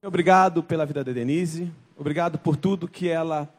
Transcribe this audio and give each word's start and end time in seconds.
Obrigado 0.00 0.62
pela 0.62 0.86
vida 0.86 1.02
da 1.02 1.12
Denise, 1.12 1.72
obrigado 1.96 2.38
por 2.38 2.54
tudo 2.54 2.86
que 2.86 3.08
ela 3.08 3.52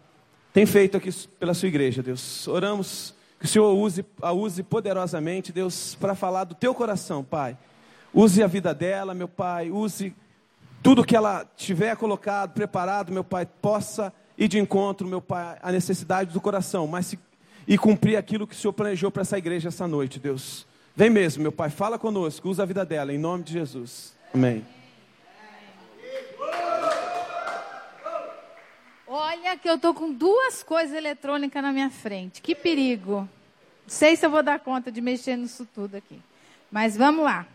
tem 0.53 0.65
feito 0.65 0.95
aqui 0.95 1.11
pela 1.37 1.53
sua 1.53 1.67
igreja, 1.67 2.01
Deus. 2.01 2.47
Oramos 2.47 3.13
que 3.37 3.45
o 3.45 3.47
Senhor 3.47 3.73
use, 3.73 4.05
a 4.21 4.31
use 4.31 4.63
poderosamente, 4.63 5.51
Deus, 5.51 5.95
para 5.95 6.15
falar 6.15 6.45
do 6.45 6.55
teu 6.55 6.73
coração, 6.73 7.25
Pai. 7.25 7.57
Use 8.13 8.41
a 8.41 8.47
vida 8.47 8.73
dela, 8.73 9.13
meu 9.13 9.27
Pai, 9.27 9.69
use 9.69 10.15
tudo 10.81 11.03
que 11.03 11.13
ela 11.13 11.45
tiver 11.57 11.97
colocado, 11.97 12.53
preparado, 12.53 13.11
meu 13.11 13.23
Pai, 13.23 13.45
possa 13.45 14.13
ir 14.37 14.47
de 14.47 14.57
encontro, 14.57 15.05
meu 15.05 15.21
Pai, 15.21 15.57
à 15.61 15.73
necessidade 15.73 16.31
do 16.31 16.39
coração, 16.39 16.87
mas 16.87 17.07
se, 17.07 17.19
e 17.67 17.77
cumprir 17.77 18.15
aquilo 18.15 18.47
que 18.47 18.55
o 18.55 18.57
Senhor 18.57 18.71
planejou 18.71 19.11
para 19.11 19.23
essa 19.23 19.37
igreja 19.37 19.67
essa 19.67 19.85
noite, 19.85 20.17
Deus. 20.17 20.65
Vem 20.95 21.09
mesmo, 21.09 21.43
meu 21.43 21.51
Pai, 21.51 21.69
fala 21.69 21.99
conosco, 21.99 22.47
usa 22.47 22.63
a 22.63 22.65
vida 22.65 22.85
dela, 22.85 23.13
em 23.13 23.17
nome 23.17 23.43
de 23.43 23.51
Jesus. 23.51 24.15
Amém. 24.33 24.78
Olha 29.11 29.57
que 29.57 29.67
eu 29.67 29.79
tô 29.79 29.91
com 29.91 30.13
duas 30.13 30.61
coisas 30.61 30.95
eletrônicas 30.95 31.63
na 31.63 31.73
minha 31.73 31.89
frente. 31.89 32.43
Que 32.43 32.53
perigo. 32.53 33.21
Não 33.21 33.27
sei 33.87 34.15
se 34.15 34.23
eu 34.23 34.29
vou 34.29 34.43
dar 34.43 34.59
conta 34.59 34.91
de 34.91 35.01
mexer 35.01 35.35
nisso 35.35 35.67
tudo 35.73 35.95
aqui. 35.95 36.21
Mas 36.71 36.95
vamos 36.95 37.25
lá. 37.25 37.47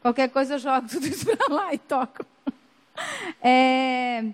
Qualquer 0.00 0.30
coisa 0.30 0.54
eu 0.54 0.58
jogo 0.58 0.88
tudo 0.88 1.06
isso 1.06 1.26
para 1.26 1.54
lá 1.54 1.74
e 1.74 1.78
toco. 1.78 2.24
É, 3.42 4.24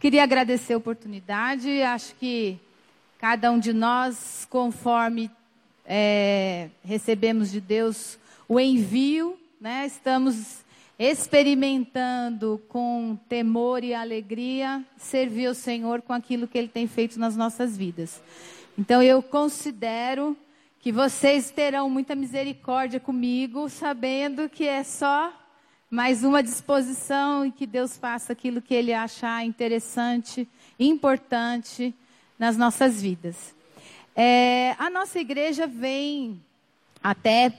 queria 0.00 0.24
agradecer 0.24 0.74
a 0.74 0.78
oportunidade. 0.78 1.80
Acho 1.80 2.12
que 2.16 2.58
cada 3.20 3.52
um 3.52 3.60
de 3.60 3.72
nós, 3.72 4.44
conforme 4.50 5.30
é, 5.86 6.70
recebemos 6.84 7.52
de 7.52 7.60
Deus 7.60 8.18
o 8.48 8.58
envio, 8.58 9.38
né, 9.60 9.86
estamos 9.86 10.61
experimentando 11.02 12.62
com 12.68 13.18
temor 13.28 13.82
e 13.82 13.92
alegria 13.92 14.84
servir 14.96 15.48
o 15.48 15.54
Senhor 15.54 16.00
com 16.00 16.12
aquilo 16.12 16.46
que 16.46 16.56
Ele 16.56 16.68
tem 16.68 16.86
feito 16.86 17.18
nas 17.18 17.36
nossas 17.36 17.76
vidas. 17.76 18.22
Então 18.78 19.02
eu 19.02 19.20
considero 19.20 20.36
que 20.78 20.92
vocês 20.92 21.50
terão 21.50 21.90
muita 21.90 22.14
misericórdia 22.14 23.00
comigo, 23.00 23.68
sabendo 23.68 24.48
que 24.48 24.64
é 24.64 24.84
só 24.84 25.32
mais 25.90 26.22
uma 26.22 26.40
disposição 26.40 27.44
e 27.44 27.50
que 27.50 27.66
Deus 27.66 27.96
faça 27.96 28.32
aquilo 28.32 28.62
que 28.62 28.72
Ele 28.72 28.94
achar 28.94 29.44
interessante, 29.44 30.48
importante 30.78 31.92
nas 32.38 32.56
nossas 32.56 33.02
vidas. 33.02 33.54
É, 34.14 34.76
a 34.78 34.88
nossa 34.88 35.18
igreja 35.18 35.66
vem 35.66 36.40
até 37.02 37.52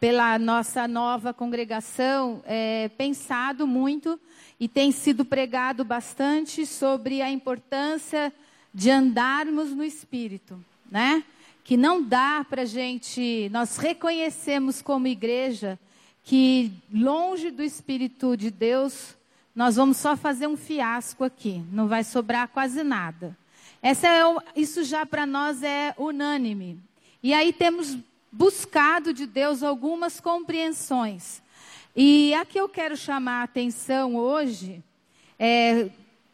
pela 0.00 0.38
nossa 0.38 0.86
nova 0.86 1.34
congregação, 1.34 2.42
é, 2.46 2.88
pensado 2.96 3.66
muito 3.66 4.18
e 4.60 4.68
tem 4.68 4.92
sido 4.92 5.24
pregado 5.24 5.84
bastante 5.84 6.64
sobre 6.66 7.20
a 7.20 7.30
importância 7.30 8.32
de 8.72 8.90
andarmos 8.90 9.70
no 9.70 9.82
Espírito, 9.82 10.62
né? 10.90 11.24
Que 11.64 11.76
não 11.76 12.02
dá 12.02 12.46
para 12.48 12.64
gente, 12.64 13.48
nós 13.50 13.76
reconhecemos 13.76 14.80
como 14.80 15.06
igreja 15.06 15.78
que 16.22 16.72
longe 16.92 17.50
do 17.50 17.62
Espírito 17.62 18.36
de 18.36 18.50
Deus, 18.50 19.16
nós 19.54 19.76
vamos 19.76 19.96
só 19.96 20.16
fazer 20.16 20.46
um 20.46 20.56
fiasco 20.56 21.24
aqui, 21.24 21.64
não 21.72 21.88
vai 21.88 22.04
sobrar 22.04 22.48
quase 22.48 22.84
nada. 22.84 23.36
Essa 23.82 24.06
é, 24.06 24.22
isso 24.54 24.84
já 24.84 25.06
para 25.06 25.24
nós 25.24 25.62
é 25.62 25.94
unânime. 25.98 26.78
E 27.22 27.32
aí 27.32 27.52
temos 27.52 27.96
buscado 28.30 29.12
de 29.12 29.26
Deus 29.26 29.62
algumas 29.62 30.20
compreensões. 30.20 31.42
E 31.94 32.32
a 32.34 32.44
que 32.44 32.58
eu 32.60 32.68
quero 32.68 32.96
chamar 32.96 33.40
a 33.40 33.44
atenção 33.44 34.14
hoje, 34.16 34.82
é, 35.38 35.90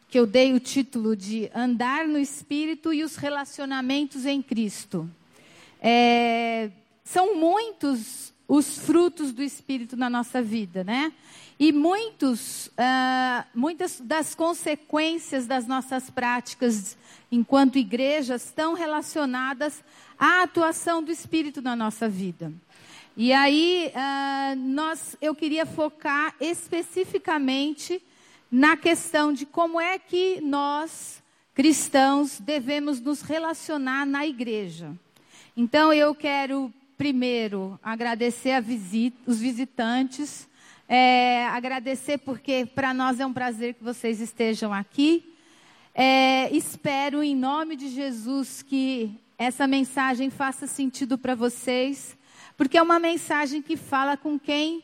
que 0.09 0.19
eu 0.19 0.27
dei 0.27 0.53
o 0.53 0.61
título 0.61 1.17
de 1.17 1.51
Andar 1.55 2.06
no 2.06 2.19
Espírito 2.19 2.92
e 2.92 3.03
os 3.03 3.17
Relacionamentos 3.17 4.27
em 4.27 4.42
Cristo. 4.42 5.11
É, 5.81 6.70
são 7.02 7.36
muitos 7.36 8.33
os 8.47 8.79
frutos 8.79 9.33
do 9.33 9.42
Espírito 9.42 9.97
na 9.97 10.11
nossa 10.11 10.42
vida, 10.42 10.85
né? 10.85 11.13
E 11.59 11.73
muitos, 11.73 12.67
uh, 12.67 13.45
muitas 13.55 14.01
das 14.01 14.35
consequências 14.35 15.47
das 15.47 15.67
nossas 15.67 16.11
práticas 16.11 16.97
enquanto 17.31 17.79
igrejas 17.79 18.45
estão 18.47 18.75
relacionadas 18.75 19.83
à 20.19 20.42
atuação 20.42 21.03
do 21.03 21.13
Espírito 21.13 21.63
na 21.63 21.77
nossa 21.77 22.09
vida. 22.09 22.53
E 23.17 23.33
aí, 23.33 23.92
uh, 23.95 24.57
nós, 24.57 25.17
eu 25.20 25.35
queria 25.35 25.65
focar 25.65 26.35
especificamente 26.41 28.03
na 28.51 28.77
questão 28.77 29.33
de 29.33 29.47
como 29.47 29.81
é 29.81 29.98
que 29.98 30.41
nós, 30.41 31.23
cristãos, 31.55 32.41
devemos 32.41 33.01
nos 33.01 33.23
relacionar 33.23 34.05
na 34.05 34.27
igreja. 34.27 34.92
Então, 35.57 35.92
eu 35.92 36.13
quero 36.15 36.73
primeiro 36.97 37.79
agradecer 37.83 38.61
visita, 38.61 39.17
os 39.27 39.39
visitantes, 39.39 40.48
é, 40.89 41.46
agradecer 41.46 42.18
porque 42.18 42.67
para 42.67 42.92
nós 42.92 43.18
é 43.20 43.27
um 43.27 43.33
prazer 43.33 43.74
que 43.74 43.83
vocês 43.83 44.20
estejam 44.20 44.72
aqui. 44.72 45.34
É, 45.95 46.55
espero 46.55 47.22
em 47.22 47.34
nome 47.34 47.77
de 47.77 47.89
Jesus 47.89 48.62
que 48.62 49.18
essa 49.39 49.67
mensagem 49.67 50.30
faça 50.30 50.67
sentido 50.67 51.17
para 51.17 51.34
vocês, 51.34 52.17
porque 52.56 52.77
é 52.77 52.83
uma 52.83 52.98
mensagem 52.98 53.62
que 53.62 53.77
fala 53.77 54.17
com 54.17 54.39
quem 54.39 54.83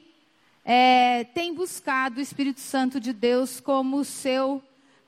é, 0.65 1.25
tem 1.25 1.55
buscado 1.55 2.19
o 2.19 2.23
Espírito 2.23 2.61
Santo 2.61 3.01
de 3.01 3.13
Deus 3.13 3.61
como 3.61 4.05
seu, 4.05 4.63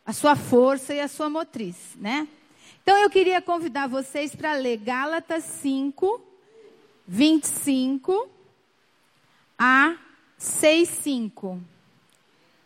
a 0.05 0.13
sua 0.13 0.37
força 0.37 0.95
e 0.95 1.01
a 1.01 1.09
sua 1.09 1.31
motriz, 1.31 1.77
né? 1.97 2.29
Então 2.83 2.97
eu 2.99 3.09
queria 3.09 3.41
convidar 3.41 3.87
vocês 3.87 4.35
para 4.35 4.55
ler 4.55 4.79
Gálatas 4.79 5.45
5, 5.45 6.21
25 7.07 8.29
a 9.57 9.97
6, 10.43 10.89
5. 10.89 11.61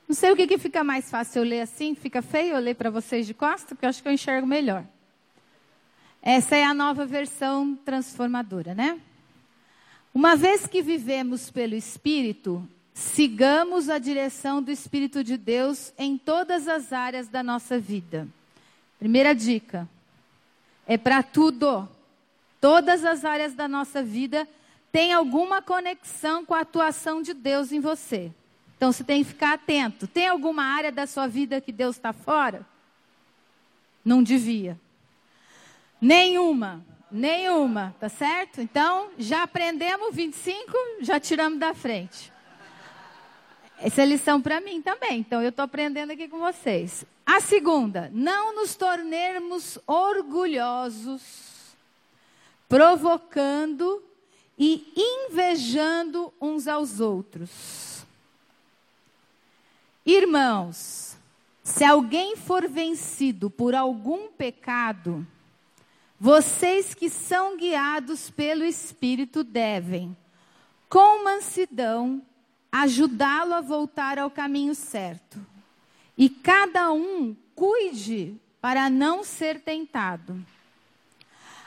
Não 0.08 0.16
sei 0.16 0.30
o 0.32 0.36
que, 0.36 0.46
que 0.46 0.56
fica 0.56 0.82
mais 0.82 1.10
fácil 1.10 1.40
eu 1.42 1.44
ler 1.44 1.60
assim, 1.60 1.94
fica 1.94 2.22
feio 2.22 2.54
eu 2.54 2.58
ler 2.58 2.74
para 2.74 2.88
vocês 2.88 3.26
de 3.26 3.34
costa, 3.34 3.74
porque 3.74 3.84
eu 3.84 3.90
acho 3.90 4.02
que 4.02 4.08
eu 4.08 4.12
enxergo 4.12 4.46
melhor. 4.46 4.82
Essa 6.22 6.56
é 6.56 6.64
a 6.64 6.72
nova 6.72 7.04
versão 7.04 7.78
transformadora, 7.84 8.74
né? 8.74 8.98
Uma 10.14 10.34
vez 10.34 10.66
que 10.66 10.80
vivemos 10.80 11.50
pelo 11.50 11.74
Espírito, 11.74 12.66
sigamos 12.94 13.90
a 13.90 13.98
direção 13.98 14.62
do 14.62 14.70
Espírito 14.70 15.22
de 15.22 15.36
Deus 15.36 15.92
em 15.98 16.16
todas 16.16 16.66
as 16.68 16.94
áreas 16.94 17.28
da 17.28 17.42
nossa 17.42 17.78
vida. 17.78 18.26
Primeira 18.98 19.34
dica: 19.34 19.86
é 20.86 20.96
para 20.96 21.22
tudo. 21.22 21.86
Todas 22.58 23.04
as 23.04 23.22
áreas 23.22 23.52
da 23.52 23.68
nossa 23.68 24.02
vida 24.02 24.48
têm 24.96 25.12
alguma 25.12 25.60
conexão 25.60 26.42
com 26.42 26.54
a 26.54 26.60
atuação 26.60 27.20
de 27.20 27.34
Deus 27.34 27.70
em 27.70 27.80
você. 27.80 28.32
Então 28.78 28.90
você 28.90 29.04
tem 29.04 29.22
que 29.22 29.28
ficar 29.28 29.52
atento. 29.52 30.06
Tem 30.06 30.26
alguma 30.26 30.64
área 30.64 30.90
da 30.90 31.06
sua 31.06 31.26
vida 31.26 31.60
que 31.60 31.70
Deus 31.70 31.96
está 31.96 32.14
fora? 32.14 32.66
Não 34.02 34.22
devia. 34.22 34.80
Nenhuma. 36.00 36.82
Nenhuma, 37.10 37.94
tá 38.00 38.08
certo? 38.08 38.62
Então, 38.62 39.10
já 39.18 39.42
aprendemos 39.42 40.14
25, 40.14 40.72
já 41.02 41.20
tiramos 41.20 41.58
da 41.58 41.74
frente. 41.74 42.32
Essa 43.78 44.00
é 44.00 44.06
lição 44.06 44.40
para 44.40 44.62
mim 44.62 44.80
também, 44.80 45.18
então 45.18 45.42
eu 45.42 45.50
estou 45.50 45.66
aprendendo 45.66 46.12
aqui 46.12 46.26
com 46.26 46.38
vocês. 46.38 47.04
A 47.26 47.38
segunda, 47.40 48.10
não 48.14 48.54
nos 48.54 48.74
tornemos 48.74 49.78
orgulhosos, 49.86 51.76
provocando 52.66 54.05
e 54.58 54.92
invejando 54.96 56.32
uns 56.40 56.66
aos 56.66 57.00
outros. 57.00 58.04
Irmãos, 60.04 61.16
se 61.62 61.84
alguém 61.84 62.36
for 62.36 62.68
vencido 62.68 63.50
por 63.50 63.74
algum 63.74 64.28
pecado, 64.28 65.26
vocês 66.18 66.94
que 66.94 67.10
são 67.10 67.56
guiados 67.56 68.30
pelo 68.30 68.64
Espírito 68.64 69.44
devem, 69.44 70.16
com 70.88 71.24
mansidão, 71.24 72.22
ajudá-lo 72.70 73.54
a 73.54 73.60
voltar 73.60 74.18
ao 74.18 74.30
caminho 74.30 74.74
certo. 74.74 75.44
E 76.16 76.30
cada 76.30 76.92
um 76.92 77.36
cuide 77.54 78.40
para 78.60 78.88
não 78.88 79.22
ser 79.22 79.60
tentado. 79.60 80.42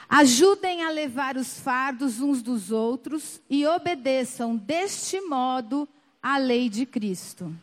Ajudem 0.10 0.84
a 0.84 0.90
levar 0.90 1.38
os 1.38 1.60
fardos 1.60 2.20
uns 2.20 2.42
dos 2.42 2.72
outros 2.72 3.40
e 3.48 3.68
obedeçam 3.68 4.56
deste 4.56 5.22
modo 5.22 5.88
à 6.22 6.40
lei 6.40 6.68
de 6.68 6.84
Cristo. 6.84 7.56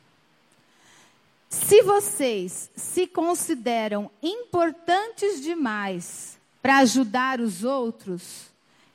Se 1.51 1.83
vocês 1.83 2.71
se 2.77 3.09
consideram 3.09 4.09
importantes 4.23 5.41
demais 5.41 6.39
para 6.63 6.79
ajudar 6.79 7.41
os 7.41 7.65
outros, 7.65 8.47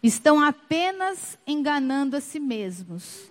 estão 0.02 0.40
apenas 0.40 1.38
enganando 1.46 2.16
a 2.16 2.22
si 2.22 2.40
mesmos. 2.40 3.30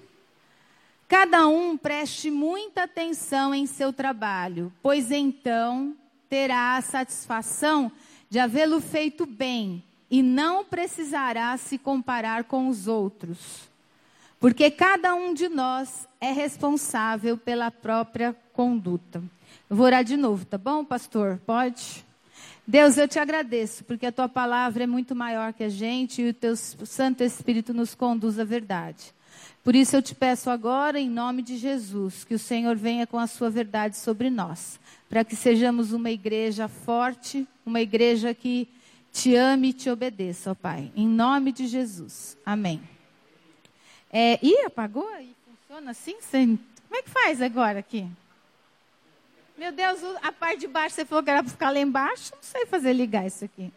Cada 1.08 1.48
um 1.48 1.78
preste 1.78 2.30
muita 2.30 2.82
atenção 2.82 3.54
em 3.54 3.66
seu 3.66 3.90
trabalho, 3.90 4.70
pois 4.82 5.10
então 5.10 5.96
terá 6.28 6.76
a 6.76 6.82
satisfação 6.82 7.90
de 8.28 8.38
havê-lo 8.38 8.82
feito 8.82 9.24
bem 9.24 9.82
e 10.10 10.22
não 10.22 10.64
precisará 10.64 11.56
se 11.56 11.78
comparar 11.78 12.44
com 12.44 12.68
os 12.68 12.88
outros. 12.88 13.68
Porque 14.40 14.70
cada 14.70 15.14
um 15.14 15.32
de 15.32 15.48
nós 15.48 16.08
é 16.20 16.32
responsável 16.32 17.36
pela 17.36 17.70
própria 17.70 18.34
conduta. 18.52 19.22
Eu 19.68 19.76
vou 19.76 19.86
orar 19.86 20.02
de 20.02 20.16
novo, 20.16 20.44
tá 20.44 20.58
bom, 20.58 20.84
pastor? 20.84 21.40
Pode? 21.46 22.04
Deus, 22.66 22.96
eu 22.96 23.06
te 23.06 23.18
agradeço, 23.18 23.84
porque 23.84 24.06
a 24.06 24.12
tua 24.12 24.28
palavra 24.28 24.84
é 24.84 24.86
muito 24.86 25.14
maior 25.14 25.52
que 25.52 25.64
a 25.64 25.68
gente 25.68 26.22
e 26.22 26.28
o 26.30 26.34
teu 26.34 26.56
Santo 26.56 27.22
Espírito 27.22 27.74
nos 27.74 27.94
conduz 27.94 28.38
à 28.38 28.44
verdade. 28.44 29.12
Por 29.62 29.74
isso 29.74 29.94
eu 29.94 30.02
te 30.02 30.14
peço 30.14 30.48
agora, 30.48 30.98
em 30.98 31.08
nome 31.08 31.42
de 31.42 31.56
Jesus, 31.56 32.24
que 32.24 32.34
o 32.34 32.38
Senhor 32.38 32.76
venha 32.76 33.06
com 33.06 33.18
a 33.18 33.26
sua 33.26 33.50
verdade 33.50 33.96
sobre 33.96 34.30
nós, 34.30 34.80
para 35.08 35.22
que 35.24 35.36
sejamos 35.36 35.92
uma 35.92 36.10
igreja 36.10 36.66
forte, 36.66 37.46
uma 37.66 37.80
igreja 37.80 38.32
que 38.32 38.68
te 39.12 39.34
ame 39.34 39.68
e 39.70 39.72
te 39.72 39.90
obedeça, 39.90 40.52
ó 40.52 40.54
Pai. 40.54 40.92
Em 40.94 41.08
nome 41.08 41.52
de 41.52 41.66
Jesus. 41.66 42.36
Amém. 42.44 42.80
É, 44.12 44.38
ih, 44.42 44.64
apagou? 44.66 45.08
E 45.20 45.34
funciona 45.44 45.90
assim? 45.90 46.16
Como 46.88 46.98
é 46.98 47.02
que 47.02 47.10
faz 47.10 47.40
agora 47.40 47.78
aqui? 47.78 48.06
Meu 49.56 49.72
Deus, 49.72 50.00
a 50.22 50.32
parte 50.32 50.60
de 50.60 50.66
baixo 50.66 50.94
você 50.96 51.04
falou 51.04 51.22
que 51.22 51.30
era 51.30 51.42
para 51.42 51.52
ficar 51.52 51.70
lá 51.70 51.78
embaixo? 51.78 52.32
Não 52.34 52.42
sei 52.42 52.64
fazer 52.66 52.92
ligar 52.92 53.26
isso 53.26 53.44
aqui. 53.44 53.70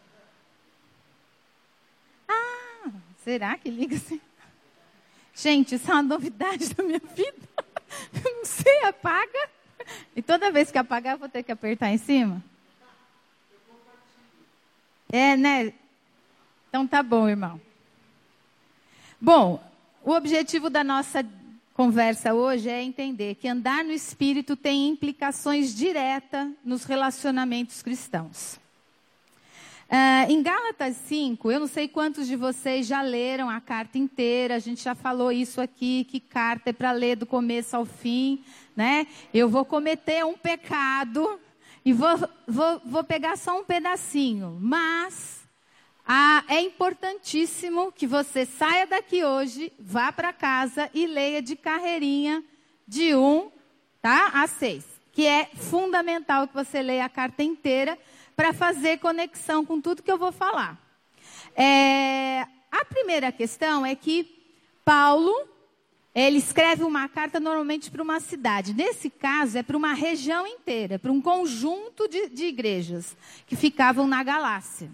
Ah, 2.27 2.89
será 3.23 3.57
que 3.57 3.69
liga 3.69 3.95
assim? 3.95 4.21
Gente, 5.35 5.75
isso 5.75 5.89
é 5.89 5.93
uma 5.93 6.03
novidade 6.03 6.69
da 6.73 6.83
minha 6.83 7.01
vida. 7.13 7.47
Eu 8.13 8.37
não 8.37 8.45
sei, 8.45 8.83
apaga. 8.83 9.49
E 10.15 10.21
toda 10.21 10.51
vez 10.51 10.71
que 10.71 10.77
apagar, 10.77 11.15
eu 11.15 11.19
vou 11.19 11.29
ter 11.29 11.43
que 11.43 11.51
apertar 11.51 11.89
em 11.89 11.97
cima? 11.97 12.41
É, 15.13 15.37
né? 15.37 15.71
Então 16.67 16.87
tá 16.87 17.03
bom, 17.03 17.29
irmão. 17.29 17.61
Bom, 19.21 19.63
o 20.03 20.11
objetivo 20.11 20.71
da 20.71 20.83
nossa 20.83 21.23
conversa 21.75 22.33
hoje 22.33 22.67
é 22.67 22.81
entender 22.81 23.35
que 23.35 23.47
andar 23.47 23.83
no 23.83 23.91
espírito 23.91 24.55
tem 24.55 24.89
implicações 24.89 25.75
diretas 25.75 26.49
nos 26.65 26.83
relacionamentos 26.83 27.83
cristãos. 27.83 28.59
Uh, 29.87 30.31
em 30.31 30.41
Gálatas 30.41 30.95
5, 31.05 31.51
eu 31.51 31.59
não 31.59 31.67
sei 31.67 31.87
quantos 31.87 32.25
de 32.25 32.35
vocês 32.35 32.87
já 32.87 33.03
leram 33.03 33.51
a 33.51 33.61
carta 33.61 33.99
inteira, 33.99 34.55
a 34.55 34.59
gente 34.59 34.81
já 34.81 34.95
falou 34.95 35.31
isso 35.31 35.61
aqui, 35.61 36.05
que 36.05 36.19
carta 36.19 36.71
é 36.71 36.73
para 36.73 36.91
ler 36.91 37.17
do 37.17 37.27
começo 37.27 37.75
ao 37.77 37.85
fim, 37.85 38.43
né? 38.75 39.05
Eu 39.31 39.47
vou 39.47 39.63
cometer 39.63 40.25
um 40.25 40.35
pecado 40.35 41.39
e 41.85 41.91
vou, 41.93 42.17
vou, 42.47 42.81
vou 42.85 43.03
pegar 43.03 43.37
só 43.37 43.59
um 43.59 43.63
pedacinho, 43.63 44.57
mas 44.61 45.43
é 46.47 46.61
importantíssimo 46.61 47.91
que 47.91 48.05
você 48.05 48.45
saia 48.45 48.85
daqui 48.85 49.23
hoje, 49.23 49.71
vá 49.79 50.11
para 50.11 50.33
casa 50.33 50.89
e 50.93 51.07
leia 51.07 51.41
de 51.41 51.55
carreirinha 51.55 52.43
de 52.87 53.15
1 53.15 53.51
tá, 54.01 54.31
a 54.33 54.47
6, 54.47 54.83
que 55.11 55.25
é 55.25 55.49
fundamental 55.55 56.47
que 56.47 56.53
você 56.53 56.81
leia 56.81 57.05
a 57.05 57.09
carta 57.09 57.41
inteira, 57.41 57.97
para 58.35 58.51
fazer 58.51 58.99
conexão 58.99 59.63
com 59.63 59.79
tudo 59.79 60.01
que 60.01 60.11
eu 60.11 60.17
vou 60.17 60.31
falar. 60.31 60.77
É, 61.55 62.47
a 62.71 62.83
primeira 62.83 63.31
questão 63.31 63.85
é 63.85 63.95
que 63.95 64.43
Paulo, 64.83 65.47
ele 66.15 66.37
escreve 66.37 66.83
uma 66.83 67.09
carta 67.09 67.39
normalmente 67.39 67.89
para 67.89 68.03
uma 68.03 68.19
cidade. 68.19 68.73
Nesse 68.73 69.09
caso, 69.09 69.57
é 69.57 69.63
para 69.63 69.75
uma 69.75 69.93
região 69.93 70.45
inteira, 70.45 70.99
para 70.99 71.11
um 71.11 71.21
conjunto 71.21 72.07
de, 72.07 72.29
de 72.29 72.45
igrejas 72.45 73.17
que 73.47 73.55
ficavam 73.55 74.05
na 74.07 74.21
Galácia. 74.21 74.91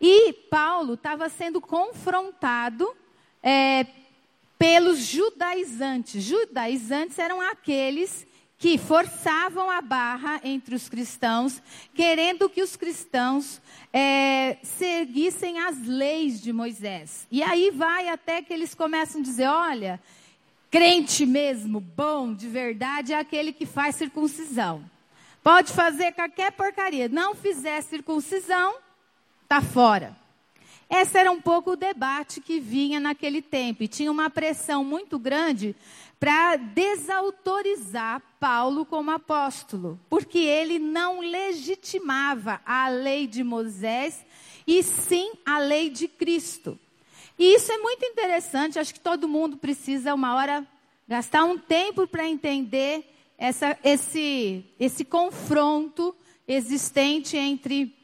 E 0.00 0.32
Paulo 0.32 0.94
estava 0.94 1.28
sendo 1.28 1.60
confrontado 1.60 2.88
é, 3.42 3.86
pelos 4.58 4.98
judaizantes. 4.98 6.22
Judaizantes 6.22 7.18
eram 7.18 7.40
aqueles 7.40 8.26
que 8.58 8.78
forçavam 8.78 9.70
a 9.70 9.82
barra 9.82 10.40
entre 10.42 10.74
os 10.74 10.88
cristãos, 10.88 11.60
querendo 11.94 12.48
que 12.48 12.62
os 12.62 12.74
cristãos 12.74 13.60
é, 13.92 14.56
seguissem 14.62 15.58
as 15.58 15.86
leis 15.86 16.40
de 16.40 16.52
Moisés. 16.52 17.26
E 17.30 17.42
aí 17.42 17.70
vai 17.70 18.08
até 18.08 18.40
que 18.40 18.52
eles 18.52 18.74
começam 18.74 19.20
a 19.20 19.24
dizer: 19.24 19.46
olha, 19.46 20.00
crente 20.76 21.24
mesmo, 21.24 21.80
bom, 21.80 22.34
de 22.34 22.46
verdade, 22.46 23.14
é 23.14 23.18
aquele 23.18 23.50
que 23.50 23.64
faz 23.64 23.96
circuncisão. 23.96 24.84
Pode 25.42 25.72
fazer 25.72 26.12
qualquer 26.12 26.52
porcaria, 26.52 27.08
não 27.08 27.34
fizer 27.34 27.80
circuncisão, 27.80 28.74
está 29.42 29.62
fora. 29.62 30.14
Esse 30.90 31.16
era 31.16 31.32
um 31.32 31.40
pouco 31.40 31.70
o 31.70 31.76
debate 31.76 32.42
que 32.42 32.60
vinha 32.60 33.00
naquele 33.00 33.40
tempo. 33.40 33.84
E 33.84 33.88
tinha 33.88 34.12
uma 34.12 34.28
pressão 34.28 34.84
muito 34.84 35.18
grande 35.18 35.74
para 36.20 36.56
desautorizar 36.56 38.20
Paulo 38.38 38.84
como 38.84 39.10
apóstolo, 39.10 39.98
porque 40.10 40.40
ele 40.40 40.78
não 40.78 41.20
legitimava 41.20 42.60
a 42.66 42.90
lei 42.90 43.26
de 43.26 43.42
Moisés 43.42 44.22
e 44.66 44.82
sim 44.82 45.32
a 45.46 45.58
lei 45.58 45.88
de 45.88 46.06
Cristo. 46.06 46.78
E 47.38 47.54
isso 47.54 47.70
é 47.70 47.78
muito 47.78 48.04
interessante, 48.04 48.78
acho 48.78 48.94
que 48.94 49.00
todo 49.00 49.28
mundo 49.28 49.56
precisa 49.56 50.14
uma 50.14 50.34
hora 50.34 50.66
gastar 51.06 51.44
um 51.44 51.58
tempo 51.58 52.06
para 52.06 52.26
entender 52.26 53.04
essa, 53.38 53.76
esse, 53.84 54.64
esse 54.80 55.04
confronto 55.04 56.14
existente 56.48 57.36
entre 57.36 57.94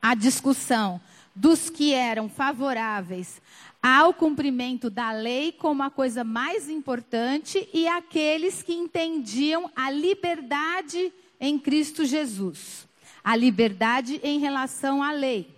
a 0.00 0.14
discussão 0.14 1.00
dos 1.34 1.68
que 1.70 1.92
eram 1.92 2.28
favoráveis 2.28 3.40
ao 3.82 4.12
cumprimento 4.12 4.90
da 4.90 5.12
lei 5.12 5.52
como 5.52 5.82
a 5.82 5.90
coisa 5.90 6.24
mais 6.24 6.68
importante 6.68 7.68
e 7.72 7.86
aqueles 7.86 8.62
que 8.62 8.72
entendiam 8.72 9.70
a 9.74 9.90
liberdade 9.90 11.12
em 11.40 11.58
Cristo 11.58 12.04
Jesus. 12.04 12.88
A 13.22 13.36
liberdade 13.36 14.20
em 14.22 14.38
relação 14.38 15.02
à 15.02 15.12
lei. 15.12 15.57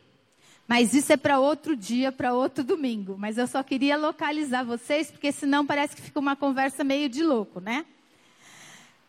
Mas 0.70 0.94
isso 0.94 1.12
é 1.12 1.16
para 1.16 1.40
outro 1.40 1.74
dia, 1.74 2.12
para 2.12 2.32
outro 2.32 2.62
domingo. 2.62 3.16
Mas 3.18 3.36
eu 3.36 3.48
só 3.48 3.60
queria 3.60 3.96
localizar 3.96 4.62
vocês, 4.62 5.10
porque 5.10 5.32
senão 5.32 5.66
parece 5.66 5.96
que 5.96 6.02
fica 6.02 6.20
uma 6.20 6.36
conversa 6.36 6.84
meio 6.84 7.08
de 7.08 7.24
louco, 7.24 7.58
né? 7.58 7.84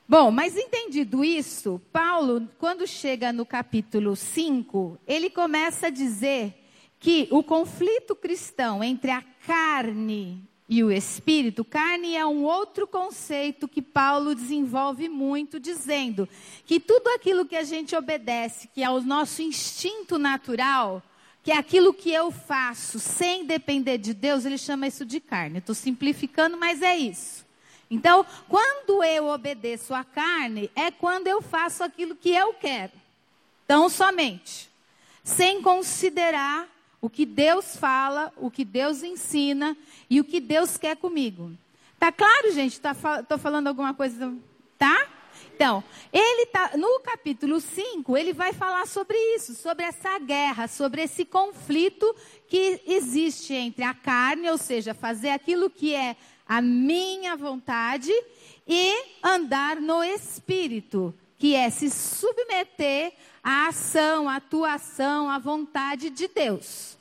Bom, 0.10 0.32
mas 0.32 0.58
entendido 0.58 1.24
isso, 1.24 1.80
Paulo, 1.94 2.50
quando 2.58 2.88
chega 2.88 3.32
no 3.32 3.46
capítulo 3.46 4.16
5, 4.16 4.98
ele 5.06 5.30
começa 5.30 5.86
a 5.86 5.90
dizer 5.92 6.52
que 7.00 7.28
o 7.30 7.44
conflito 7.44 8.16
cristão 8.16 8.84
entre 8.84 9.12
a 9.12 9.24
carne 9.46 10.44
e 10.68 10.84
o 10.84 10.92
espírito, 10.92 11.64
carne 11.64 12.16
é 12.16 12.26
um 12.26 12.44
outro 12.44 12.88
conceito 12.88 13.68
que 13.68 13.84
Paulo 13.84 14.34
desenvolve 14.34 15.08
muito, 15.08 15.60
dizendo 15.60 16.28
que 16.66 16.80
tudo 16.80 17.08
aquilo 17.10 17.46
que 17.46 17.56
a 17.56 17.64
gente 17.64 17.96
obedece, 17.96 18.68
que 18.74 18.82
é 18.82 18.90
o 18.90 19.00
nosso 19.02 19.44
instinto 19.44 20.18
natural, 20.18 21.04
que 21.44 21.52
é 21.52 21.58
aquilo 21.58 21.94
que 21.94 22.12
eu 22.12 22.32
faço 22.32 23.00
sem 23.00 23.46
depender 23.46 23.98
de 23.98 24.14
Deus, 24.14 24.46
ele 24.46 24.58
chama 24.58 24.88
isso 24.88 25.06
de 25.06 25.20
carne. 25.20 25.58
Estou 25.58 25.74
simplificando, 25.74 26.56
mas 26.58 26.82
é 26.82 26.96
isso. 26.96 27.46
Então, 27.90 28.26
quando 28.48 29.04
eu 29.04 29.28
obedeço 29.28 29.94
à 29.94 30.04
carne, 30.04 30.72
é 30.76 30.92
quando 30.92 31.28
eu 31.28 31.42
faço 31.42 31.84
aquilo 31.84 32.16
que 32.16 32.30
eu 32.30 32.54
quero. 32.54 32.94
Tão 33.68 33.90
somente. 33.90 34.70
Sem 35.24 35.62
considerar 35.62 36.68
o 37.02 37.10
que 37.10 37.26
Deus 37.26 37.76
fala, 37.76 38.32
o 38.38 38.52
que 38.52 38.64
Deus 38.64 39.02
ensina 39.02 39.76
e 40.10 40.20
o 40.20 40.24
que 40.24 40.40
Deus 40.40 40.78
quer 40.78 40.96
comigo. 40.96 41.52
Tá 42.00 42.12
claro, 42.12 42.52
gente? 42.54 42.80
Tá, 42.80 42.94
tô 43.24 43.38
falando 43.38 43.68
alguma 43.68 43.94
coisa, 43.94 44.34
tá? 44.78 45.08
Então, 45.54 45.84
ele 46.12 46.48
tá 46.48 46.72
no 46.76 47.00
capítulo 47.02 47.62
5, 47.62 48.18
ele 48.18 48.34
vai 48.34 48.52
falar 48.52 48.88
sobre 48.88 49.18
isso, 49.36 49.54
sobre 49.54 49.86
essa 49.86 50.18
guerra, 50.18 50.68
sobre 50.68 51.04
esse 51.04 51.24
conflito 51.24 52.16
que 52.48 52.82
existe 52.88 53.54
entre 53.54 53.84
a 53.84 53.94
carne, 53.94 54.50
ou 54.50 54.58
seja, 54.58 54.94
fazer 54.94 55.30
aquilo 55.30 55.70
que 55.70 55.94
é 55.94 56.16
a 56.48 56.62
minha 56.62 57.36
vontade 57.36 58.12
e 58.68 59.06
andar 59.24 59.78
no 59.78 60.04
espírito, 60.04 61.14
que 61.38 61.56
é 61.56 61.70
se 61.70 61.90
submeter 61.90 63.14
à 63.44 63.68
ação, 63.68 64.28
à 64.28 64.38
atuação, 64.38 65.30
à 65.30 65.38
vontade 65.38 66.10
de 66.10 66.28
Deus. 66.28 66.98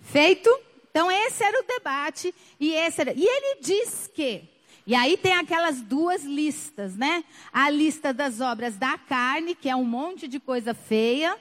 Feito? 0.00 0.48
Então 0.90 1.10
esse 1.10 1.42
era 1.42 1.60
o 1.60 1.66
debate 1.66 2.32
e 2.60 2.72
esse 2.72 3.00
era, 3.00 3.12
e 3.12 3.24
ele 3.24 3.60
diz 3.60 4.08
que 4.14 4.53
e 4.86 4.94
aí 4.94 5.16
tem 5.16 5.34
aquelas 5.34 5.80
duas 5.80 6.24
listas, 6.24 6.94
né? 6.94 7.24
A 7.52 7.70
lista 7.70 8.12
das 8.12 8.40
obras 8.40 8.76
da 8.76 8.98
carne, 8.98 9.54
que 9.54 9.68
é 9.68 9.74
um 9.74 9.84
monte 9.84 10.28
de 10.28 10.38
coisa 10.38 10.74
feia. 10.74 11.38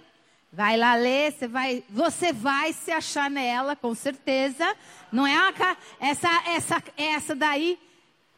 Vai 0.52 0.78
lá 0.78 0.96
ler, 0.96 1.34
você 1.34 1.48
vai, 1.48 1.84
você 1.90 2.32
vai 2.32 2.72
se 2.72 2.92
achar 2.92 3.30
nela, 3.30 3.76
com 3.76 3.94
certeza. 3.94 4.76
Não 5.12 5.28
é 5.28 5.38
uma, 5.38 5.78
essa 6.00 6.30
essa 6.48 6.84
essa 6.96 7.36
daí 7.36 7.78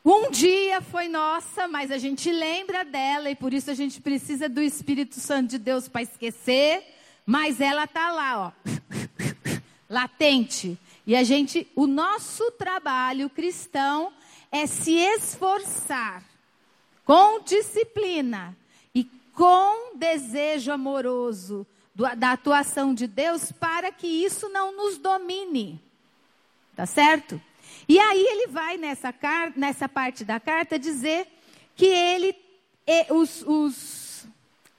um 0.03 0.29
dia 0.29 0.81
foi 0.81 1.07
nossa, 1.07 1.67
mas 1.67 1.89
a 1.89 1.97
gente 1.97 2.31
lembra 2.31 2.85
dela 2.85 3.27
e 3.27 3.35
por 3.35 3.51
isso 3.51 3.71
a 3.71 3.73
gente 3.73 3.99
precisa 3.99 4.47
do 4.47 4.61
Espírito 4.61 5.19
Santo 5.19 5.49
de 5.49 5.57
Deus 5.57 5.87
para 5.87 6.03
esquecer, 6.03 6.83
mas 7.25 7.59
ela 7.59 7.87
tá 7.87 8.11
lá, 8.11 8.47
ó, 8.47 8.71
latente. 9.89 10.77
E 11.07 11.15
a 11.15 11.23
gente, 11.23 11.67
o 11.75 11.87
nosso 11.87 12.51
trabalho 12.51 13.31
cristão 13.31 14.13
é 14.55 14.65
se 14.67 14.93
esforçar 14.93 16.23
com 17.03 17.41
disciplina 17.41 18.55
e 18.93 19.03
com 19.33 19.97
desejo 19.97 20.71
amoroso 20.71 21.67
da 21.93 22.31
atuação 22.31 22.93
de 22.93 23.05
Deus 23.05 23.51
para 23.51 23.91
que 23.91 24.07
isso 24.07 24.47
não 24.47 24.75
nos 24.75 24.97
domine. 24.97 25.81
Tá 26.73 26.85
certo? 26.85 27.41
E 27.87 27.99
aí 27.99 28.25
ele 28.25 28.47
vai 28.47 28.77
nessa, 28.77 29.13
nessa 29.57 29.89
parte 29.89 30.23
da 30.23 30.39
carta 30.39 30.79
dizer 30.79 31.27
que 31.75 31.85
ele 31.85 32.33
e, 32.87 33.11
os, 33.11 33.41
os, 33.45 34.25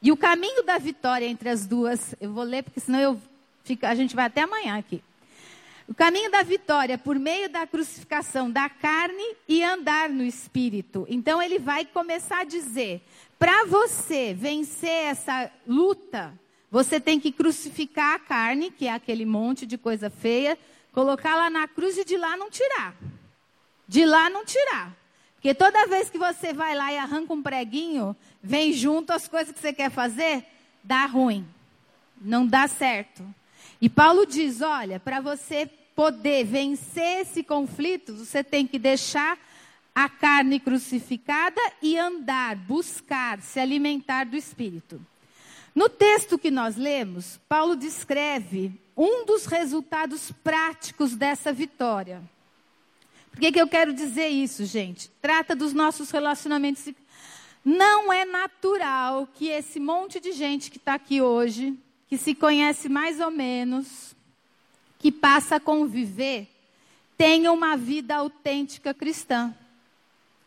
e 0.01 0.11
o 0.11 0.17
caminho 0.17 0.63
da 0.63 0.79
vitória 0.79 1.27
entre 1.27 1.51
as 1.51 1.67
duas, 1.67 2.15
eu 2.19 2.33
vou 2.33 2.45
ler 2.45 2.63
porque 2.63 2.81
senão 2.81 2.99
eu 2.99 3.21
fico, 3.63 3.85
a 3.85 3.95
gente 3.95 4.17
vai 4.17 4.25
até 4.25 4.41
amanhã 4.41 4.79
aqui. 4.79 5.03
O 5.89 5.95
caminho 5.95 6.31
da 6.31 6.43
vitória 6.43 6.99
por 6.99 7.17
meio 7.17 7.49
da 7.49 7.67
crucificação 7.67 8.51
da 8.51 8.69
carne 8.69 9.37
e 9.47 9.63
andar 9.63 10.09
no 10.09 10.25
espírito. 10.25 11.07
Então 11.09 11.41
ele 11.41 11.59
vai 11.59 11.85
começar 11.85 12.41
a 12.41 12.45
dizer: 12.45 13.03
para 13.39 13.65
você 13.67 14.35
vencer 14.35 15.07
essa 15.07 15.51
luta, 15.67 16.35
você 16.71 16.99
tem 16.99 17.21
que 17.21 17.31
crucificar 17.31 18.15
a 18.15 18.19
carne, 18.19 18.71
que 18.71 18.89
é 18.89 18.93
aquele 18.93 19.25
monte 19.25 19.65
de 19.65 19.79
coisa 19.79 20.11
feia, 20.11 20.59
colocar 20.93 21.37
lá 21.37 21.49
na 21.49 21.69
cruz 21.69 21.97
e 21.97 22.05
de 22.05 22.17
lá 22.17 22.37
não 22.37 22.51
tirar. 22.51 22.95
De 23.87 24.05
lá 24.05 24.29
não 24.29 24.45
tirar. 24.45 24.93
Porque 25.35 25.55
toda 25.55 25.87
vez 25.87 26.11
que 26.11 26.19
você 26.19 26.53
vai 26.53 26.75
lá 26.75 26.93
e 26.93 26.99
arranca 26.99 27.33
um 27.33 27.43
preguinho, 27.43 28.17
vem 28.43 28.73
junto 28.73 29.13
as 29.13 29.29
coisas 29.29 29.55
que 29.55 29.61
você 29.61 29.73
quer 29.73 29.91
fazer, 29.91 30.45
dá 30.83 31.07
ruim. 31.07 31.47
Não 32.21 32.45
dá 32.45 32.67
certo. 32.67 33.23
E 33.81 33.89
Paulo 33.89 34.27
diz: 34.27 34.63
olha, 34.63 34.99
para 34.99 35.21
você 35.21 35.69
poder 35.95 36.45
vencer 36.45 37.21
esse 37.21 37.43
conflito, 37.43 38.15
você 38.15 38.45
tem 38.45 38.67
que 38.67 38.79
deixar 38.79 39.39
a 39.95 40.09
carne 40.09 40.61
crucificada 40.61 41.61
e 41.81 41.99
andar, 41.99 42.55
buscar, 42.55 43.41
se 43.41 43.59
alimentar 43.59 44.25
do 44.25 44.37
espírito. 44.37 45.01
No 45.75 45.89
texto 45.89 46.39
que 46.39 46.51
nós 46.51 46.77
lemos, 46.77 47.41
Paulo 47.49 47.75
descreve 47.75 48.73
um 48.97 49.25
dos 49.25 49.47
resultados 49.47 50.31
práticos 50.45 51.15
dessa 51.15 51.53
vitória. 51.53 52.23
Por 53.31 53.41
que, 53.41 53.53
que 53.53 53.61
eu 53.61 53.69
quero 53.69 53.93
dizer 53.93 54.29
isso, 54.29 54.65
gente? 54.65 55.11
Trata 55.21 55.55
dos 55.55 55.75
nossos 55.75 56.11
relacionamentos. 56.11 56.89
Não 57.63 58.11
é 58.11 58.25
natural 58.25 59.29
que 59.35 59.49
esse 59.49 59.79
monte 59.79 60.19
de 60.19 60.33
gente 60.33 60.71
que 60.71 60.79
está 60.79 60.95
aqui 60.95 61.21
hoje, 61.21 61.77
que 62.09 62.17
se 62.17 62.35
conhece 62.35 62.89
mais 62.89 63.21
ou 63.21 63.31
menos, 63.31 64.15
que 64.99 65.11
passa 65.11 65.57
a 65.57 65.61
conviver, 65.61 66.49
tenha 67.17 67.53
uma 67.53 67.77
vida 67.77 68.17
autêntica 68.17 68.95
cristã. 68.95 69.55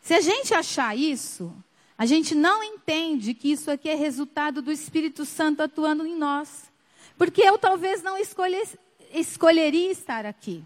Se 0.02 0.14
a 0.14 0.20
gente 0.20 0.54
achar 0.54 0.96
isso, 0.96 1.52
a 1.98 2.06
gente 2.06 2.34
não 2.34 2.62
entende 2.64 3.34
que 3.34 3.52
isso 3.52 3.70
aqui 3.70 3.88
é 3.88 3.94
resultado 3.94 4.62
do 4.62 4.72
Espírito 4.72 5.26
Santo 5.26 5.62
atuando 5.62 6.06
em 6.06 6.16
nós. 6.16 6.70
Porque 7.18 7.42
eu 7.42 7.58
talvez 7.58 8.02
não 8.02 8.16
escolher, 8.16 8.66
escolheria 9.12 9.90
estar 9.90 10.24
aqui. 10.24 10.64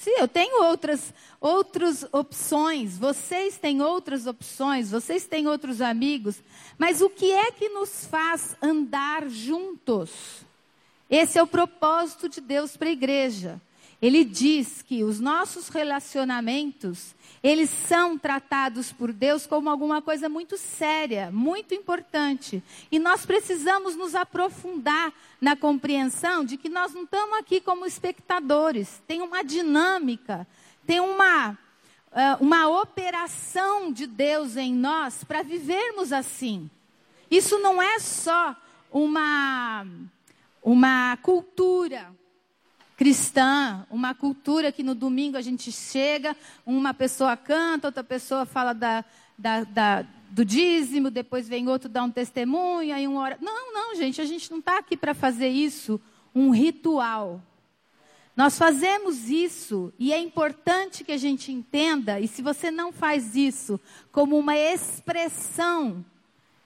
Sim, 0.00 0.14
eu 0.16 0.26
tenho 0.26 0.62
outras, 0.62 1.12
outras 1.38 2.06
opções, 2.10 2.96
vocês 2.96 3.58
têm 3.58 3.82
outras 3.82 4.26
opções, 4.26 4.90
vocês 4.90 5.26
têm 5.26 5.46
outros 5.46 5.82
amigos, 5.82 6.42
mas 6.78 7.02
o 7.02 7.10
que 7.10 7.30
é 7.30 7.52
que 7.52 7.68
nos 7.68 8.06
faz 8.06 8.56
andar 8.62 9.28
juntos? 9.28 10.40
Esse 11.10 11.38
é 11.38 11.42
o 11.42 11.46
propósito 11.46 12.30
de 12.30 12.40
Deus 12.40 12.78
para 12.78 12.88
a 12.88 12.92
igreja. 12.92 13.60
Ele 14.00 14.24
diz 14.24 14.80
que 14.80 15.04
os 15.04 15.20
nossos 15.20 15.68
relacionamentos, 15.68 17.14
eles 17.42 17.68
são 17.68 18.18
tratados 18.18 18.90
por 18.90 19.12
Deus 19.12 19.46
como 19.46 19.68
alguma 19.68 20.00
coisa 20.00 20.26
muito 20.26 20.56
séria, 20.56 21.30
muito 21.30 21.74
importante. 21.74 22.62
E 22.90 22.98
nós 22.98 23.26
precisamos 23.26 23.94
nos 23.96 24.14
aprofundar 24.14 25.12
na 25.38 25.54
compreensão 25.54 26.44
de 26.44 26.56
que 26.56 26.70
nós 26.70 26.94
não 26.94 27.02
estamos 27.02 27.38
aqui 27.38 27.60
como 27.60 27.84
espectadores. 27.84 29.02
Tem 29.06 29.20
uma 29.20 29.44
dinâmica, 29.44 30.46
tem 30.86 30.98
uma, 30.98 31.58
eh, 32.12 32.36
uma 32.40 32.68
operação 32.80 33.92
de 33.92 34.06
Deus 34.06 34.56
em 34.56 34.74
nós 34.74 35.22
para 35.24 35.42
vivermos 35.42 36.10
assim. 36.10 36.70
Isso 37.30 37.58
não 37.58 37.82
é 37.82 37.98
só 37.98 38.56
uma, 38.90 39.86
uma 40.62 41.18
cultura 41.18 42.18
cristã, 43.00 43.86
uma 43.88 44.14
cultura 44.14 44.70
que 44.70 44.82
no 44.82 44.94
domingo 44.94 45.38
a 45.38 45.40
gente 45.40 45.72
chega, 45.72 46.36
uma 46.66 46.92
pessoa 46.92 47.34
canta, 47.34 47.88
outra 47.88 48.04
pessoa 48.04 48.44
fala 48.44 48.74
da, 48.74 49.02
da, 49.38 49.64
da, 49.64 50.04
do 50.28 50.44
dízimo, 50.44 51.10
depois 51.10 51.48
vem 51.48 51.66
outro 51.66 51.88
dar 51.88 52.04
um 52.04 52.10
testemunho, 52.10 52.94
aí 52.94 53.08
um 53.08 53.16
hora. 53.16 53.38
Não, 53.40 53.72
não, 53.72 53.96
gente, 53.96 54.20
a 54.20 54.26
gente 54.26 54.50
não 54.50 54.58
está 54.58 54.76
aqui 54.76 54.98
para 54.98 55.14
fazer 55.14 55.48
isso 55.48 55.98
um 56.34 56.50
ritual. 56.50 57.40
Nós 58.36 58.58
fazemos 58.58 59.30
isso 59.30 59.90
e 59.98 60.12
é 60.12 60.18
importante 60.18 61.02
que 61.02 61.12
a 61.12 61.16
gente 61.16 61.50
entenda, 61.50 62.20
e 62.20 62.28
se 62.28 62.42
você 62.42 62.70
não 62.70 62.92
faz 62.92 63.34
isso 63.34 63.80
como 64.12 64.38
uma 64.38 64.58
expressão 64.58 66.04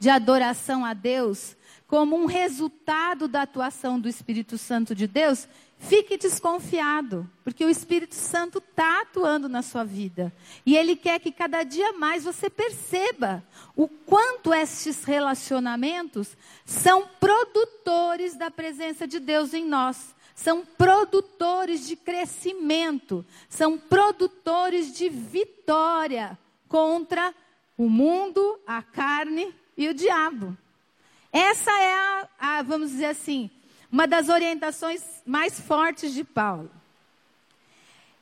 de 0.01 0.11
adoração 0.11 0.85
a 0.85 0.95
Deus, 0.95 1.57
como 1.87 2.17
um 2.17 2.27
resultado 2.27 3.29
da 3.29 3.43
atuação 3.43 4.01
do 4.01 4.09
Espírito 4.09 4.59
Santo 4.59 4.97
de 4.97 5.07
Deus, 5.07 5.47
Fique 5.89 6.17
desconfiado, 6.17 7.29
porque 7.43 7.65
o 7.65 7.69
Espírito 7.69 8.15
Santo 8.15 8.59
está 8.59 9.03
atuando 9.03 9.49
na 9.51 9.61
sua 9.61 9.85
vida. 9.85 10.33
E 10.65 10.77
Ele 10.77 10.97
quer 10.97 11.21
que 11.21 11.31
cada 11.31 11.63
dia 11.63 11.93
mais 11.93 12.25
você 12.25 12.49
perceba 12.49 13.45
o 13.77 13.87
quanto 13.87 14.55
esses 14.55 15.05
relacionamentos 15.05 16.37
são 16.65 17.07
produtores 17.21 18.35
da 18.35 18.51
presença 18.51 19.07
de 19.07 19.21
Deus 19.21 19.53
em 19.53 19.67
nós. 19.67 20.15
São 20.35 20.65
produtores 20.65 21.87
de 21.87 21.97
crescimento, 21.97 23.25
são 23.49 23.79
produtores 23.79 24.93
de 24.93 25.09
vitória 25.09 26.37
contra 26.67 27.33
o 27.77 27.89
mundo, 27.91 28.59
a 28.67 28.83
carne 28.83 29.55
e 29.77 29.89
o 29.89 29.95
diabo. 29.95 30.57
Essa 31.31 31.71
é 31.71 31.95
a, 31.95 32.29
a 32.39 32.63
vamos 32.63 32.91
dizer 32.91 33.07
assim, 33.07 33.51
uma 33.95 34.09
das 34.09 34.29
orientações 34.29 35.05
mais 35.25 35.61
fortes 35.61 36.13
de 36.13 36.25
Paulo. 36.25 36.69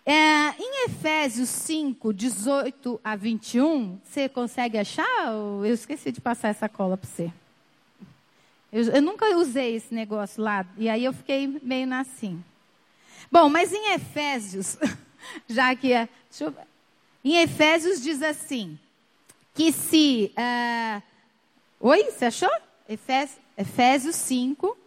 É, 0.04 0.50
em 0.58 0.84
Efésios 0.84 1.48
5, 1.48 2.12
18 2.12 3.00
a 3.02 3.16
21, 3.16 3.98
você 4.04 4.28
consegue 4.28 4.76
achar? 4.76 5.32
Eu 5.32 5.64
esqueci 5.64 6.12
de 6.12 6.20
passar 6.20 6.48
essa 6.48 6.68
cola 6.68 6.98
para 6.98 7.08
você. 7.08 7.32
Eu, 8.70 8.84
eu, 8.84 9.00
nunca 9.00 9.34
usei 9.38 9.76
esse 9.76 9.94
negócio 9.94 10.42
lá, 10.42 10.66
e 10.76 10.90
aí 10.90 11.06
eu 11.06 11.12
fiquei 11.14 11.46
meio 11.62 11.90
assim. 11.94 12.44
Bom, 13.30 13.48
mas 13.48 13.72
em 13.72 13.94
Efésios, 13.94 14.76
já 15.48 15.74
que 15.74 15.90
é. 15.90 16.06
Eu, 16.38 16.54
em 17.24 17.38
Efésios 17.38 18.02
diz 18.02 18.20
assim: 18.20 18.78
que 19.54 19.72
se. 19.72 20.34
Uh, 20.36 21.02
oi, 21.80 22.04
você 22.10 22.26
achou? 22.26 22.52
Efésios, 22.86 23.40
Efésios 23.56 24.16
5, 24.16 24.81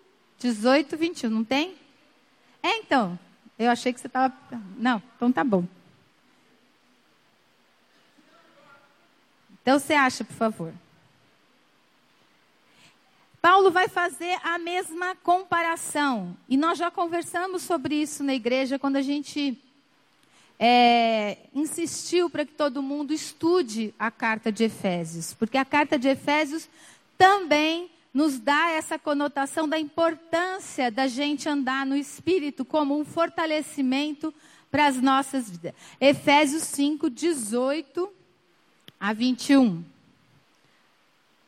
18, 0.45 0.95
21, 0.95 1.29
não 1.31 1.43
tem? 1.43 1.73
É, 2.61 2.77
então. 2.77 3.17
Eu 3.57 3.71
achei 3.71 3.91
que 3.91 3.99
você 3.99 4.05
estava. 4.05 4.31
Não, 4.77 5.01
então 5.15 5.31
tá 5.31 5.43
bom. 5.43 5.65
Então 9.59 9.79
você 9.79 9.93
acha, 9.93 10.23
por 10.23 10.35
favor. 10.35 10.73
Paulo 13.41 13.71
vai 13.71 13.87
fazer 13.87 14.37
a 14.43 14.59
mesma 14.59 15.15
comparação. 15.15 16.37
E 16.47 16.55
nós 16.55 16.77
já 16.77 16.91
conversamos 16.91 17.63
sobre 17.63 17.95
isso 17.95 18.23
na 18.23 18.35
igreja 18.35 18.77
quando 18.77 18.97
a 18.97 19.01
gente 19.01 19.59
é, 20.59 21.37
insistiu 21.55 22.29
para 22.29 22.45
que 22.45 22.53
todo 22.53 22.83
mundo 22.83 23.13
estude 23.13 23.95
a 23.97 24.11
carta 24.11 24.51
de 24.51 24.65
Efésios. 24.65 25.33
Porque 25.33 25.57
a 25.57 25.65
carta 25.65 25.97
de 25.97 26.07
Efésios 26.07 26.69
também 27.17 27.89
nos 28.15 28.39
dá 28.39 28.69
essa 28.69 28.98
conotação 28.98 29.67
da 29.67 29.77
importância 29.77 30.89
da 30.89 31.05
gente 31.05 31.50
andar 31.50 31.86
no 31.86 31.98
espírito 31.98 32.63
como 32.63 32.98
um 32.98 33.03
fortalecimento 33.03 34.34
para 34.72 34.88
as 34.88 35.01
nossas 35.01 35.50
vidas. 35.50 35.74
Efésios 36.00 36.63
5, 36.63 37.10
18 37.10 38.10
a 38.98 39.12
21. 39.12 39.84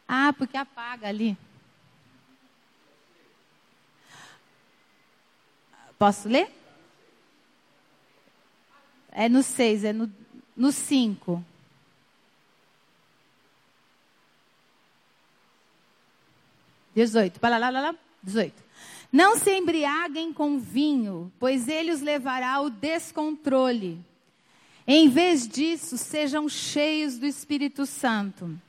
Ah, 0.06 0.34
porque 0.38 0.58
apaga 0.58 1.08
ali. 1.08 1.38
Posso 5.98 6.28
ler? 6.28 6.52
É 9.10 9.30
no 9.30 9.42
6, 9.42 9.86
é 9.86 9.94
no 9.94 10.72
5. 10.74 11.46
18. 16.98 17.40
Para 17.40 17.60
lá, 17.60 17.70
lá, 17.70 17.80
lá, 17.80 17.96
18. 18.24 18.64
Não 19.12 19.38
se 19.38 19.56
embriaguem 19.56 20.34
com 20.34 20.58
vinho, 20.58 21.32
pois 21.40 21.68
ele 21.68 21.92
os 21.92 22.02
levará 22.02 22.56
ao 22.56 22.72
descontrole. 22.72 24.00
Em 24.88 25.08
vez 25.08 25.48
disso, 25.48 25.96
sejam 25.96 26.50
cheios 26.50 27.20
do 27.20 27.28
Espírito 27.28 27.86
Santo. 27.86 28.60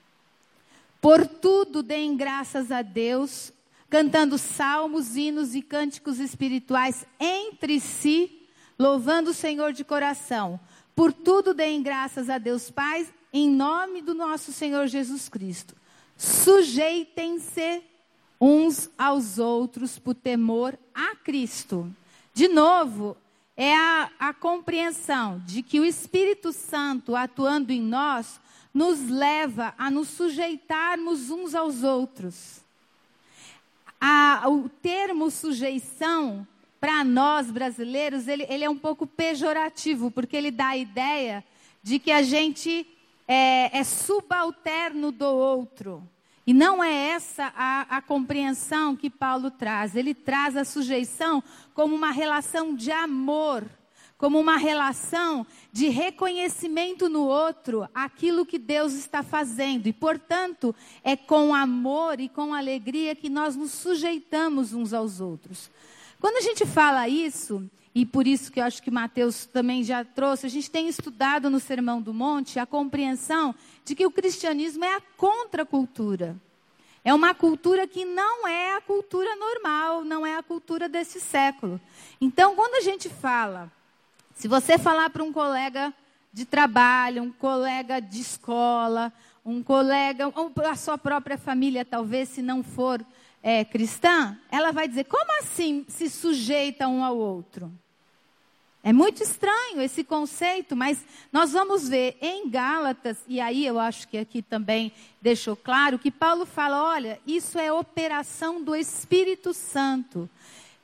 Por 1.01 1.27
tudo 1.27 1.83
deem 1.83 2.17
graças 2.17 2.71
a 2.71 2.83
Deus, 2.83 3.51
cantando 3.89 4.37
salmos, 4.37 5.17
hinos 5.17 5.55
e 5.55 5.63
cânticos 5.63 6.19
espirituais 6.21 7.07
entre 7.19 7.81
si, 7.81 8.47
louvando 8.79 9.31
o 9.31 9.35
Senhor 9.35 9.73
de 9.73 9.85
coração. 9.85 10.61
Por 10.95 11.15
tudo 11.15 11.55
deem 11.55 11.83
graças 11.83 12.29
a 12.29 12.37
Deus 12.37 12.71
Pai, 12.71 13.09
em 13.33 13.49
nome 13.49 14.03
do 14.03 14.13
nosso 14.13 14.53
Senhor 14.53 14.87
Jesus 14.87 15.31
Cristo. 15.31 15.75
Sujeitem-se 16.17 17.83
uns 18.41 18.91
aos 18.97 19.39
outros 19.39 19.99
por 19.99 20.15
temor 20.15 20.79
a 20.95 21.17
Cristo. 21.17 21.93
De 22.33 22.49
novo, 22.49 23.17
é 23.57 23.75
a, 23.75 24.11
a 24.19 24.33
compreensão 24.33 25.43
de 25.45 25.63
que 25.63 25.81
o 25.81 25.85
Espírito 25.85 26.53
Santo 26.53 27.17
atuando 27.17 27.73
em 27.73 27.83
nós 27.83 28.41
nos 28.73 29.09
leva 29.09 29.75
a 29.77 29.91
nos 29.91 30.09
sujeitarmos 30.09 31.31
uns 31.31 31.55
aos 31.55 31.83
outros. 31.83 32.61
A, 34.01 34.45
o 34.47 34.69
termo 34.69 35.29
sujeição, 35.31 36.47
para 36.81 37.03
nós 37.03 37.51
brasileiros, 37.51 38.29
ele, 38.29 38.47
ele, 38.49 38.63
é 38.63 38.71
um 38.71 38.79
pouco 38.79 39.05
pejorativo, 39.05 40.13
porque 40.13 40.37
ele 40.37 40.53
dá 40.53 40.69
a 40.69 40.77
ideia 40.77 41.45
de 41.83 41.99
que 41.99 42.13
a 42.13 42.23
gente 42.23 42.87
é, 43.27 43.77
é 43.77 43.83
subalterno 43.83 45.11
do 45.11 45.27
outro. 45.27 46.09
E 46.49 46.55
não 46.55 46.83
é 46.83 47.11
essa 47.11 47.53
a, 47.55 47.99
a, 47.99 48.01
compreensão 48.01 48.97
que 48.97 49.11
Paulo 49.11 49.51
traz. 49.51 49.95
Ele 49.95 50.15
traz 50.15 50.57
a 50.57 50.65
sujeição 50.65 51.45
como 51.75 51.95
uma 51.95 52.11
relação 52.11 52.75
de 52.75 52.91
amor, 52.91 53.67
como 54.17 54.41
uma 54.41 54.57
relação 54.57 55.47
de 55.71 55.89
reconhecimento 55.89 57.07
no 57.07 57.27
outro 57.27 57.87
aquilo 57.95 58.47
que 58.47 58.59
Deus 58.59 58.95
está 58.95 59.23
fazendo. 59.23 59.89
E, 59.89 59.93
portanto, 59.93 60.75
é 61.05 61.15
com 61.15 61.55
amor 61.55 62.19
e 62.19 62.31
com 62.31 62.55
alegria 62.55 63.15
que 63.15 63.29
nós 63.29 63.55
nos 63.55 63.73
sujeitamos 63.73 64.73
uns 64.73 64.95
aos 64.95 65.21
outros. 65.21 65.71
Quando 66.19 66.39
a 66.39 66.41
gente 66.41 66.65
fala 66.65 67.07
isso, 67.11 67.71
e 67.95 68.07
por 68.07 68.27
isso 68.27 68.53
que 68.53 68.61
eu 68.61 68.65
acho 68.65 68.83
que 68.83 68.91
Mateus 68.91 69.45
também 69.45 69.83
já 69.83 70.05
trouxe, 70.05 70.47
a 70.47 70.49
gente 70.49 70.71
tem 70.71 70.89
estudado 70.89 71.51
no 71.51 71.59
Sermão 71.59 72.01
do 72.01 72.15
Monte 72.15 72.59
a 72.59 72.65
compreensão 72.65 73.55
de 73.89 73.95
que 73.95 74.07
o 74.07 74.11
cristianismo 74.11 74.85
é 74.85 74.97
a 74.97 75.01
contracultura. 75.17 76.37
É 77.03 77.15
uma 77.15 77.35
cultura 77.35 77.87
que 77.87 78.05
não 78.05 78.47
é 78.47 78.77
a 78.77 78.83
cultura 78.83 79.35
normal, 79.35 80.05
não 80.05 80.27
é 80.27 80.37
a 80.37 80.43
cultura 80.43 80.91
desse 80.91 81.19
século. 81.19 81.81
Então, 82.21 82.55
quando 82.55 82.75
a 82.75 82.83
gente 82.83 83.09
fala, 83.09 83.73
se 84.35 84.47
você 84.47 84.77
falar 84.77 85.09
para 85.09 85.25
um 85.25 85.33
colega 85.33 85.93
de 86.31 86.45
trabalho, 86.45 87.23
um 87.23 87.33
colega 87.33 87.99
de 87.99 88.21
escola, 88.21 89.11
um 89.43 89.63
colega, 89.63 90.31
ou 90.35 90.53
a 90.67 90.77
sua 90.77 90.99
própria 90.99 91.39
família, 91.39 91.83
talvez, 91.83 92.29
se 92.29 92.43
não 92.43 92.63
for 92.63 93.03
é, 93.43 93.65
cristã, 93.65 94.37
ela 94.51 94.71
vai 94.71 94.87
dizer: 94.87 95.05
como 95.05 95.39
assim 95.41 95.87
se 95.89 96.11
sujeita 96.11 96.87
um 96.87 97.03
ao 97.03 97.17
outro? 97.17 97.73
É 98.83 98.93
muito 98.93 99.23
estranho 99.23 99.83
esse 99.83 100.05
conceito, 100.05 100.77
mas 100.77 101.05
nós 101.33 101.53
vamos 101.53 101.89
ver 101.89 102.17
em 102.21 102.49
Gálatas, 102.49 103.19
e 103.27 103.41
aí 103.41 103.67
eu 103.67 103.79
acho 103.79 104.07
que 104.07 104.17
aqui 104.17 104.41
também 104.41 104.93
deixou 105.21 105.57
claro, 105.57 105.99
que 105.99 106.11
Paulo 106.11 106.47
fala: 106.47 106.83
olha, 106.83 107.21
isso 107.27 107.59
é 107.59 107.73
operação 107.73 108.63
do 108.63 108.75
Espírito 108.77 109.53
Santo. 109.53 110.31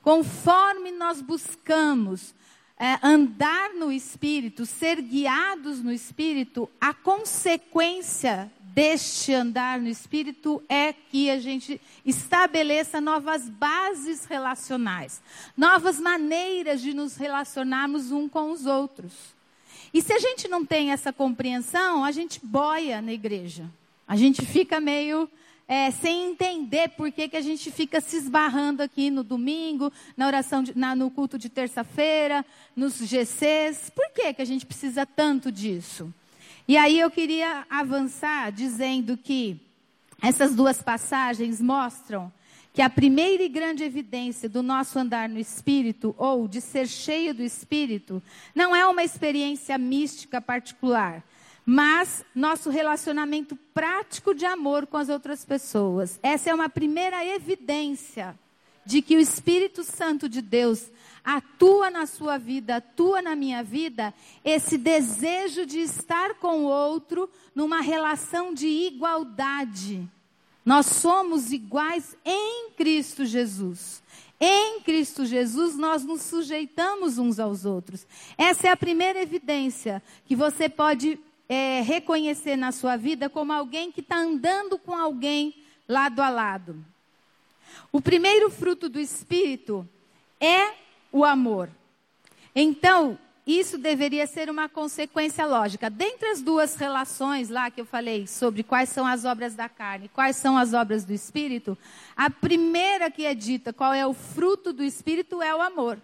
Conforme 0.01 0.91
nós 0.91 1.21
buscamos 1.21 2.35
é, 2.77 2.99
andar 3.01 3.73
no 3.73 3.91
Espírito, 3.91 4.65
ser 4.65 5.01
guiados 5.01 5.81
no 5.81 5.91
Espírito, 5.91 6.69
a 6.79 6.93
consequência 6.93 8.51
deste 8.75 9.33
andar 9.33 9.79
no 9.79 9.87
Espírito 9.87 10.61
é 10.67 10.91
que 10.91 11.29
a 11.29 11.39
gente 11.39 11.79
estabeleça 12.05 12.99
novas 12.99 13.47
bases 13.47 14.25
relacionais, 14.25 15.21
novas 15.55 15.97
maneiras 15.97 16.81
de 16.81 16.93
nos 16.93 17.15
relacionarmos 17.15 18.11
um 18.11 18.27
com 18.27 18.51
os 18.51 18.65
outros. 18.65 19.13
E 19.93 20.01
se 20.01 20.11
a 20.11 20.19
gente 20.19 20.49
não 20.49 20.65
tem 20.65 20.91
essa 20.91 21.13
compreensão, 21.13 22.03
a 22.03 22.11
gente 22.11 22.45
boia 22.45 23.01
na 23.01 23.13
igreja. 23.13 23.63
A 24.05 24.17
gente 24.17 24.45
fica 24.45 24.81
meio 24.81 25.29
é, 25.69 25.89
sem 25.89 26.31
entender 26.31 26.89
por 26.89 27.09
que, 27.13 27.29
que 27.29 27.37
a 27.37 27.41
gente 27.41 27.71
fica 27.71 28.01
se 28.01 28.17
esbarrando 28.17 28.83
aqui 28.83 29.09
no 29.09 29.23
domingo, 29.23 29.89
na 30.17 30.27
oração, 30.27 30.61
de, 30.61 30.77
na, 30.77 30.93
no 30.93 31.09
culto 31.09 31.37
de 31.37 31.47
terça-feira, 31.47 32.45
nos 32.75 32.97
GCs. 32.97 33.89
Por 33.89 34.09
que, 34.09 34.33
que 34.33 34.41
a 34.41 34.45
gente 34.45 34.65
precisa 34.65 35.05
tanto 35.05 35.49
disso? 35.49 36.13
E 36.67 36.77
aí 36.77 36.99
eu 36.99 37.11
queria 37.11 37.65
avançar 37.69 38.51
dizendo 38.51 39.15
que 39.15 39.59
essas 40.21 40.55
duas 40.55 40.81
passagens 40.81 41.61
mostram 41.61 42.31
que 42.73 42.81
a 42.81 42.89
primeira 42.89 43.43
e 43.43 43.47
grande 43.47 43.83
evidência 43.83 44.49
do 44.49 44.61
nosso 44.61 44.99
andar 44.99 45.29
no 45.29 45.39
Espírito, 45.39 46.13
ou 46.17 46.45
de 46.47 46.59
ser 46.59 46.87
cheio 46.87 47.33
do 47.33 47.41
Espírito, 47.41 48.21
não 48.53 48.75
é 48.75 48.85
uma 48.85 49.03
experiência 49.03 49.77
mística 49.77 50.41
particular, 50.41 51.23
mas 51.65 52.25
nosso 52.35 52.69
relacionamento 52.69 53.55
prático 53.73 54.33
de 54.33 54.45
amor 54.45 54.87
com 54.87 54.97
as 54.97 55.07
outras 55.07 55.45
pessoas. 55.45 56.19
Essa 56.21 56.49
é 56.49 56.53
uma 56.53 56.67
primeira 56.67 57.25
evidência 57.25 58.37
de 58.85 59.01
que 59.01 59.15
o 59.15 59.21
Espírito 59.21 59.83
Santo 59.83 60.27
de 60.27 60.41
Deus 60.41 60.91
atua 61.25 61.89
na 61.89 62.05
sua 62.05 62.37
vida, 62.37 62.75
atua 62.75 63.21
na 63.21 63.35
minha 63.35 63.63
vida, 63.63 64.13
esse 64.43 64.77
desejo 64.77 65.65
de 65.65 65.79
estar 65.79 66.35
com 66.35 66.65
o 66.65 66.69
outro 66.69 67.27
numa 67.55 67.81
relação 67.81 68.53
de 68.53 68.67
igualdade. 68.67 70.07
Nós 70.63 70.85
somos 70.85 71.51
iguais 71.51 72.15
em 72.23 72.69
Cristo 72.77 73.25
Jesus. 73.25 74.03
Em 74.39 74.81
Cristo 74.81 75.25
Jesus, 75.25 75.75
nós 75.75 76.03
nos 76.03 76.21
sujeitamos 76.21 77.17
uns 77.17 77.39
aos 77.39 77.65
outros. 77.65 78.05
Essa 78.37 78.67
é 78.67 78.71
a 78.71 78.77
primeira 78.77 79.21
evidência 79.21 80.03
que 80.25 80.35
você 80.35 80.69
pode 80.69 81.19
é, 81.47 81.81
reconhecer 81.81 82.55
na 82.55 82.71
sua 82.71 82.97
vida 82.97 83.29
como 83.29 83.53
alguém 83.53 83.91
que 83.91 84.01
está 84.01 84.17
andando 84.17 84.77
com 84.77 84.93
alguém 84.93 85.55
lado 85.87 86.21
a 86.21 86.29
lado. 86.29 86.83
O 87.91 88.01
primeiro 88.01 88.49
fruto 88.49 88.89
do 88.89 88.99
Espírito 88.99 89.87
é 90.39 90.84
o 91.15 91.23
amor. 91.23 91.69
Então, 92.53 93.17
isso 93.47 93.77
deveria 93.77 94.27
ser 94.27 94.49
uma 94.49 94.67
consequência 94.67 95.45
lógica. 95.45 95.89
Dentre 95.89 96.27
as 96.27 96.41
duas 96.41 96.75
relações 96.75 97.47
lá 97.47 97.71
que 97.71 97.79
eu 97.79 97.85
falei 97.85 98.27
sobre 98.27 98.63
quais 98.63 98.89
são 98.89 99.07
as 99.07 99.23
obras 99.23 99.55
da 99.55 99.69
carne, 99.69 100.09
quais 100.09 100.35
são 100.35 100.57
as 100.57 100.73
obras 100.73 101.05
do 101.05 101.13
espírito, 101.13 101.77
a 102.17 102.29
primeira 102.29 103.09
que 103.09 103.25
é 103.25 103.33
dita, 103.33 103.71
qual 103.71 103.93
é 103.93 104.05
o 104.05 104.13
fruto 104.13 104.73
do 104.73 104.83
espírito, 104.83 105.41
é 105.41 105.55
o 105.55 105.61
amor. 105.61 105.97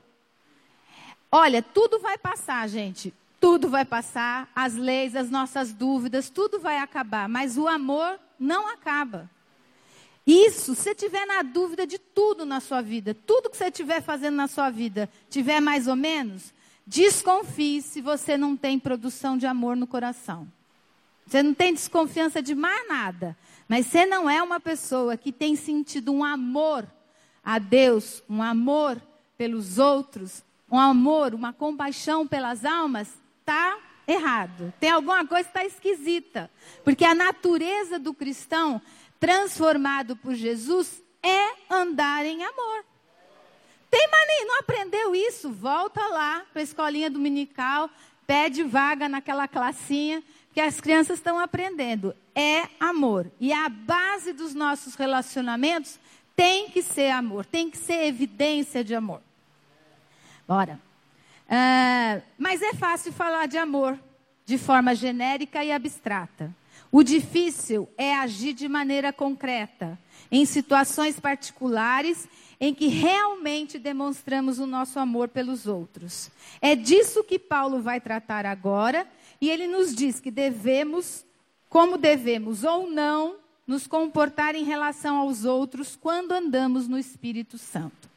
Olha, 1.30 1.62
tudo 1.62 2.00
vai 2.00 2.18
passar, 2.18 2.70
gente. 2.70 3.14
Tudo 3.38 3.68
vai 3.68 3.84
passar, 3.84 4.50
as 4.56 4.76
leis, 4.76 5.14
as 5.14 5.30
nossas 5.30 5.74
dúvidas, 5.74 6.30
tudo 6.30 6.58
vai 6.58 6.78
acabar, 6.78 7.28
mas 7.28 7.58
o 7.58 7.68
amor 7.68 8.18
não 8.40 8.70
acaba. 8.70 9.30
Isso, 10.26 10.76
se 10.76 10.94
tiver 10.94 11.26
na 11.26 11.42
dúvida 11.42 11.86
de 11.88 11.98
tudo 11.98 12.46
na 12.46 12.60
sua 12.60 12.82
vida, 12.82 13.14
tudo 13.14 13.50
que 13.50 13.58
você 13.58 13.66
estiver 13.66 14.02
fazendo 14.02 14.36
na 14.36 14.48
sua 14.48 14.70
vida, 14.70 15.10
tiver 15.30 15.60
mais 15.60 15.88
ou 15.88 15.96
menos, 15.96 16.54
desconfie 16.86 17.82
se 17.82 18.02
você 18.02 18.38
não 18.38 18.56
tem 18.56 18.78
produção 18.78 19.38
de 19.38 19.48
amor 19.48 19.76
no 19.76 19.88
coração. 19.88 20.48
Você 21.26 21.42
não 21.42 21.54
tem 21.54 21.74
desconfiança 21.74 22.42
de 22.42 22.54
mais 22.54 22.88
nada, 22.88 23.38
mas 23.68 23.88
você 23.88 24.06
não 24.06 24.30
é 24.30 24.44
uma 24.44 24.60
pessoa 24.60 25.18
que 25.18 25.32
tem 25.32 25.56
sentido 25.56 26.12
um 26.12 26.24
amor 26.24 26.86
a 27.44 27.58
Deus, 27.58 28.22
um 28.30 28.44
amor 28.44 29.02
pelos 29.38 29.80
outros, 29.80 30.44
um 30.70 30.78
amor, 30.78 31.34
uma 31.34 31.52
compaixão 31.52 32.28
pelas 32.28 32.64
almas, 32.64 33.08
está 33.40 33.78
errado. 34.08 34.74
Tem 34.80 34.90
alguma 34.90 35.26
coisa 35.26 35.44
que 35.44 35.58
está 35.58 35.66
esquisita. 35.66 36.50
Porque 36.84 37.06
a 37.06 37.16
natureza 37.16 37.98
do 37.98 38.14
cristão 38.14 38.82
transformado 39.22 40.18
por 40.18 40.34
Jesus 40.34 41.00
é 41.22 41.74
andar 41.74 42.26
em 42.26 42.44
amor. 42.44 42.84
Tem 43.90 44.10
mania, 44.10 44.46
não 44.48 44.60
aprendeu 44.60 45.16
isso? 45.16 45.52
Volta 45.52 46.04
lá 46.08 46.44
para 46.52 46.62
a 46.62 46.64
escolinha 46.64 47.10
dominical, 47.10 47.88
pede 48.26 48.64
vaga 48.64 49.08
naquela 49.08 49.48
classinha 49.48 50.24
que 50.54 50.60
as 50.60 50.82
crianças 50.82 51.20
estão 51.20 51.38
aprendendo. 51.38 52.16
É 52.34 52.68
amor. 52.80 53.32
E 53.40 53.54
a 53.54 53.70
base 53.70 54.34
dos 54.34 54.56
nossos 54.56 54.96
relacionamentos 54.96 56.00
tem 56.36 56.72
que 56.72 56.82
ser 56.82 57.12
amor, 57.12 57.46
tem 57.46 57.70
que 57.70 57.78
ser 57.78 58.06
evidência 58.06 58.84
de 58.84 58.96
amor. 58.96 59.22
Bora. 60.48 60.80
Uh, 61.46 62.24
mas 62.40 62.62
é 62.62 62.74
fácil 62.74 63.14
falar 63.14 63.46
de 63.46 63.58
amor 63.58 64.00
de 64.46 64.58
forma 64.58 64.96
genérica 64.96 65.64
e 65.64 65.72
abstrata. 65.72 66.52
O 66.92 67.04
difícil 67.04 67.88
é 67.98 68.14
agir 68.14 68.54
de 68.54 68.68
maneira 68.68 69.14
concreta, 69.14 69.98
em 70.30 70.46
situações 70.46 71.20
particulares 71.20 72.28
em 72.60 72.76
que 72.76 72.88
realmente 72.88 73.80
demonstramos 73.80 74.60
o 74.60 74.68
nosso 74.68 75.00
amor 75.00 75.30
pelos 75.30 75.66
outros. 75.66 76.30
É 76.62 76.76
disso 76.76 77.24
que 77.24 77.40
Paulo 77.40 77.82
vai 77.82 78.00
tratar 78.00 78.46
agora, 78.46 79.08
e 79.40 79.50
ele 79.50 79.68
nos 79.68 79.96
diz 79.96 80.20
que 80.20 80.30
devemos, 80.30 81.26
como 81.68 81.98
devemos 81.98 82.64
ou 82.64 82.88
não, 82.88 83.38
nos 83.66 83.88
comportar 83.88 84.54
em 84.54 84.64
relação 84.64 85.18
aos 85.18 85.46
outros 85.46 85.96
quando 85.96 86.34
andamos 86.34 86.88
no 86.88 87.00
Espírito 87.00 87.58
Santo. 87.58 88.12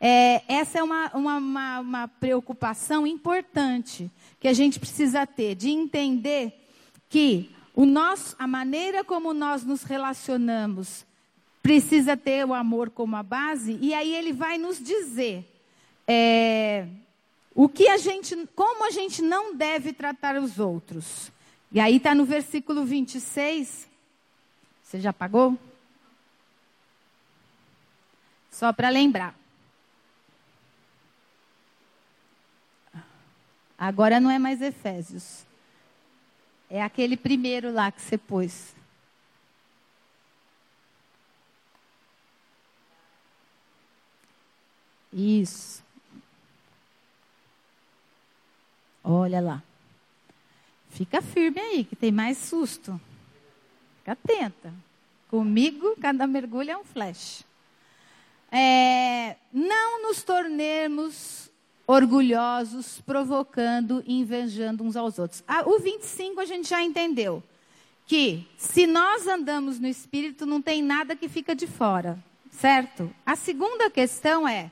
É, 0.00 0.42
essa 0.48 0.78
é 0.78 0.82
uma, 0.82 1.10
uma, 1.14 1.36
uma, 1.36 1.80
uma 1.80 2.08
preocupação 2.08 3.06
importante 3.06 4.10
que 4.40 4.48
a 4.48 4.52
gente 4.52 4.80
precisa 4.80 5.26
ter, 5.26 5.54
de 5.54 5.68
entender 5.70 6.66
que 7.08 7.50
o 7.74 7.86
nosso, 7.86 8.36
a 8.38 8.46
maneira 8.46 9.02
como 9.02 9.32
nós 9.32 9.64
nos 9.64 9.82
relacionamos 9.82 11.06
precisa 11.62 12.16
ter 12.16 12.44
o 12.44 12.52
amor 12.52 12.90
como 12.90 13.16
a 13.16 13.22
base, 13.22 13.78
e 13.80 13.94
aí 13.94 14.14
ele 14.14 14.32
vai 14.32 14.58
nos 14.58 14.82
dizer 14.82 15.48
é, 16.06 16.86
o 17.54 17.68
que 17.68 17.88
a 17.88 17.96
gente, 17.96 18.36
como 18.54 18.86
a 18.86 18.90
gente 18.90 19.22
não 19.22 19.54
deve 19.54 19.92
tratar 19.92 20.36
os 20.36 20.58
outros. 20.58 21.30
E 21.70 21.80
aí 21.80 21.96
está 21.96 22.14
no 22.14 22.24
versículo 22.24 22.84
26. 22.84 23.88
Você 24.82 25.00
já 25.00 25.12
pagou? 25.12 25.58
Só 28.50 28.72
para 28.72 28.90
lembrar. 28.90 29.34
Agora 33.78 34.20
não 34.20 34.30
é 34.30 34.38
mais 34.38 34.60
Efésios. 34.60 35.46
É 36.74 36.82
aquele 36.82 37.18
primeiro 37.18 37.70
lá 37.70 37.92
que 37.92 38.00
você 38.00 38.16
pôs. 38.16 38.74
Isso. 45.12 45.84
Olha 49.04 49.38
lá. 49.38 49.62
Fica 50.88 51.20
firme 51.20 51.60
aí, 51.60 51.84
que 51.84 51.94
tem 51.94 52.10
mais 52.10 52.38
susto. 52.38 52.98
Fica 53.98 54.12
atenta. 54.12 54.72
Comigo, 55.28 55.94
cada 56.00 56.26
mergulho 56.26 56.70
é 56.70 56.78
um 56.78 56.84
flash. 56.84 57.44
É, 58.50 59.36
não 59.52 60.04
nos 60.08 60.22
tornemos 60.22 61.51
orgulhosos, 61.86 63.00
provocando 63.00 64.02
e 64.06 64.20
invejando 64.20 64.84
uns 64.84 64.96
aos 64.96 65.18
outros. 65.18 65.42
Ah, 65.46 65.62
o 65.66 65.78
25 65.78 66.40
a 66.40 66.44
gente 66.44 66.68
já 66.68 66.82
entendeu. 66.82 67.42
Que 68.06 68.46
se 68.56 68.86
nós 68.86 69.26
andamos 69.26 69.78
no 69.78 69.86
Espírito, 69.86 70.44
não 70.44 70.60
tem 70.60 70.82
nada 70.82 71.16
que 71.16 71.28
fica 71.28 71.54
de 71.54 71.66
fora. 71.66 72.18
Certo? 72.50 73.10
A 73.24 73.34
segunda 73.34 73.88
questão 73.88 74.46
é 74.46 74.70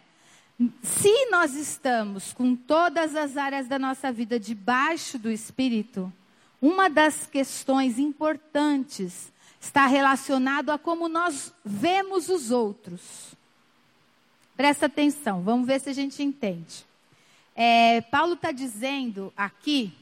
se 0.83 1.31
nós 1.31 1.55
estamos 1.55 2.35
com 2.35 2.55
todas 2.55 3.17
as 3.17 3.39
áreas 3.39 3.67
da 3.67 3.79
nossa 3.79 4.13
vida 4.13 4.39
debaixo 4.39 5.19
do 5.19 5.31
Espírito, 5.31 6.13
uma 6.61 6.91
das 6.91 7.27
questões 7.27 7.99
importantes 7.99 9.33
está 9.59 9.87
relacionado 9.87 10.71
a 10.71 10.79
como 10.79 11.09
nós 11.09 11.55
vemos 11.65 12.29
os 12.29 12.51
outros. 12.51 13.35
Presta 14.55 14.87
atenção, 14.87 15.43
vamos 15.43 15.67
ver 15.67 15.81
se 15.81 15.89
a 15.89 15.95
gente 15.95 16.23
entende. 16.23 16.85
É, 17.55 18.01
Paulo 18.03 18.35
está 18.35 18.53
dizendo 18.53 19.33
aqui 19.37 19.93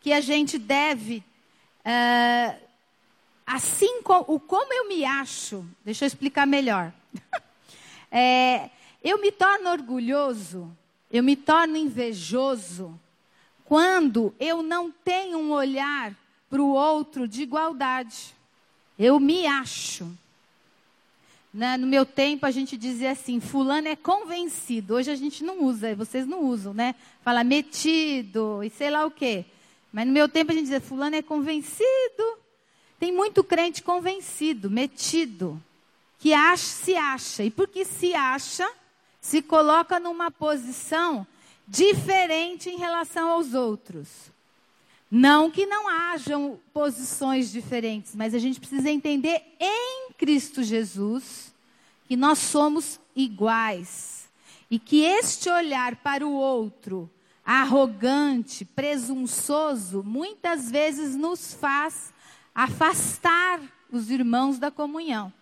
que 0.00 0.12
a 0.12 0.20
gente 0.20 0.58
deve, 0.58 1.22
uh, 1.80 2.58
assim 3.46 4.02
como, 4.02 4.40
como 4.40 4.72
eu 4.72 4.88
me 4.88 5.04
acho, 5.04 5.64
deixa 5.84 6.04
eu 6.04 6.06
explicar 6.06 6.46
melhor. 6.46 6.92
é, 8.10 8.70
eu 9.02 9.20
me 9.20 9.30
torno 9.30 9.70
orgulhoso, 9.70 10.74
eu 11.10 11.22
me 11.22 11.36
torno 11.36 11.76
invejoso 11.76 12.98
quando 13.64 14.34
eu 14.40 14.62
não 14.62 14.90
tenho 14.90 15.38
um 15.38 15.52
olhar 15.52 16.14
para 16.48 16.62
o 16.62 16.72
outro 16.72 17.28
de 17.28 17.42
igualdade. 17.42 18.34
Eu 18.98 19.20
me 19.20 19.46
acho. 19.46 20.10
Né? 21.58 21.76
No 21.76 21.88
meu 21.88 22.06
tempo 22.06 22.46
a 22.46 22.52
gente 22.52 22.76
dizia 22.76 23.10
assim, 23.10 23.40
fulano 23.40 23.88
é 23.88 23.96
convencido. 23.96 24.94
Hoje 24.94 25.10
a 25.10 25.16
gente 25.16 25.42
não 25.42 25.64
usa, 25.64 25.92
vocês 25.92 26.24
não 26.24 26.44
usam, 26.44 26.72
né? 26.72 26.94
Fala 27.20 27.42
metido 27.42 28.62
e 28.62 28.70
sei 28.70 28.90
lá 28.90 29.04
o 29.04 29.10
quê. 29.10 29.44
Mas 29.92 30.06
no 30.06 30.12
meu 30.12 30.28
tempo 30.28 30.52
a 30.52 30.54
gente 30.54 30.66
dizia, 30.66 30.80
fulano 30.80 31.16
é 31.16 31.20
convencido. 31.22 32.38
Tem 33.00 33.10
muito 33.10 33.42
crente 33.42 33.82
convencido, 33.82 34.70
metido, 34.70 35.60
que 36.20 36.32
acha, 36.32 36.62
se 36.62 36.94
acha. 36.94 37.42
E 37.42 37.50
porque 37.50 37.84
se 37.84 38.14
acha, 38.14 38.70
se 39.20 39.42
coloca 39.42 39.98
numa 39.98 40.30
posição 40.30 41.26
diferente 41.66 42.70
em 42.70 42.78
relação 42.78 43.30
aos 43.30 43.52
outros. 43.52 44.30
Não 45.10 45.50
que 45.50 45.66
não 45.66 45.88
hajam 45.88 46.60
posições 46.72 47.50
diferentes, 47.50 48.14
mas 48.14 48.32
a 48.32 48.38
gente 48.38 48.60
precisa 48.60 48.88
entender 48.88 49.42
em 49.58 50.12
Cristo 50.16 50.62
Jesus 50.62 51.47
que 52.08 52.16
nós 52.16 52.38
somos 52.38 52.98
iguais. 53.14 54.28
E 54.70 54.78
que 54.78 55.02
este 55.02 55.50
olhar 55.50 55.96
para 55.96 56.26
o 56.26 56.32
outro, 56.32 57.08
arrogante, 57.44 58.64
presunçoso, 58.64 60.02
muitas 60.02 60.70
vezes 60.70 61.14
nos 61.14 61.54
faz 61.54 62.12
afastar 62.54 63.60
os 63.92 64.10
irmãos 64.10 64.58
da 64.58 64.70
comunhão. 64.70 65.32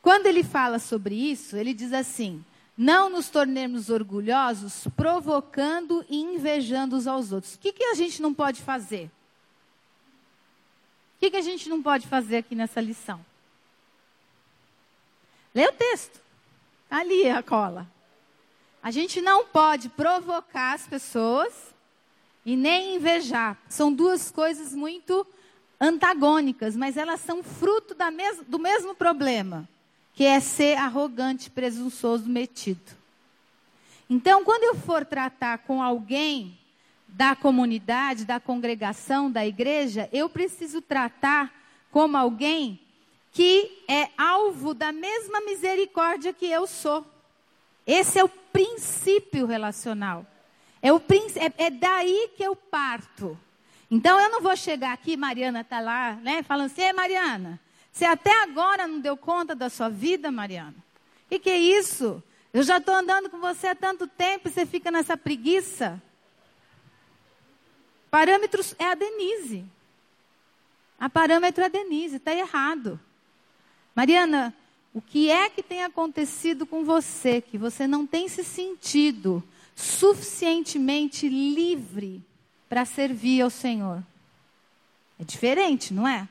Quando 0.00 0.26
ele 0.26 0.42
fala 0.42 0.78
sobre 0.78 1.14
isso, 1.14 1.56
ele 1.56 1.74
diz 1.74 1.92
assim: 1.92 2.44
não 2.76 3.10
nos 3.10 3.28
tornemos 3.28 3.90
orgulhosos, 3.90 4.86
provocando 4.96 6.04
e 6.08 6.16
invejando 6.16 6.96
uns 6.96 7.06
aos 7.06 7.32
outros. 7.32 7.54
O 7.54 7.58
que, 7.58 7.72
que 7.72 7.84
a 7.84 7.94
gente 7.94 8.22
não 8.22 8.32
pode 8.32 8.62
fazer? 8.62 9.10
O 11.16 11.20
que, 11.20 11.30
que 11.30 11.36
a 11.36 11.42
gente 11.42 11.68
não 11.68 11.82
pode 11.82 12.06
fazer 12.06 12.38
aqui 12.38 12.54
nessa 12.54 12.80
lição? 12.80 13.24
Lê 15.54 15.66
o 15.66 15.72
texto. 15.72 16.20
Está 16.84 16.98
ali 16.98 17.28
a 17.28 17.42
cola. 17.42 17.86
A 18.82 18.90
gente 18.90 19.20
não 19.20 19.44
pode 19.46 19.88
provocar 19.88 20.74
as 20.74 20.86
pessoas 20.86 21.52
e 22.44 22.56
nem 22.56 22.96
invejar. 22.96 23.58
São 23.68 23.92
duas 23.92 24.30
coisas 24.30 24.74
muito 24.74 25.26
antagônicas, 25.80 26.76
mas 26.76 26.96
elas 26.96 27.20
são 27.20 27.42
fruto 27.42 27.94
mes 28.12 28.42
do 28.46 28.58
mesmo 28.58 28.94
problema 28.94 29.68
que 30.20 30.24
é 30.24 30.38
ser 30.38 30.76
arrogante, 30.76 31.50
presunçoso, 31.50 32.28
metido. 32.28 32.92
Então, 34.08 34.44
quando 34.44 34.64
eu 34.64 34.74
for 34.74 35.02
tratar 35.04 35.58
com 35.58 35.82
alguém 35.82 36.58
da 37.08 37.34
comunidade, 37.34 38.26
da 38.26 38.38
congregação, 38.38 39.30
da 39.30 39.46
igreja, 39.46 40.08
eu 40.12 40.28
preciso 40.28 40.82
tratar 40.82 41.50
como 41.90 42.16
alguém 42.16 42.78
que 43.32 43.84
é 43.88 44.08
alvo 44.18 44.74
da 44.74 44.92
mesma 44.92 45.40
misericórdia 45.40 46.32
que 46.32 46.46
eu 46.46 46.66
sou. 46.66 47.06
Esse 47.86 48.18
é 48.18 48.24
o 48.24 48.28
princípio 48.28 49.46
relacional. 49.46 50.26
É, 50.82 50.92
o, 50.92 50.98
é, 50.98 51.66
é 51.66 51.70
daí 51.70 52.30
que 52.36 52.42
eu 52.42 52.56
parto. 52.56 53.38
Então 53.90 54.20
eu 54.20 54.30
não 54.30 54.40
vou 54.40 54.56
chegar 54.56 54.92
aqui, 54.92 55.16
Mariana 55.16 55.62
está 55.62 55.80
lá, 55.80 56.14
né, 56.14 56.42
falando 56.42 56.66
assim, 56.66 56.92
Mariana, 56.92 57.58
você 57.92 58.04
até 58.04 58.42
agora 58.42 58.86
não 58.86 59.00
deu 59.00 59.16
conta 59.16 59.54
da 59.54 59.68
sua 59.68 59.88
vida, 59.88 60.30
Mariana? 60.30 60.76
O 61.26 61.28
que, 61.28 61.40
que 61.40 61.50
é 61.50 61.58
isso? 61.58 62.22
Eu 62.52 62.62
já 62.62 62.78
estou 62.78 62.94
andando 62.94 63.28
com 63.28 63.38
você 63.38 63.68
há 63.68 63.74
tanto 63.74 64.06
tempo 64.06 64.48
e 64.48 64.52
você 64.52 64.64
fica 64.64 64.90
nessa 64.90 65.16
preguiça. 65.16 66.00
Parâmetros 68.10 68.74
é 68.78 68.86
a 68.86 68.94
Denise. 68.94 69.64
A 70.98 71.08
parâmetro 71.08 71.62
é 71.62 71.66
a 71.66 71.70
Denise, 71.70 72.16
está 72.16 72.34
errado. 72.34 72.98
Mariana, 74.00 74.54
o 74.94 75.02
que 75.02 75.30
é 75.30 75.50
que 75.50 75.62
tem 75.62 75.84
acontecido 75.84 76.64
com 76.64 76.82
você 76.82 77.42
que 77.42 77.58
você 77.58 77.86
não 77.86 78.06
tem 78.06 78.30
se 78.30 78.42
sentido 78.42 79.44
suficientemente 79.76 81.28
livre 81.28 82.24
para 82.66 82.86
servir 82.86 83.42
ao 83.42 83.50
Senhor? 83.50 84.02
É 85.18 85.24
diferente, 85.24 85.92
não 85.92 86.08
é? 86.08 86.26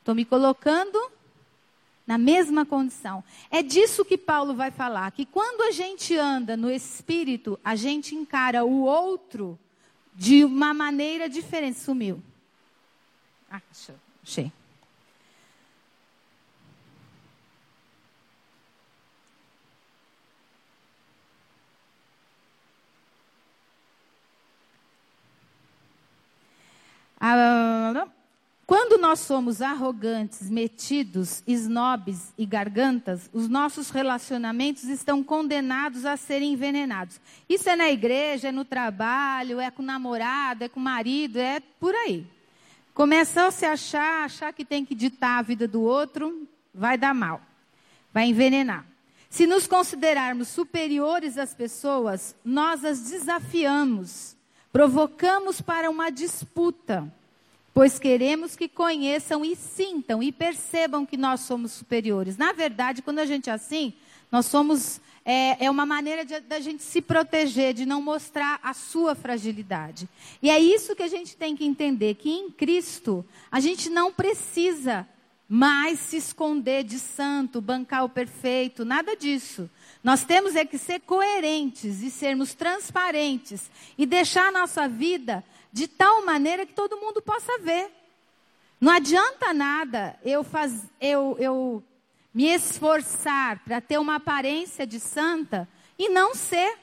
Estou 0.00 0.12
me 0.12 0.24
colocando 0.24 1.08
na 2.04 2.18
mesma 2.18 2.66
condição. 2.66 3.22
É 3.48 3.62
disso 3.62 4.04
que 4.04 4.18
Paulo 4.18 4.52
vai 4.52 4.72
falar, 4.72 5.12
que 5.12 5.24
quando 5.24 5.62
a 5.62 5.70
gente 5.70 6.16
anda 6.16 6.56
no 6.56 6.68
espírito, 6.68 7.56
a 7.64 7.76
gente 7.76 8.16
encara 8.16 8.64
o 8.64 8.80
outro 8.80 9.56
de 10.16 10.44
uma 10.44 10.74
maneira 10.74 11.28
diferente. 11.28 11.78
Sumiu. 11.78 12.20
Ah, 13.48 13.62
achei. 14.20 14.50
Quando 28.66 28.98
nós 28.98 29.20
somos 29.20 29.60
arrogantes, 29.60 30.48
metidos, 30.48 31.42
snobs 31.46 32.32
e 32.36 32.46
gargantas, 32.46 33.28
os 33.32 33.46
nossos 33.46 33.90
relacionamentos 33.90 34.84
estão 34.84 35.22
condenados 35.22 36.06
a 36.06 36.16
serem 36.16 36.54
envenenados. 36.54 37.20
Isso 37.48 37.68
é 37.68 37.76
na 37.76 37.90
igreja, 37.90 38.48
é 38.48 38.52
no 38.52 38.64
trabalho, 38.64 39.60
é 39.60 39.70
com 39.70 39.82
o 39.82 39.86
namorado, 39.86 40.64
é 40.64 40.68
com 40.68 40.80
o 40.80 40.82
marido, 40.82 41.38
é 41.38 41.60
por 41.78 41.94
aí. 41.94 42.26
Começou 42.94 43.44
a 43.44 43.50
se 43.50 43.66
achar, 43.66 44.24
achar 44.24 44.52
que 44.52 44.64
tem 44.64 44.84
que 44.84 44.94
ditar 44.94 45.40
a 45.40 45.42
vida 45.42 45.68
do 45.68 45.82
outro, 45.82 46.48
vai 46.72 46.96
dar 46.96 47.12
mal, 47.12 47.42
vai 48.12 48.28
envenenar. 48.28 48.86
Se 49.28 49.46
nos 49.46 49.66
considerarmos 49.66 50.48
superiores 50.48 51.36
às 51.36 51.52
pessoas, 51.52 52.34
nós 52.44 52.84
as 52.84 53.00
desafiamos, 53.10 54.36
provocamos 54.74 55.60
para 55.60 55.88
uma 55.88 56.10
disputa 56.10 57.08
pois 57.74 57.98
queremos 57.98 58.54
que 58.54 58.68
conheçam 58.68 59.44
e 59.44 59.56
sintam 59.56 60.22
e 60.22 60.30
percebam 60.30 61.04
que 61.04 61.16
nós 61.16 61.40
somos 61.40 61.72
superiores. 61.72 62.36
Na 62.36 62.52
verdade, 62.52 63.02
quando 63.02 63.18
a 63.18 63.26
gente 63.26 63.50
é 63.50 63.52
assim, 63.52 63.92
nós 64.30 64.46
somos. 64.46 65.00
É, 65.26 65.64
é 65.64 65.70
uma 65.70 65.86
maneira 65.86 66.22
da 66.42 66.60
gente 66.60 66.82
se 66.82 67.00
proteger, 67.00 67.72
de 67.72 67.86
não 67.86 68.00
mostrar 68.00 68.60
a 68.62 68.74
sua 68.74 69.14
fragilidade. 69.14 70.06
E 70.42 70.50
é 70.50 70.58
isso 70.58 70.94
que 70.94 71.02
a 71.02 71.08
gente 71.08 71.36
tem 71.36 71.56
que 71.56 71.64
entender: 71.64 72.14
que 72.14 72.30
em 72.30 72.50
Cristo, 72.50 73.24
a 73.50 73.58
gente 73.58 73.90
não 73.90 74.12
precisa 74.12 75.08
mais 75.48 75.98
se 75.98 76.16
esconder 76.16 76.84
de 76.84 76.98
santo, 76.98 77.60
bancar 77.60 78.04
o 78.04 78.08
perfeito, 78.08 78.84
nada 78.84 79.16
disso. 79.16 79.68
Nós 80.04 80.22
temos 80.22 80.54
é 80.54 80.66
que 80.66 80.76
ser 80.76 81.00
coerentes 81.00 82.02
e 82.02 82.10
sermos 82.10 82.52
transparentes 82.52 83.70
e 83.96 84.04
deixar 84.04 84.48
a 84.48 84.52
nossa 84.52 84.86
vida 84.86 85.42
de 85.72 85.88
tal 85.88 86.26
maneira 86.26 86.66
que 86.66 86.74
todo 86.74 86.98
mundo 86.98 87.22
possa 87.22 87.58
ver. 87.58 87.90
Não 88.78 88.92
adianta 88.92 89.54
nada 89.54 90.14
eu, 90.22 90.44
faz, 90.44 90.84
eu, 91.00 91.36
eu 91.40 91.82
me 92.34 92.44
esforçar 92.44 93.60
para 93.64 93.80
ter 93.80 93.98
uma 93.98 94.16
aparência 94.16 94.86
de 94.86 95.00
santa 95.00 95.66
e 95.98 96.10
não 96.10 96.34
ser. 96.34 96.76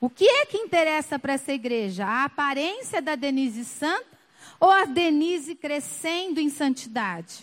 O 0.00 0.08
que 0.08 0.24
é 0.24 0.46
que 0.46 0.56
interessa 0.56 1.18
para 1.18 1.34
essa 1.34 1.52
igreja? 1.52 2.06
A 2.06 2.24
aparência 2.24 3.02
da 3.02 3.16
Denise 3.16 3.66
santa 3.66 4.18
ou 4.58 4.70
a 4.70 4.86
Denise 4.86 5.54
crescendo 5.54 6.40
em 6.40 6.48
santidade? 6.48 7.42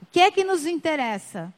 O 0.00 0.06
que 0.06 0.20
é 0.20 0.30
que 0.30 0.44
nos 0.44 0.66
interessa? 0.66 1.52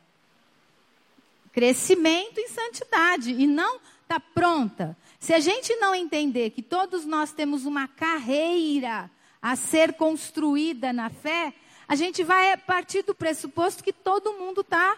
Crescimento 1.53 2.39
em 2.39 2.49
santidade 2.49 3.33
e 3.33 3.47
não 3.47 3.81
está 4.03 4.21
pronta. 4.21 4.97
Se 5.19 5.35
a 5.35 5.41
gente 5.41 5.75
não 5.77 5.95
entender 5.95 6.51
que 6.51 6.63
todos 6.63 7.05
nós 7.05 7.33
temos 7.33 7.65
uma 7.67 7.87
carreira 7.87 9.11
a 9.41 9.57
ser 9.57 9.95
construída 9.95 10.93
na 10.93 11.11
fé, 11.11 11.55
a 11.87 11.95
gente 11.95 12.23
vai 12.23 12.57
partir 12.57 13.03
do 13.03 13.15
pressuposto 13.15 13.83
que 13.83 13.93
todo 13.93 14.35
mundo 14.35 14.61
está 14.61 14.97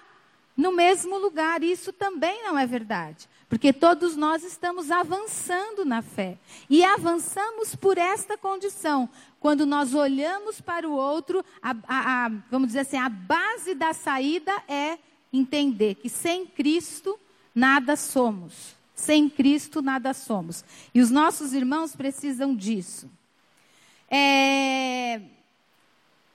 no 0.57 0.73
mesmo 0.73 1.19
lugar. 1.19 1.63
Isso 1.63 1.93
também 1.93 2.43
não 2.43 2.59
é 2.59 2.67
verdade. 2.67 3.29
Porque 3.49 3.73
todos 3.73 4.17
nós 4.17 4.43
estamos 4.45 4.91
avançando 4.91 5.85
na 5.85 6.03
fé. 6.03 6.39
E 6.71 6.85
avançamos 6.85 7.75
por 7.75 7.99
esta 7.99 8.37
condição. 8.37 9.09
Quando 9.41 9.67
nós 9.67 9.95
olhamos 9.95 10.61
para 10.61 10.89
o 10.89 10.93
outro, 10.93 11.45
a, 11.63 11.71
a, 11.87 12.27
a, 12.27 12.29
vamos 12.51 12.69
dizer 12.69 12.81
assim, 12.81 12.99
a 12.99 13.09
base 13.09 13.75
da 13.75 13.93
saída 13.93 14.53
é 14.69 14.99
entender 15.33 15.95
que 15.97 16.09
sem 16.09 16.47
Cristo 16.47 17.19
nada 17.55 17.97
somos. 17.97 18.77
Sem 18.95 19.29
Cristo 19.29 19.81
nada 19.81 20.13
somos. 20.13 20.65
E 20.95 21.01
os 21.01 21.11
nossos 21.11 21.53
irmãos 21.53 21.97
precisam 21.97 22.55
disso. 22.55 23.11
É, 24.09 25.21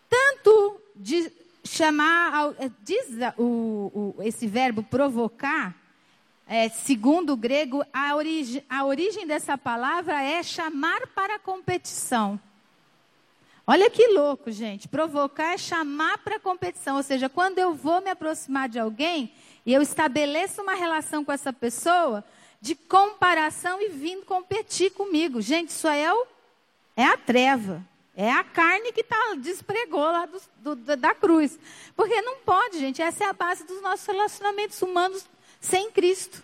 tanto 0.09 0.81
de 0.95 1.31
chamar, 1.63 2.55
é, 2.57 2.71
diz 2.83 3.07
o, 3.37 4.13
o, 4.17 4.23
esse 4.23 4.47
verbo 4.47 4.81
provocar, 4.81 5.75
é, 6.47 6.69
segundo 6.69 7.33
o 7.33 7.37
grego, 7.37 7.83
a, 7.93 8.15
origi, 8.15 8.63
a 8.69 8.85
origem 8.85 9.27
dessa 9.27 9.57
palavra 9.57 10.21
é 10.21 10.41
chamar 10.41 11.07
para 11.07 11.37
competição. 11.37 12.39
Olha 13.69 13.89
que 13.89 14.07
louco, 14.07 14.49
gente. 14.49 14.87
Provocar 14.87 15.53
é 15.53 15.57
chamar 15.57 16.19
para 16.19 16.39
competição. 16.39 16.95
Ou 16.95 17.03
seja, 17.03 17.27
quando 17.27 17.59
eu 17.59 17.73
vou 17.73 18.01
me 18.01 18.09
aproximar 18.09 18.69
de 18.69 18.79
alguém 18.79 19.33
e 19.65 19.73
eu 19.73 19.81
estabeleço 19.81 20.61
uma 20.61 20.73
relação 20.73 21.25
com 21.25 21.33
essa 21.33 21.51
pessoa, 21.51 22.23
de 22.61 22.75
comparação 22.75 23.81
e 23.81 23.89
vindo 23.89 24.25
competir 24.25 24.91
comigo. 24.91 25.41
Gente, 25.41 25.69
isso 25.69 25.85
é, 25.85 26.13
o, 26.13 26.25
é 26.95 27.03
a 27.03 27.17
treva. 27.17 27.85
É 28.15 28.31
a 28.31 28.43
carne 28.43 28.93
que 28.93 29.03
tá, 29.03 29.35
despregou 29.37 29.99
lá 29.99 30.25
do, 30.25 30.75
do, 30.75 30.95
da 30.95 31.13
cruz. 31.13 31.59
Porque 31.95 32.21
não 32.21 32.37
pode, 32.37 32.79
gente. 32.79 33.01
Essa 33.01 33.25
é 33.25 33.27
a 33.27 33.33
base 33.33 33.65
dos 33.65 33.81
nossos 33.81 34.07
relacionamentos 34.07 34.81
humanos 34.81 35.25
sem 35.59 35.91
Cristo. 35.91 36.41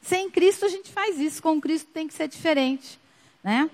Sem 0.00 0.30
Cristo 0.30 0.64
a 0.64 0.68
gente 0.68 0.90
faz 0.90 1.20
isso. 1.20 1.42
Com 1.42 1.60
Cristo 1.60 1.90
tem 1.92 2.08
que 2.08 2.14
ser 2.14 2.26
diferente. 2.26 2.98
Né? 3.44 3.70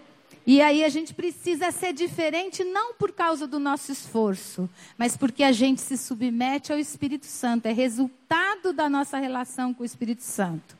E 0.47 0.61
aí 0.61 0.83
a 0.85 0.89
gente 0.89 1.15
precisa 1.15 1.71
ser 1.71 1.93
diferente 1.93 2.65
não 2.65 2.95
por 2.95 3.13
causa 3.13 3.47
do 3.47 3.59
nosso 3.59 3.93
esforço, 3.93 4.69
mas 4.99 5.17
porque 5.17 5.45
a 5.45 5.53
gente 5.53 5.81
se 5.81 5.97
submete 5.97 6.73
ao 6.73 6.79
Espírito 6.79 7.27
Santo. 7.27 7.67
É 7.67 7.73
resultado 7.73 8.73
da 8.73 8.89
nossa 8.89 9.19
relação 9.19 9.73
com 9.73 9.83
o 9.83 9.87
Espírito 9.87 10.23
Santo. 10.23 10.77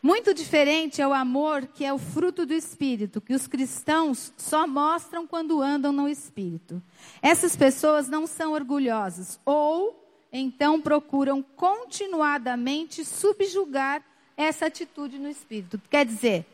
Muito 0.00 0.32
diferente 0.32 1.02
é 1.02 1.06
o 1.06 1.12
amor 1.12 1.66
que 1.66 1.84
é 1.84 1.92
o 1.92 1.98
fruto 1.98 2.46
do 2.46 2.54
Espírito, 2.54 3.20
que 3.20 3.34
os 3.34 3.46
cristãos 3.48 4.32
só 4.36 4.66
mostram 4.66 5.26
quando 5.26 5.60
andam 5.60 5.92
no 5.92 6.08
Espírito. 6.08 6.80
Essas 7.20 7.56
pessoas 7.56 8.08
não 8.08 8.26
são 8.26 8.52
orgulhosas 8.52 9.40
ou 9.44 10.08
então 10.32 10.80
procuram 10.80 11.42
continuadamente 11.42 13.04
subjugar 13.04 14.02
essa 14.36 14.66
atitude 14.66 15.18
no 15.18 15.28
Espírito. 15.28 15.80
Quer 15.90 16.06
dizer, 16.06 16.46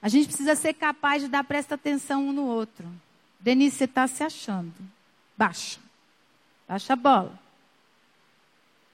a 0.00 0.08
gente 0.08 0.28
precisa 0.28 0.54
ser 0.54 0.74
capaz 0.74 1.22
de 1.22 1.28
dar 1.28 1.44
presta 1.44 1.74
atenção 1.74 2.28
um 2.28 2.32
no 2.32 2.46
outro. 2.46 2.86
Denise, 3.40 3.76
você 3.76 3.84
está 3.84 4.06
se 4.06 4.22
achando. 4.22 4.74
Baixa. 5.36 5.80
Baixa 6.68 6.92
a 6.92 6.96
bola. 6.96 7.38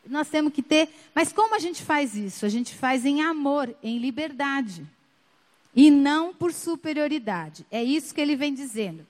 Nós 0.06 0.28
temos 0.28 0.52
que 0.52 0.62
ter. 0.62 0.88
Mas 1.14 1.32
como 1.32 1.54
a 1.54 1.58
gente 1.58 1.82
faz 1.82 2.14
isso? 2.14 2.44
A 2.44 2.48
gente 2.48 2.74
faz 2.74 3.04
em 3.04 3.22
amor, 3.22 3.74
em 3.82 3.98
liberdade. 3.98 4.86
E 5.74 5.90
não 5.90 6.34
por 6.34 6.52
superioridade. 6.52 7.64
É 7.70 7.82
isso 7.82 8.14
que 8.14 8.20
ele 8.20 8.36
vem 8.36 8.52
dizendo. 8.52 9.06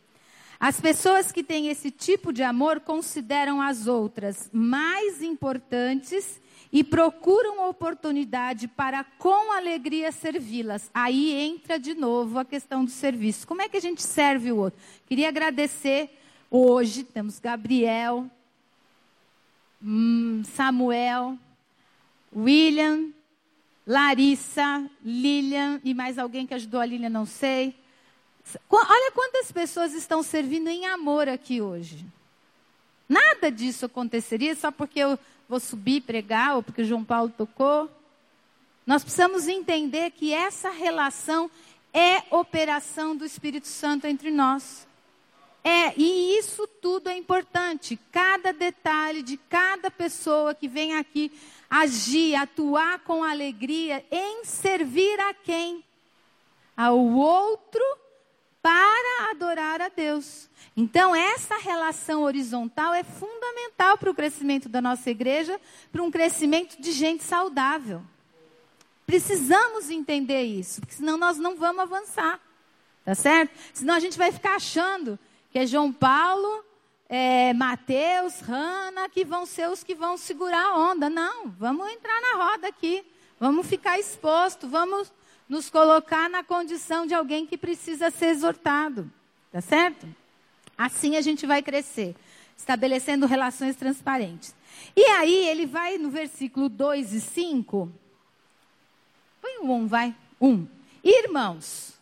As 0.60 0.80
pessoas 0.80 1.32
que 1.32 1.42
têm 1.42 1.68
esse 1.68 1.90
tipo 1.90 2.32
de 2.32 2.42
amor 2.42 2.80
consideram 2.80 3.60
as 3.60 3.88
outras 3.88 4.48
mais 4.52 5.20
importantes 5.20 6.40
e 6.72 6.82
procuram 6.82 7.68
oportunidade 7.68 8.66
para 8.66 9.04
com 9.04 9.52
alegria 9.52 10.10
servi-las. 10.10 10.90
Aí 10.94 11.32
entra 11.32 11.78
de 11.78 11.94
novo 11.94 12.38
a 12.38 12.44
questão 12.44 12.84
do 12.84 12.90
serviço. 12.90 13.46
Como 13.46 13.60
é 13.60 13.68
que 13.68 13.76
a 13.76 13.80
gente 13.80 14.02
serve 14.02 14.50
o 14.50 14.56
outro? 14.56 14.80
Queria 15.06 15.28
agradecer 15.28 16.18
hoje, 16.50 17.04
temos 17.04 17.38
Gabriel, 17.38 18.30
Hum, 19.84 20.44
Samuel, 20.44 21.36
William, 22.34 23.10
Larissa, 23.84 24.88
Lilian 25.04 25.80
e 25.82 25.92
mais 25.92 26.18
alguém 26.18 26.46
que 26.46 26.54
ajudou 26.54 26.80
a 26.80 26.86
Lilian, 26.86 27.08
não 27.08 27.26
sei. 27.26 27.74
Olha 28.70 29.10
quantas 29.12 29.50
pessoas 29.50 29.92
estão 29.92 30.22
servindo 30.22 30.68
em 30.68 30.86
amor 30.86 31.28
aqui 31.28 31.60
hoje. 31.60 32.06
Nada 33.08 33.50
disso 33.50 33.86
aconteceria 33.86 34.54
só 34.54 34.70
porque 34.70 35.00
eu 35.00 35.18
vou 35.52 35.60
subir 35.60 36.00
pregar 36.00 36.56
ou 36.56 36.62
porque 36.62 36.82
João 36.82 37.04
Paulo 37.04 37.30
tocou. 37.36 37.90
Nós 38.86 39.02
precisamos 39.02 39.48
entender 39.48 40.10
que 40.12 40.32
essa 40.32 40.70
relação 40.70 41.50
é 41.92 42.22
operação 42.30 43.14
do 43.14 43.26
Espírito 43.26 43.66
Santo 43.66 44.06
entre 44.06 44.30
nós. 44.30 44.88
É, 45.62 45.92
e 45.94 46.38
isso 46.38 46.66
tudo 46.80 47.10
é 47.10 47.18
importante. 47.18 48.00
Cada 48.10 48.50
detalhe 48.50 49.22
de 49.22 49.36
cada 49.36 49.90
pessoa 49.90 50.54
que 50.54 50.66
vem 50.66 50.96
aqui 50.96 51.30
agir, 51.68 52.34
atuar 52.34 53.00
com 53.00 53.22
alegria 53.22 54.02
em 54.10 54.46
servir 54.46 55.20
a 55.20 55.34
quem? 55.34 55.84
Ao 56.74 56.98
outro 56.98 57.84
para 58.62 59.30
adorar 59.30 59.80
a 59.82 59.88
Deus. 59.88 60.48
Então, 60.76 61.14
essa 61.14 61.58
relação 61.58 62.22
horizontal 62.22 62.94
é 62.94 63.02
fundamental 63.02 63.98
para 63.98 64.10
o 64.10 64.14
crescimento 64.14 64.68
da 64.68 64.80
nossa 64.80 65.10
igreja, 65.10 65.60
para 65.90 66.02
um 66.02 66.10
crescimento 66.10 66.80
de 66.80 66.92
gente 66.92 67.24
saudável. 67.24 68.02
Precisamos 69.04 69.90
entender 69.90 70.42
isso, 70.42 70.80
porque 70.80 70.94
senão 70.94 71.18
nós 71.18 71.36
não 71.36 71.56
vamos 71.56 71.82
avançar. 71.82 72.40
Tá 73.04 73.16
certo? 73.16 73.52
Senão 73.74 73.94
a 73.94 74.00
gente 74.00 74.16
vai 74.16 74.30
ficar 74.30 74.54
achando 74.54 75.18
que 75.50 75.58
é 75.58 75.66
João 75.66 75.92
Paulo, 75.92 76.64
é, 77.08 77.52
Mateus, 77.52 78.40
Rana, 78.40 79.08
que 79.08 79.24
vão 79.24 79.44
ser 79.44 79.68
os 79.68 79.82
que 79.82 79.94
vão 79.94 80.16
segurar 80.16 80.66
a 80.66 80.76
onda. 80.78 81.10
Não, 81.10 81.48
vamos 81.58 81.90
entrar 81.90 82.18
na 82.20 82.44
roda 82.44 82.68
aqui, 82.68 83.04
vamos 83.40 83.66
ficar 83.66 83.98
exposto, 83.98 84.68
vamos 84.68 85.12
nos 85.52 85.68
colocar 85.68 86.30
na 86.30 86.42
condição 86.42 87.06
de 87.06 87.12
alguém 87.12 87.44
que 87.46 87.58
precisa 87.58 88.10
ser 88.10 88.28
exortado, 88.28 89.12
tá 89.50 89.60
certo? 89.60 90.08
Assim 90.78 91.14
a 91.14 91.20
gente 91.20 91.44
vai 91.46 91.62
crescer, 91.62 92.16
estabelecendo 92.56 93.26
relações 93.26 93.76
transparentes. 93.76 94.54
E 94.96 95.04
aí 95.04 95.46
ele 95.46 95.66
vai 95.66 95.98
no 95.98 96.08
versículo 96.08 96.70
2 96.70 97.12
e 97.12 97.20
5. 97.20 97.92
Põe 99.42 99.58
1, 99.58 99.86
vai. 99.88 100.16
1. 100.40 100.66
Irmãos, 101.04 102.00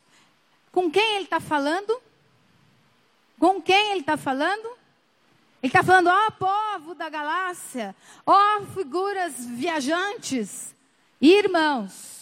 com 0.70 0.88
quem 0.88 1.16
ele 1.16 1.24
está 1.24 1.40
falando? 1.40 2.00
Com 3.36 3.60
quem 3.60 3.90
ele 3.90 4.02
está 4.02 4.16
falando? 4.16 4.78
Ele 5.60 5.70
está 5.70 5.82
falando, 5.82 6.06
ó 6.06 6.28
oh, 6.28 6.32
povo 6.32 6.94
da 6.94 7.08
galáxia, 7.08 7.96
ó 8.24 8.60
oh, 8.60 8.66
figuras 8.66 9.44
viajantes, 9.44 10.72
irmãos. 11.20 12.19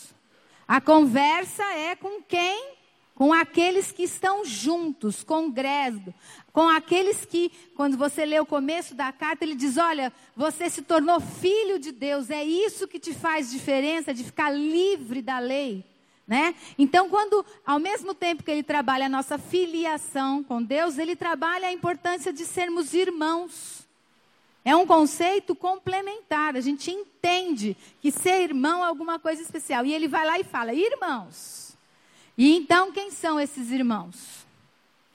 A 0.68 0.82
conversa 0.82 1.64
é 1.64 1.96
com 1.96 2.20
quem? 2.20 2.76
Com 3.14 3.32
aqueles 3.32 3.90
que 3.90 4.02
estão 4.02 4.44
juntos, 4.44 5.24
congresso, 5.24 6.14
com 6.52 6.68
aqueles 6.68 7.24
que, 7.24 7.50
quando 7.74 7.96
você 7.96 8.26
lê 8.26 8.38
o 8.38 8.46
começo 8.46 8.94
da 8.94 9.10
carta, 9.10 9.44
ele 9.44 9.54
diz: 9.54 9.78
Olha, 9.78 10.12
você 10.36 10.68
se 10.68 10.82
tornou 10.82 11.18
filho 11.18 11.78
de 11.78 11.90
Deus, 11.90 12.28
é 12.28 12.44
isso 12.44 12.86
que 12.86 13.00
te 13.00 13.14
faz 13.14 13.50
diferença 13.50 14.12
de 14.12 14.22
ficar 14.22 14.50
livre 14.50 15.22
da 15.22 15.38
lei. 15.38 15.84
Né? 16.26 16.54
Então, 16.78 17.08
quando, 17.08 17.44
ao 17.64 17.78
mesmo 17.78 18.14
tempo 18.14 18.44
que 18.44 18.50
ele 18.50 18.62
trabalha 18.62 19.06
a 19.06 19.08
nossa 19.08 19.38
filiação 19.38 20.44
com 20.44 20.62
Deus, 20.62 20.98
ele 20.98 21.16
trabalha 21.16 21.68
a 21.68 21.72
importância 21.72 22.30
de 22.30 22.44
sermos 22.44 22.92
irmãos. 22.92 23.87
É 24.68 24.76
um 24.76 24.86
conceito 24.86 25.54
complementar. 25.54 26.54
A 26.54 26.60
gente 26.60 26.90
entende 26.90 27.74
que 28.02 28.10
ser 28.10 28.42
irmão 28.42 28.84
é 28.84 28.86
alguma 28.86 29.18
coisa 29.18 29.40
especial. 29.40 29.86
E 29.86 29.94
ele 29.94 30.06
vai 30.06 30.26
lá 30.26 30.38
e 30.38 30.44
fala: 30.44 30.74
irmãos. 30.74 31.74
E 32.36 32.54
então, 32.54 32.92
quem 32.92 33.10
são 33.10 33.40
esses 33.40 33.70
irmãos? 33.70 34.46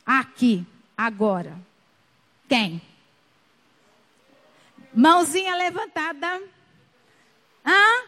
Aqui, 0.03 0.65
agora. 0.97 1.55
Quem? 2.49 2.81
Mãozinha 4.91 5.55
levantada. 5.55 6.41
Ah? 7.63 8.05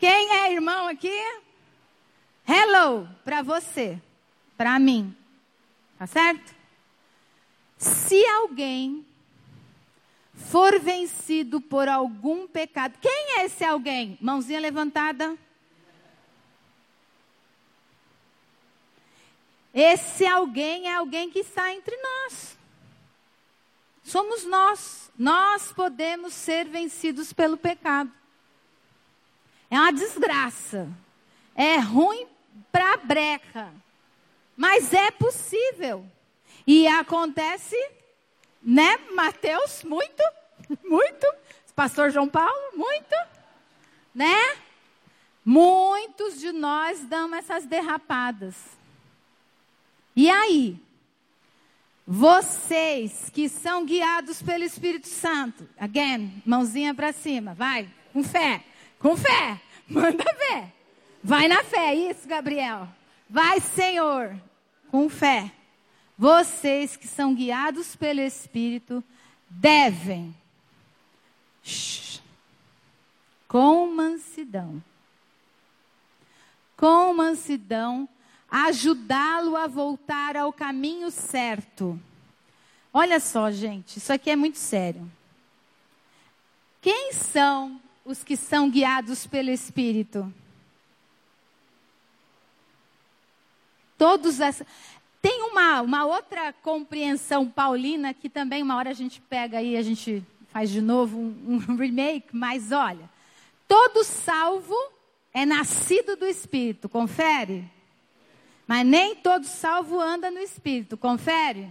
Quem 0.00 0.30
é 0.30 0.50
irmão 0.54 0.88
aqui? 0.88 1.14
Hello 2.48 3.06
para 3.22 3.42
você, 3.42 4.00
para 4.56 4.78
mim. 4.78 5.14
Tá 5.98 6.06
certo? 6.06 6.54
Se 7.76 8.24
alguém 8.28 9.04
for 10.50 10.78
vencido 10.78 11.60
por 11.60 11.88
algum 11.88 12.46
pecado, 12.46 12.98
quem 13.00 13.38
é 13.38 13.44
esse 13.44 13.64
alguém? 13.64 14.18
Mãozinha 14.20 14.60
levantada. 14.60 15.36
Esse 19.72 20.24
alguém 20.24 20.86
é 20.88 20.94
alguém 20.94 21.30
que 21.30 21.40
está 21.40 21.74
entre 21.74 21.96
nós. 21.96 22.56
Somos 24.04 24.44
nós. 24.44 25.10
Nós 25.18 25.72
podemos 25.72 26.34
ser 26.34 26.66
vencidos 26.66 27.32
pelo 27.32 27.56
pecado. 27.56 28.12
É 29.70 29.76
uma 29.76 29.92
desgraça. 29.92 30.88
É 31.54 31.78
ruim 31.78 32.28
para 32.70 32.96
breca. 32.98 33.72
Mas 34.56 34.92
é 34.92 35.10
possível. 35.10 36.06
E 36.66 36.86
acontece, 36.86 37.76
né, 38.64 38.96
Mateus? 39.14 39.82
Muito, 39.84 40.22
muito. 40.84 41.26
Pastor 41.74 42.10
João 42.10 42.28
Paulo, 42.28 42.76
muito. 42.76 43.14
Né? 44.14 44.56
Muitos 45.44 46.40
de 46.40 46.52
nós 46.52 47.00
dão 47.04 47.34
essas 47.34 47.66
derrapadas. 47.66 48.54
E 50.16 50.30
aí? 50.30 50.80
Vocês 52.06 53.30
que 53.30 53.48
são 53.48 53.84
guiados 53.84 54.42
pelo 54.42 54.62
Espírito 54.62 55.08
Santo, 55.08 55.66
again, 55.78 56.42
mãozinha 56.44 56.94
para 56.94 57.12
cima, 57.12 57.54
vai, 57.54 57.88
com 58.12 58.22
fé, 58.22 58.62
com 58.98 59.16
fé, 59.16 59.58
manda 59.88 60.22
ver. 60.22 60.72
Vai 61.22 61.48
na 61.48 61.64
fé, 61.64 61.94
isso, 61.94 62.28
Gabriel. 62.28 62.86
Vai, 63.28 63.58
Senhor, 63.58 64.36
com 64.90 65.08
fé. 65.08 65.50
Vocês 66.16 66.96
que 66.96 67.08
são 67.08 67.34
guiados 67.34 67.96
pelo 67.96 68.20
Espírito 68.20 69.02
devem, 69.50 70.34
com 73.48 73.92
mansidão, 73.92 74.82
com 76.76 77.14
mansidão, 77.14 78.08
ajudá-lo 78.48 79.56
a 79.56 79.66
voltar 79.66 80.36
ao 80.36 80.52
caminho 80.52 81.10
certo. 81.10 82.00
Olha 82.92 83.18
só, 83.18 83.50
gente, 83.50 83.96
isso 83.96 84.12
aqui 84.12 84.30
é 84.30 84.36
muito 84.36 84.58
sério. 84.58 85.10
Quem 86.80 87.12
são 87.12 87.80
os 88.04 88.22
que 88.22 88.36
são 88.36 88.70
guiados 88.70 89.26
pelo 89.26 89.50
Espírito? 89.50 90.32
Todos 93.98 94.38
essa... 94.38 94.64
Tem 95.24 95.40
uma, 95.40 95.80
uma 95.80 96.04
outra 96.04 96.52
compreensão 96.52 97.48
paulina 97.48 98.12
que 98.12 98.28
também 98.28 98.62
uma 98.62 98.76
hora 98.76 98.90
a 98.90 98.92
gente 98.92 99.22
pega 99.22 99.56
aí, 99.56 99.74
a 99.74 99.80
gente 99.80 100.22
faz 100.52 100.68
de 100.68 100.82
novo 100.82 101.16
um, 101.18 101.34
um 101.48 101.56
remake, 101.76 102.28
mas 102.30 102.72
olha, 102.72 103.08
todo 103.66 104.04
salvo 104.04 104.76
é 105.32 105.46
nascido 105.46 106.14
do 106.14 106.26
Espírito, 106.26 106.90
confere? 106.90 107.64
Mas 108.66 108.84
nem 108.84 109.16
todo 109.16 109.46
salvo 109.46 109.98
anda 109.98 110.30
no 110.30 110.40
Espírito, 110.40 110.94
confere? 110.94 111.70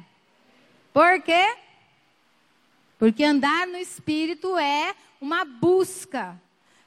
Por 0.92 1.22
quê? 1.22 1.56
Porque 2.98 3.24
andar 3.24 3.68
no 3.68 3.78
Espírito 3.78 4.58
é 4.58 4.96
uma 5.22 5.46
busca, 5.46 6.42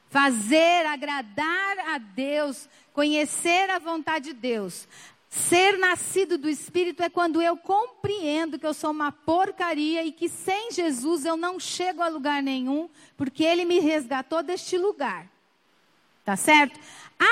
fazer 0.09 0.85
agradar 0.85 1.79
a 1.95 1.97
Deus, 1.97 2.67
conhecer 2.91 3.69
a 3.69 3.79
vontade 3.79 4.33
de 4.33 4.33
Deus. 4.33 4.85
Ser 5.37 5.77
nascido 5.77 6.37
do 6.37 6.49
Espírito 6.49 7.03
é 7.03 7.09
quando 7.09 7.41
eu 7.41 7.55
compreendo 7.55 8.57
que 8.57 8.65
eu 8.65 8.73
sou 8.73 8.91
uma 8.91 9.11
porcaria 9.11 10.03
e 10.03 10.11
que 10.11 10.27
sem 10.27 10.71
Jesus 10.71 11.25
eu 11.25 11.37
não 11.37 11.59
chego 11.59 12.01
a 12.01 12.07
lugar 12.07 12.41
nenhum, 12.41 12.89
porque 13.15 13.43
Ele 13.43 13.63
me 13.63 13.79
resgatou 13.79 14.41
deste 14.41 14.77
lugar. 14.77 15.27
Tá 16.25 16.35
certo? 16.35 16.79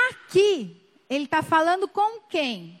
Aqui, 0.08 0.80
Ele 1.10 1.24
está 1.24 1.42
falando 1.42 1.88
com 1.88 2.20
quem? 2.20 2.80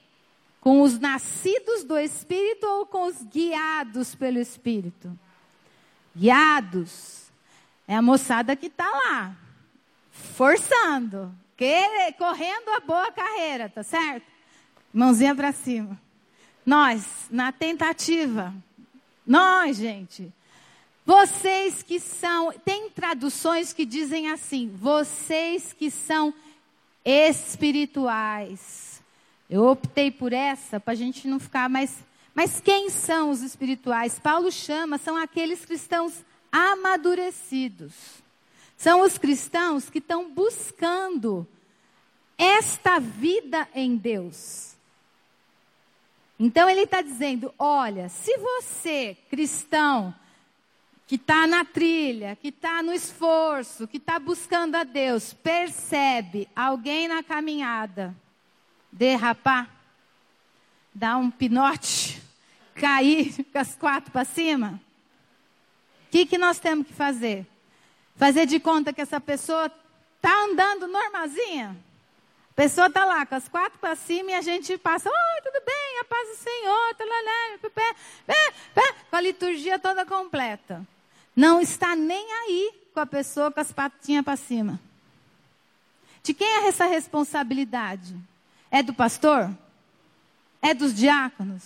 Com 0.60 0.80
os 0.80 0.98
nascidos 0.98 1.84
do 1.84 1.98
Espírito 1.98 2.64
ou 2.64 2.86
com 2.86 3.06
os 3.06 3.22
guiados 3.22 4.14
pelo 4.14 4.38
Espírito? 4.38 5.18
Guiados. 6.16 7.26
É 7.86 7.94
a 7.94 8.02
moçada 8.02 8.56
que 8.56 8.66
está 8.66 8.88
lá, 8.88 9.36
forçando, 10.10 11.32
que, 11.56 12.12
correndo 12.18 12.70
a 12.70 12.80
boa 12.80 13.12
carreira, 13.12 13.68
tá 13.68 13.82
certo? 13.82 14.35
Mãozinha 14.96 15.34
para 15.34 15.52
cima. 15.52 16.00
Nós, 16.64 17.26
na 17.30 17.52
tentativa. 17.52 18.54
Nós, 19.26 19.76
gente. 19.76 20.32
Vocês 21.04 21.82
que 21.82 22.00
são. 22.00 22.50
Tem 22.64 22.88
traduções 22.88 23.74
que 23.74 23.84
dizem 23.84 24.30
assim: 24.30 24.74
vocês 24.74 25.74
que 25.74 25.90
são 25.90 26.32
espirituais. 27.04 29.02
Eu 29.50 29.66
optei 29.66 30.10
por 30.10 30.32
essa 30.32 30.80
para 30.80 30.94
a 30.94 30.96
gente 30.96 31.28
não 31.28 31.38
ficar 31.38 31.68
mais. 31.68 32.02
Mas 32.34 32.58
quem 32.58 32.88
são 32.88 33.28
os 33.28 33.42
espirituais? 33.42 34.18
Paulo 34.18 34.50
chama, 34.50 34.96
são 34.96 35.14
aqueles 35.14 35.62
cristãos 35.66 36.24
amadurecidos. 36.50 37.92
São 38.78 39.02
os 39.02 39.18
cristãos 39.18 39.90
que 39.90 39.98
estão 39.98 40.30
buscando 40.30 41.46
esta 42.38 42.98
vida 42.98 43.68
em 43.74 43.94
Deus. 43.94 44.75
Então 46.38 46.68
ele 46.68 46.82
está 46.82 47.00
dizendo: 47.00 47.52
olha, 47.58 48.08
se 48.08 48.36
você, 48.36 49.16
cristão, 49.30 50.14
que 51.06 51.14
está 51.14 51.46
na 51.46 51.64
trilha, 51.64 52.36
que 52.36 52.48
está 52.48 52.82
no 52.82 52.92
esforço, 52.92 53.86
que 53.86 53.96
está 53.96 54.18
buscando 54.18 54.74
a 54.74 54.84
Deus, 54.84 55.32
percebe 55.32 56.48
alguém 56.54 57.08
na 57.08 57.22
caminhada 57.22 58.14
derrapar, 58.90 59.70
dar 60.94 61.16
um 61.16 61.30
pinote, 61.30 62.20
cair 62.74 63.44
com 63.52 63.58
as 63.58 63.74
quatro 63.76 64.10
para 64.10 64.24
cima, 64.24 64.80
o 66.06 66.10
que, 66.10 66.26
que 66.26 66.38
nós 66.38 66.58
temos 66.58 66.86
que 66.86 66.92
fazer? 66.92 67.46
Fazer 68.16 68.46
de 68.46 68.58
conta 68.58 68.92
que 68.92 69.00
essa 69.00 69.20
pessoa 69.20 69.70
está 70.16 70.44
andando 70.44 70.86
normalzinha? 70.86 71.76
Pessoa 72.56 72.86
está 72.86 73.04
lá 73.04 73.26
com 73.26 73.34
as 73.34 73.46
quatro 73.46 73.78
para 73.78 73.94
cima 73.94 74.30
e 74.30 74.34
a 74.34 74.40
gente 74.40 74.78
passa, 74.78 75.10
oi, 75.10 75.42
tudo 75.44 75.62
bem, 75.62 76.00
a 76.00 76.04
paz 76.04 76.28
do 76.30 76.36
Senhor, 76.36 76.96
com 79.10 79.16
a 79.16 79.20
liturgia 79.20 79.78
toda 79.78 80.06
completa. 80.06 80.82
Não 81.36 81.60
está 81.60 81.94
nem 81.94 82.32
aí 82.32 82.72
com 82.94 83.00
a 83.00 83.04
pessoa 83.04 83.52
com 83.52 83.60
as 83.60 83.72
patinhas 83.72 84.24
para 84.24 84.36
cima. 84.36 84.80
De 86.22 86.32
quem 86.32 86.48
é 86.48 86.68
essa 86.68 86.86
responsabilidade? 86.86 88.16
É 88.70 88.82
do 88.82 88.94
pastor? 88.94 89.50
É 90.62 90.72
dos 90.72 90.94
diáconos? 90.94 91.62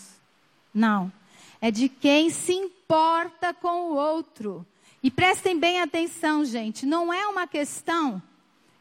Não. 0.74 1.12
é 1.60 1.70
de 1.70 1.88
quem 1.88 2.30
se 2.30 2.52
importa 2.52 3.54
com 3.54 3.90
o 3.90 3.94
outro. 3.94 4.66
E 5.02 5.10
prestem 5.10 5.56
bem 5.56 5.80
atenção, 5.80 6.44
gente, 6.44 6.84
não 6.84 7.12
é 7.12 7.28
uma 7.28 7.46
questão 7.46 8.20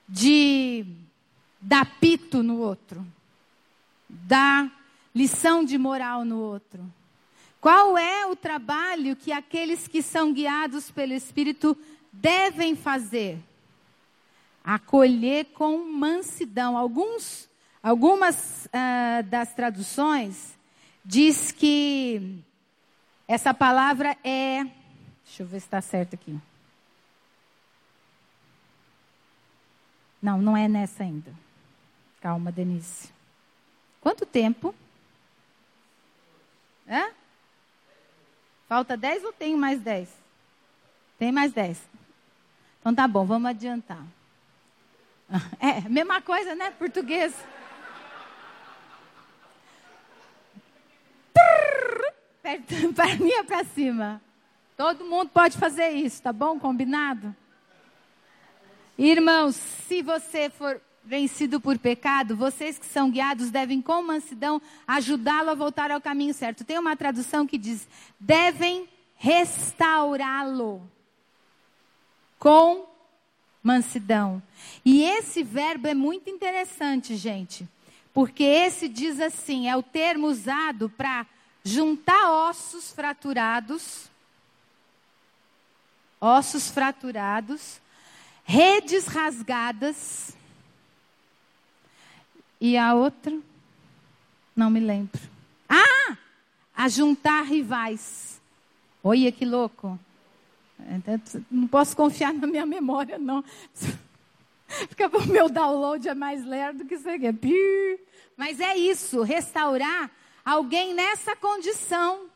de 0.08 0.86
dar 1.62 1.86
pito 2.00 2.42
no 2.42 2.60
outro, 2.60 3.06
dar 4.08 4.72
lição 5.14 5.64
de 5.64 5.78
moral 5.78 6.24
no 6.24 6.40
outro. 6.40 6.86
Qual 7.60 7.98
é 7.98 8.26
o 8.26 8.36
trabalho 8.36 9.16
que 9.16 9.32
aqueles 9.32 9.88
que 9.88 10.02
são 10.02 10.32
guiados 10.32 10.90
pelo 10.90 11.14
Espírito 11.14 11.78
devem 12.12 12.76
fazer? 12.76 13.38
Acolher 14.64 15.46
com 15.54 15.78
mansidão. 15.92 16.78
Alguns, 16.78 17.50
algumas 17.84 18.66
uh, 18.68 19.24
das 19.24 19.54
traduções 19.54 20.58
diz 21.04 21.52
que 21.52 22.40
essa 23.28 23.54
palavra 23.54 24.16
é. 24.24 24.64
Deixa 25.26 25.44
eu 25.44 25.48
ver 25.48 25.60
se 25.60 25.66
está 25.66 25.82
certo 25.82 26.14
aqui. 26.14 26.40
Não, 30.22 30.42
não 30.42 30.56
é 30.56 30.68
nessa 30.68 31.04
ainda. 31.04 31.34
Calma, 32.22 32.52
Denise. 32.52 33.10
Quanto 34.02 34.26
tempo? 34.26 34.76
Hã? 36.88 37.10
Falta 38.68 38.98
10 38.98 39.24
ou 39.24 39.34
tenho 39.34 39.58
mais 39.58 39.80
10? 39.82 40.10
Tem 41.18 41.32
mais 41.32 41.52
10. 41.54 41.82
Então 42.80 42.94
tá 42.94 43.08
bom, 43.08 43.26
vamos 43.26 43.50
adiantar. 43.50 44.04
É, 45.60 45.82
mesma 45.88 46.22
coisa, 46.22 46.56
né? 46.56 46.72
Português. 46.72 47.36
Perninha 52.96 53.44
para 53.44 53.64
cima. 53.64 54.22
Todo 54.76 55.06
mundo 55.06 55.30
pode 55.30 55.58
fazer 55.58 55.90
isso, 55.90 56.24
tá 56.24 56.34
bom? 56.34 56.58
Combinado? 56.58 57.36
Irmãos, 58.98 59.56
se 59.56 60.02
você 60.02 60.50
for 60.50 60.82
vencido 61.04 61.60
por 61.60 61.78
pecado, 61.78 62.36
vocês 62.36 62.78
que 62.78 62.86
são 62.86 63.10
guiados 63.10 63.50
devem 63.50 63.82
com 63.82 64.02
mansidão 64.04 64.62
ajudá-lo 64.88 65.50
a 65.50 65.56
voltar 65.56 65.92
ao 65.92 66.02
caminho 66.02 66.34
certo. 66.34 66.64
Tem 66.64 66.78
uma 66.78 66.96
tradução 66.96 67.48
que 67.48 67.58
diz: 67.58 67.88
devem 68.20 68.88
restaurá-lo 69.16 70.82
com 72.38 72.88
mansidão. 73.62 74.42
E 74.86 75.04
esse 75.04 75.44
verbo 75.44 75.88
é 75.88 75.94
muito 75.94 76.30
interessante, 76.30 77.16
gente, 77.16 77.68
porque 78.14 78.44
esse 78.44 78.88
diz 78.88 79.20
assim, 79.20 79.68
é 79.68 79.76
o 79.76 79.84
termo 79.84 80.28
usado 80.28 80.90
para 80.90 81.26
juntar 81.64 82.32
ossos 82.50 82.92
fraturados, 82.92 84.10
ossos 86.20 86.70
fraturados, 86.70 87.80
redes 88.44 89.06
rasgadas, 89.06 90.36
e 92.60 92.78
a 92.78 92.94
outra, 92.94 93.38
não 94.56 94.70
me 94.70 94.82
lembro. 94.82 95.22
Ah! 95.68 96.18
A 96.76 96.90
juntar 96.90 97.44
rivais. 97.44 98.42
Olha 99.02 99.32
que 99.32 99.46
louco. 99.46 99.98
Não 101.50 101.68
posso 101.68 101.96
confiar 101.96 102.34
na 102.34 102.46
minha 102.46 102.66
memória, 102.66 103.18
não. 103.18 103.44
Porque 104.88 105.06
o 105.06 105.26
meu 105.28 105.50
download 105.50 106.08
é 106.08 106.14
mais 106.14 106.46
lerdo 106.46 106.86
que 106.86 106.96
isso 106.96 107.10
aqui. 107.10 108.00
Mas 108.36 108.60
é 108.60 108.76
isso, 108.76 109.24
restaurar 109.24 110.12
alguém 110.44 110.94
nessa 110.94 111.36
condição. 111.36 112.28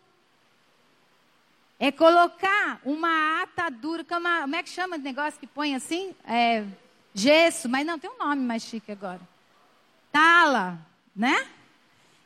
É 1.79 1.91
colocar 1.91 2.79
uma 2.85 3.41
atadura, 3.41 4.05
como 4.05 4.55
é 4.55 4.63
que 4.63 4.69
chama 4.69 4.95
o 4.95 4.99
negócio 4.99 5.39
que 5.39 5.47
põe 5.47 5.75
assim? 5.75 6.15
É, 6.25 6.65
gesso, 7.13 7.67
mas 7.67 7.85
não, 7.85 7.99
tem 7.99 8.09
um 8.09 8.17
nome 8.17 8.41
mais 8.41 8.63
chique 8.63 8.91
agora 8.91 9.32
tala, 10.13 10.79
né? 11.15 11.47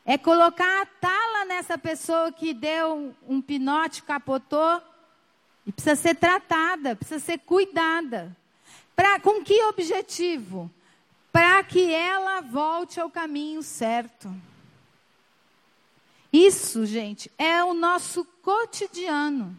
É 0.04 0.18
colocar 0.18 0.82
a 0.82 0.86
tala 0.86 1.46
nessa 1.46 1.78
pessoa 1.78 2.30
que 2.30 2.52
deu 2.52 3.14
um 3.26 3.40
pinote, 3.40 4.02
capotou, 4.02 4.82
e 5.66 5.72
precisa 5.72 5.96
ser 5.96 6.14
tratada, 6.14 6.94
precisa 6.94 7.18
ser 7.18 7.38
cuidada. 7.38 8.36
Pra, 8.94 9.18
com 9.18 9.42
que 9.42 9.62
objetivo? 9.64 10.70
Para 11.32 11.62
que 11.64 11.92
ela 11.92 12.40
volte 12.40 13.00
ao 13.00 13.10
caminho 13.10 13.62
certo. 13.62 14.34
Isso, 16.32 16.84
gente, 16.84 17.30
é 17.38 17.62
o 17.64 17.74
nosso 17.74 18.24
cotidiano. 18.42 19.58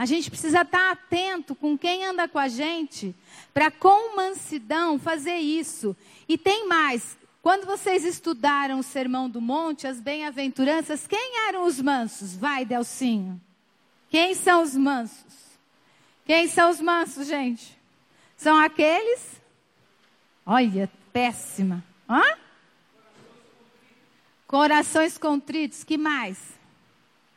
A 0.00 0.06
gente 0.06 0.30
precisa 0.30 0.62
estar 0.62 0.92
atento 0.92 1.54
com 1.54 1.76
quem 1.76 2.06
anda 2.06 2.26
com 2.26 2.38
a 2.38 2.48
gente, 2.48 3.14
para 3.52 3.70
com 3.70 4.16
mansidão 4.16 4.98
fazer 4.98 5.36
isso. 5.36 5.94
E 6.26 6.38
tem 6.38 6.66
mais. 6.66 7.18
Quando 7.42 7.66
vocês 7.66 8.02
estudaram 8.02 8.78
o 8.78 8.82
Sermão 8.82 9.28
do 9.28 9.42
Monte, 9.42 9.86
as 9.86 10.00
bem-aventuranças, 10.00 11.06
quem 11.06 11.46
eram 11.48 11.66
os 11.66 11.78
mansos? 11.82 12.34
Vai, 12.34 12.64
Delcinho. 12.64 13.38
Quem 14.08 14.34
são 14.34 14.62
os 14.62 14.74
mansos? 14.74 15.34
Quem 16.24 16.48
são 16.48 16.70
os 16.70 16.80
mansos, 16.80 17.26
gente? 17.26 17.78
São 18.38 18.56
aqueles. 18.56 19.38
Olha, 20.46 20.90
péssima. 21.12 21.84
Hã? 22.08 22.22
Corações 24.46 25.18
contritos, 25.18 25.84
que 25.84 25.98
mais? 25.98 26.38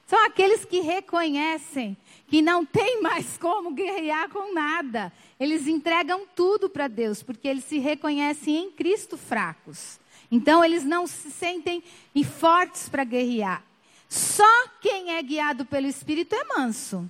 São 0.08 0.26
aqueles 0.26 0.64
que 0.64 0.80
reconhecem 0.80 1.98
que 2.34 2.42
não 2.42 2.66
tem 2.66 3.00
mais 3.00 3.38
como 3.38 3.76
guerrear 3.76 4.28
com 4.28 4.56
nada. 4.56 5.14
Eles 5.40 5.68
entregam 5.68 6.26
tudo 6.36 6.68
para 6.68 6.88
Deus, 6.88 7.22
porque 7.22 7.48
eles 7.48 7.64
se 7.64 7.78
reconhecem 7.78 8.56
em 8.56 8.72
Cristo 8.72 9.18
fracos. 9.18 10.00
Então 10.32 10.66
eles 10.66 10.84
não 10.84 11.06
se 11.06 11.30
sentem 11.30 11.84
fortes 12.24 12.90
para 12.90 13.04
guerrear. 13.04 13.64
Só 14.10 14.68
quem 14.82 15.12
é 15.12 15.22
guiado 15.22 15.64
pelo 15.64 15.86
Espírito 15.86 16.34
é 16.34 16.44
manso. 16.58 17.08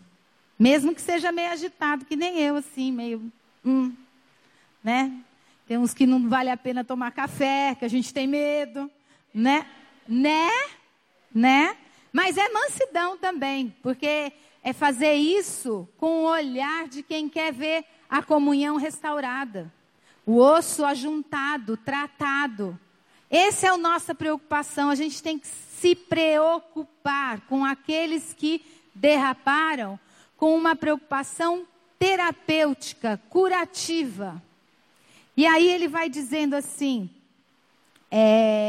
Mesmo 0.60 0.94
que 0.94 1.00
seja 1.00 1.32
meio 1.32 1.52
agitado, 1.52 2.04
que 2.04 2.18
nem 2.18 2.40
eu, 2.40 2.58
assim, 2.58 2.92
meio. 2.92 3.32
Hum, 3.64 3.94
né? 4.84 5.10
Tem 5.66 5.78
uns 5.78 5.94
que 5.94 6.06
não 6.06 6.28
vale 6.28 6.50
a 6.50 6.58
pena 6.58 6.84
tomar 6.84 7.12
café, 7.12 7.74
que 7.80 7.86
a 7.86 7.90
gente 7.90 8.14
tem 8.14 8.28
medo, 8.28 8.92
né? 9.34 9.66
Né? 10.06 10.50
Né? 11.34 11.78
Mas 12.12 12.36
é 12.38 12.50
mansidão 12.50 13.18
também, 13.18 13.74
porque 13.82 14.34
é 14.64 14.72
fazer 14.72 15.14
isso 15.14 15.88
com 15.98 16.24
o 16.24 16.30
olhar 16.30 16.88
de 16.88 17.04
quem 17.04 17.28
quer 17.28 17.52
ver 17.52 17.84
a 18.10 18.24
comunhão 18.24 18.78
restaurada, 18.78 19.72
o 20.26 20.38
osso 20.38 20.86
ajuntado, 20.86 21.76
tratado. 21.76 22.80
Essa 23.30 23.68
é 23.68 23.70
a 23.72 23.78
nossa 23.78 24.16
preocupação. 24.16 24.90
A 24.90 24.96
gente 24.96 25.22
tem 25.22 25.38
que 25.38 25.48
se 25.48 25.96
preocupar 25.96 27.42
com 27.42 27.66
aqueles 27.66 28.34
que 28.34 28.64
derraparam, 28.96 30.00
com 30.38 30.56
uma 30.56 30.76
preocupação 30.76 31.68
terapêutica, 32.00 33.20
curativa. 33.30 34.42
E 35.36 35.46
aí 35.46 35.68
ele 35.68 35.88
vai 35.88 36.10
dizendo 36.10 36.54
assim: 36.54 37.10
é, 38.10 38.63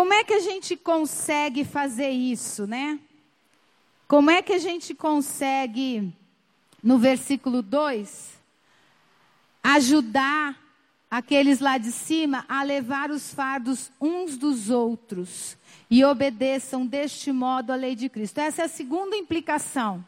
Como 0.00 0.14
é 0.14 0.24
que 0.24 0.32
a 0.32 0.40
gente 0.40 0.78
consegue 0.78 1.62
fazer 1.62 2.08
isso, 2.08 2.66
né? 2.66 2.98
Como 4.08 4.30
é 4.30 4.40
que 4.40 4.54
a 4.54 4.58
gente 4.58 4.94
consegue, 4.94 6.10
no 6.82 6.96
versículo 6.96 7.60
2, 7.60 8.30
ajudar 9.62 10.58
aqueles 11.10 11.60
lá 11.60 11.76
de 11.76 11.92
cima 11.92 12.46
a 12.48 12.62
levar 12.62 13.10
os 13.10 13.34
fardos 13.34 13.92
uns 14.00 14.38
dos 14.38 14.70
outros 14.70 15.54
e 15.90 16.02
obedeçam 16.02 16.86
deste 16.86 17.30
modo 17.30 17.70
a 17.70 17.76
lei 17.76 17.94
de 17.94 18.08
Cristo? 18.08 18.38
Essa 18.38 18.62
é 18.62 18.64
a 18.64 18.68
segunda 18.68 19.14
implicação, 19.14 20.02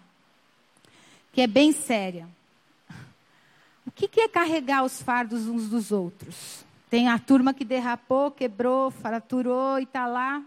que 1.35 1.43
é 1.43 1.47
bem 1.47 1.71
séria. 1.71 2.27
O 3.87 3.91
que 3.91 4.23
é 4.23 4.27
carregar 4.27 4.85
os 4.85 5.03
fardos 5.03 5.47
uns 5.49 5.69
dos 5.69 5.93
outros? 5.93 6.65
Tem 6.93 7.09
a 7.09 7.19
turma 7.19 7.55
que 7.55 7.65
derrapou, 7.65 8.31
quebrou, 8.31 8.91
fraturou 8.91 9.79
e 9.79 9.85
está 9.85 10.07
lá 10.07 10.45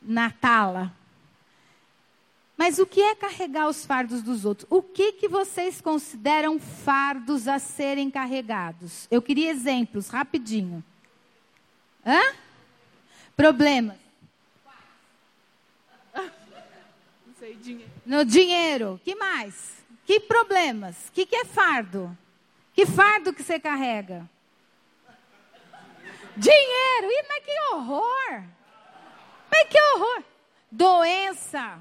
na 0.00 0.30
tala. 0.30 0.94
Mas 2.56 2.78
o 2.78 2.86
que 2.86 3.00
é 3.02 3.12
carregar 3.16 3.66
os 3.66 3.84
fardos 3.84 4.22
dos 4.22 4.44
outros? 4.44 4.68
O 4.70 4.80
que, 4.80 5.14
que 5.14 5.26
vocês 5.26 5.80
consideram 5.80 6.60
fardos 6.60 7.48
a 7.48 7.58
serem 7.58 8.08
carregados? 8.08 9.08
Eu 9.10 9.20
queria 9.20 9.50
exemplos, 9.50 10.10
rapidinho. 10.10 10.84
Hã? 12.06 12.36
Problemas. 13.36 13.96
No 18.06 18.24
dinheiro. 18.24 19.00
Que 19.02 19.16
mais? 19.16 19.84
Que 20.06 20.20
problemas? 20.20 21.08
O 21.08 21.12
que, 21.14 21.26
que 21.26 21.34
é 21.34 21.44
fardo? 21.44 22.16
Que 22.72 22.86
fardo 22.86 23.32
que 23.32 23.42
você 23.42 23.58
carrega? 23.58 24.30
Dinheiro. 26.38 27.10
Ih, 27.10 27.26
mas 27.28 27.44
que 27.44 27.60
horror. 27.72 28.42
Mas 29.50 29.68
que 29.68 29.80
horror. 29.80 30.24
Doença. 30.70 31.80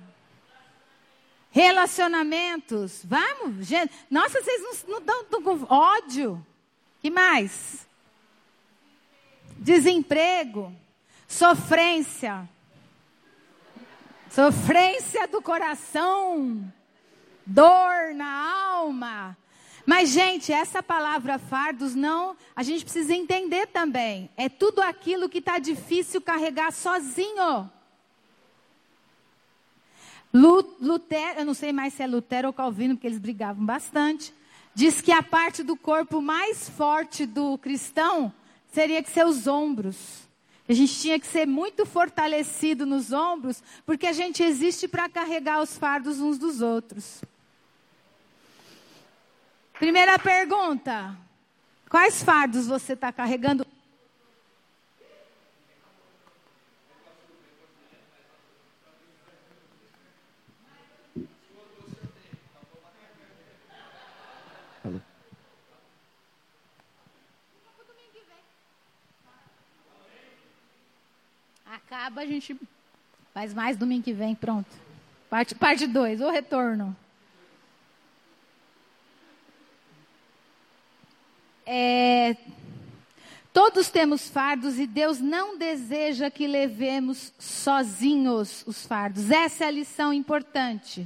Relacionamentos. 1.52 3.02
Vamos, 3.04 3.66
gente. 3.66 3.94
Nossa, 4.10 4.42
vocês 4.42 4.86
não 4.88 5.00
estão 5.00 5.42
com 5.42 5.66
ódio. 5.74 6.46
que 7.02 7.10
mais? 7.10 7.88
Desemprego. 9.58 10.74
Sofrência. 11.28 12.48
Sofrência 14.30 15.28
do 15.28 15.42
coração. 15.42 16.74
Dor 17.46 18.14
na 18.14 18.74
alma. 18.76 19.38
Mas, 19.90 20.10
gente, 20.10 20.52
essa 20.52 20.84
palavra 20.84 21.40
fardos 21.40 21.96
não. 21.96 22.36
A 22.54 22.62
gente 22.62 22.84
precisa 22.84 23.16
entender 23.16 23.68
também. 23.68 24.30
É 24.36 24.50
tudo 24.50 24.82
aquilo 24.82 25.30
que 25.30 25.38
está 25.38 25.60
difícil 25.60 26.20
carregar 26.20 26.74
sozinho. 26.74 27.72
Lutero, 30.34 31.40
eu 31.40 31.46
não 31.46 31.54
sei 31.54 31.72
mais 31.72 31.94
se 31.94 32.04
é 32.04 32.08
Lutero 32.08 32.48
ou 32.50 32.54
Calvino, 32.54 32.96
porque 32.96 33.08
eles 33.08 33.18
brigavam 33.18 33.66
bastante. 33.66 34.34
Diz 34.76 35.00
que 35.00 35.14
a 35.14 35.24
parte 35.24 35.64
do 35.64 35.78
corpo 35.78 36.22
mais 36.22 36.68
forte 36.68 37.26
do 37.26 37.58
cristão 37.58 38.34
seria 38.74 39.02
que 39.02 39.10
ser 39.10 39.26
os 39.26 39.48
ombros. 39.48 40.28
A 40.68 40.74
gente 40.74 41.00
tinha 41.00 41.18
que 41.18 41.26
ser 41.26 41.48
muito 41.48 41.86
fortalecido 41.86 42.86
nos 42.86 43.14
ombros, 43.14 43.64
porque 43.86 44.06
a 44.06 44.12
gente 44.12 44.44
existe 44.44 44.86
para 44.86 45.08
carregar 45.08 45.62
os 45.62 45.78
fardos 45.78 46.20
uns 46.20 46.38
dos 46.38 46.62
outros. 46.62 47.22
Primeira 49.80 50.18
pergunta: 50.18 51.16
quais 51.88 52.24
fardos 52.24 52.66
você 52.68 52.94
está 52.94 53.12
carregando? 53.12 53.66
Acaba, 71.66 72.22
a 72.22 72.26
gente 72.26 72.60
faz 73.34 73.54
mais 73.54 73.78
domingo 73.78 74.04
que 74.04 74.12
vem, 74.12 74.34
pronto. 74.34 74.68
Parte 75.30 75.54
2, 75.54 75.60
parte 75.60 75.88
dois, 75.88 76.22
o 76.22 76.30
retorno. 76.30 76.96
É, 81.70 82.38
todos 83.52 83.90
temos 83.90 84.30
fardos 84.30 84.80
e 84.80 84.88
Deus 84.88 85.20
não 85.20 85.58
deseja 85.58 86.32
que 86.32 86.48
levemos 86.48 87.34
sozinhos 87.38 88.64
os 88.66 88.86
fardos. 88.86 89.30
Essa 89.30 89.66
é 89.66 89.68
a 89.68 89.72
lição 89.72 90.14
importante. 90.14 91.06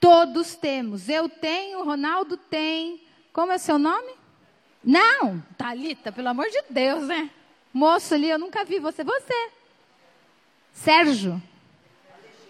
Todos 0.00 0.54
temos. 0.54 1.10
Eu 1.10 1.28
tenho, 1.28 1.84
Ronaldo 1.84 2.38
tem. 2.38 3.02
Como 3.30 3.52
é 3.52 3.58
seu 3.58 3.78
nome? 3.78 4.14
Não, 4.82 5.44
Talita, 5.58 6.10
pelo 6.10 6.28
amor 6.28 6.48
de 6.48 6.62
Deus, 6.70 7.06
né? 7.06 7.28
Moço 7.74 8.14
ali, 8.14 8.30
eu 8.30 8.38
nunca 8.38 8.64
vi 8.64 8.78
você. 8.78 9.04
Você. 9.04 9.50
Sérgio. 10.72 11.42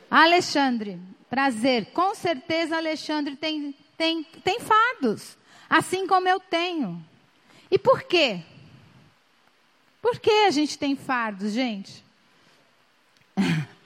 Alexandre. 0.09 1.01
Prazer. 1.28 1.87
Com 1.87 2.14
certeza 2.14 2.76
Alexandre 2.76 3.34
tem, 3.34 3.74
tem, 3.97 4.22
tem 4.22 4.61
fardos. 4.61 5.37
Assim 5.69 6.07
como 6.07 6.29
eu 6.29 6.39
tenho. 6.39 7.05
E 7.71 7.79
por 7.79 8.03
quê? 8.03 8.43
Por 10.01 10.19
que 10.21 10.31
a 10.31 10.51
gente 10.51 10.79
tem 10.79 10.95
fardos, 10.95 11.53
gente? 11.53 12.05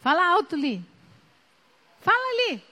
Fala 0.00 0.26
alto, 0.26 0.56
Li. 0.56 0.84
Fala 2.00 2.50
ali. 2.50 2.62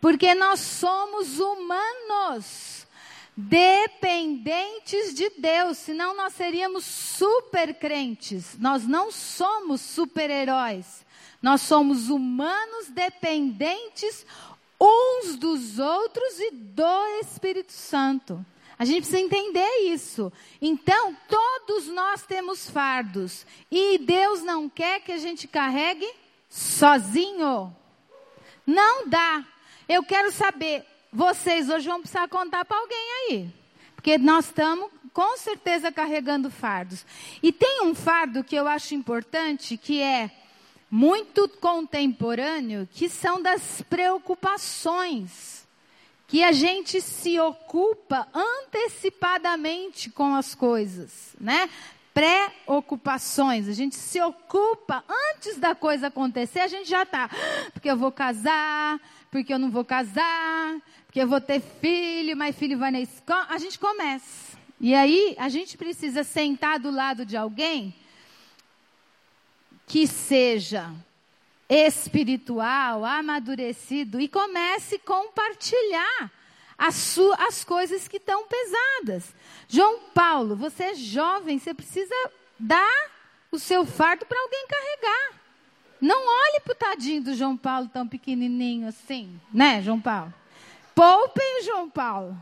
Porque 0.00 0.34
nós 0.34 0.60
somos 0.60 1.38
humanos 1.38 2.86
dependentes 3.36 5.14
de 5.14 5.30
Deus, 5.30 5.78
senão 5.78 6.14
nós 6.16 6.34
seríamos 6.34 6.84
super 6.84 7.74
crentes. 7.74 8.58
Nós 8.58 8.86
não 8.86 9.10
somos 9.10 9.80
super-heróis. 9.80 11.04
Nós 11.42 11.62
somos 11.62 12.08
humanos 12.08 12.88
dependentes 12.88 14.26
uns 14.80 15.36
dos 15.36 15.78
outros 15.78 16.40
e 16.40 16.50
do 16.52 17.06
Espírito 17.20 17.72
Santo. 17.72 18.44
A 18.78 18.84
gente 18.86 19.02
precisa 19.02 19.20
entender 19.20 19.68
isso. 19.84 20.32
Então, 20.60 21.14
todos 21.28 21.86
nós 21.88 22.22
temos 22.22 22.68
fardos. 22.70 23.46
E 23.70 23.98
Deus 23.98 24.42
não 24.42 24.70
quer 24.70 25.00
que 25.00 25.12
a 25.12 25.18
gente 25.18 25.46
carregue 25.46 26.10
sozinho. 26.48 27.76
Não 28.66 29.06
dá. 29.06 29.44
Eu 29.86 30.02
quero 30.02 30.32
saber, 30.32 30.86
vocês 31.12 31.68
hoje 31.68 31.88
vão 31.88 32.00
precisar 32.00 32.26
contar 32.28 32.64
para 32.64 32.78
alguém 32.78 33.12
aí. 33.28 33.54
Porque 33.94 34.16
nós 34.16 34.46
estamos 34.46 34.90
com 35.12 35.36
certeza 35.36 35.92
carregando 35.92 36.50
fardos. 36.50 37.04
E 37.42 37.52
tem 37.52 37.82
um 37.82 37.94
fardo 37.94 38.42
que 38.42 38.56
eu 38.56 38.66
acho 38.66 38.94
importante, 38.94 39.76
que 39.76 40.00
é 40.00 40.30
muito 40.90 41.48
contemporâneo, 41.48 42.88
que 42.90 43.08
são 43.08 43.40
das 43.40 43.80
preocupações. 43.82 45.60
Que 46.26 46.42
a 46.42 46.52
gente 46.52 47.00
se 47.00 47.38
ocupa 47.40 48.28
antecipadamente 48.34 50.10
com 50.10 50.34
as 50.34 50.54
coisas, 50.54 51.34
né? 51.40 51.68
Preocupações. 52.14 53.68
A 53.68 53.72
gente 53.72 53.96
se 53.96 54.20
ocupa 54.20 55.04
antes 55.34 55.58
da 55.58 55.74
coisa 55.74 56.08
acontecer, 56.08 56.60
a 56.60 56.68
gente 56.68 56.88
já 56.88 57.02
está. 57.02 57.28
Porque 57.72 57.90
eu 57.90 57.96
vou 57.96 58.12
casar, 58.12 59.00
porque 59.30 59.52
eu 59.52 59.58
não 59.58 59.70
vou 59.70 59.84
casar, 59.84 60.80
porque 61.06 61.20
eu 61.20 61.26
vou 61.26 61.40
ter 61.40 61.60
filho, 61.80 62.36
mas 62.36 62.56
filho 62.56 62.78
vai 62.78 62.90
na 62.92 63.00
escola. 63.00 63.46
A 63.48 63.58
gente 63.58 63.78
começa. 63.78 64.56
E 64.80 64.94
aí, 64.94 65.34
a 65.38 65.48
gente 65.48 65.76
precisa 65.76 66.24
sentar 66.24 66.78
do 66.78 66.90
lado 66.90 67.26
de 67.26 67.36
alguém 67.36 67.94
que 69.90 70.06
seja 70.06 70.88
espiritual, 71.68 73.04
amadurecido 73.04 74.20
e 74.20 74.28
comece 74.28 74.94
a 74.94 74.98
compartilhar 75.00 76.30
as, 76.78 77.18
as 77.40 77.64
coisas 77.64 78.06
que 78.06 78.18
estão 78.18 78.46
pesadas. 78.46 79.34
João 79.66 79.98
Paulo, 80.14 80.54
você 80.54 80.84
é 80.84 80.94
jovem, 80.94 81.58
você 81.58 81.74
precisa 81.74 82.14
dar 82.56 83.10
o 83.50 83.58
seu 83.58 83.84
fardo 83.84 84.24
para 84.26 84.40
alguém 84.40 84.64
carregar. 84.68 85.40
Não 86.00 86.20
olhe 86.24 86.60
para 86.60 86.72
o 86.72 86.76
tadinho 86.76 87.24
do 87.24 87.34
João 87.34 87.56
Paulo 87.56 87.90
tão 87.92 88.06
pequenininho 88.06 88.86
assim, 88.86 89.40
né, 89.52 89.82
João 89.82 90.00
Paulo? 90.00 90.32
Poupem 90.94 91.62
o 91.62 91.64
João 91.64 91.90
Paulo, 91.90 92.40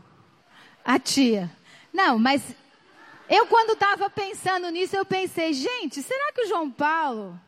a 0.85 0.99
tia. 0.99 1.49
Não, 1.91 2.19
mas 2.19 2.43
eu, 3.29 3.45
quando 3.45 3.73
estava 3.73 4.09
pensando 4.09 4.69
nisso, 4.69 4.95
eu 4.95 5.05
pensei, 5.05 5.53
gente, 5.53 6.01
será 6.01 6.33
que 6.33 6.41
o 6.41 6.47
João 6.47 6.71
Paulo 6.71 7.39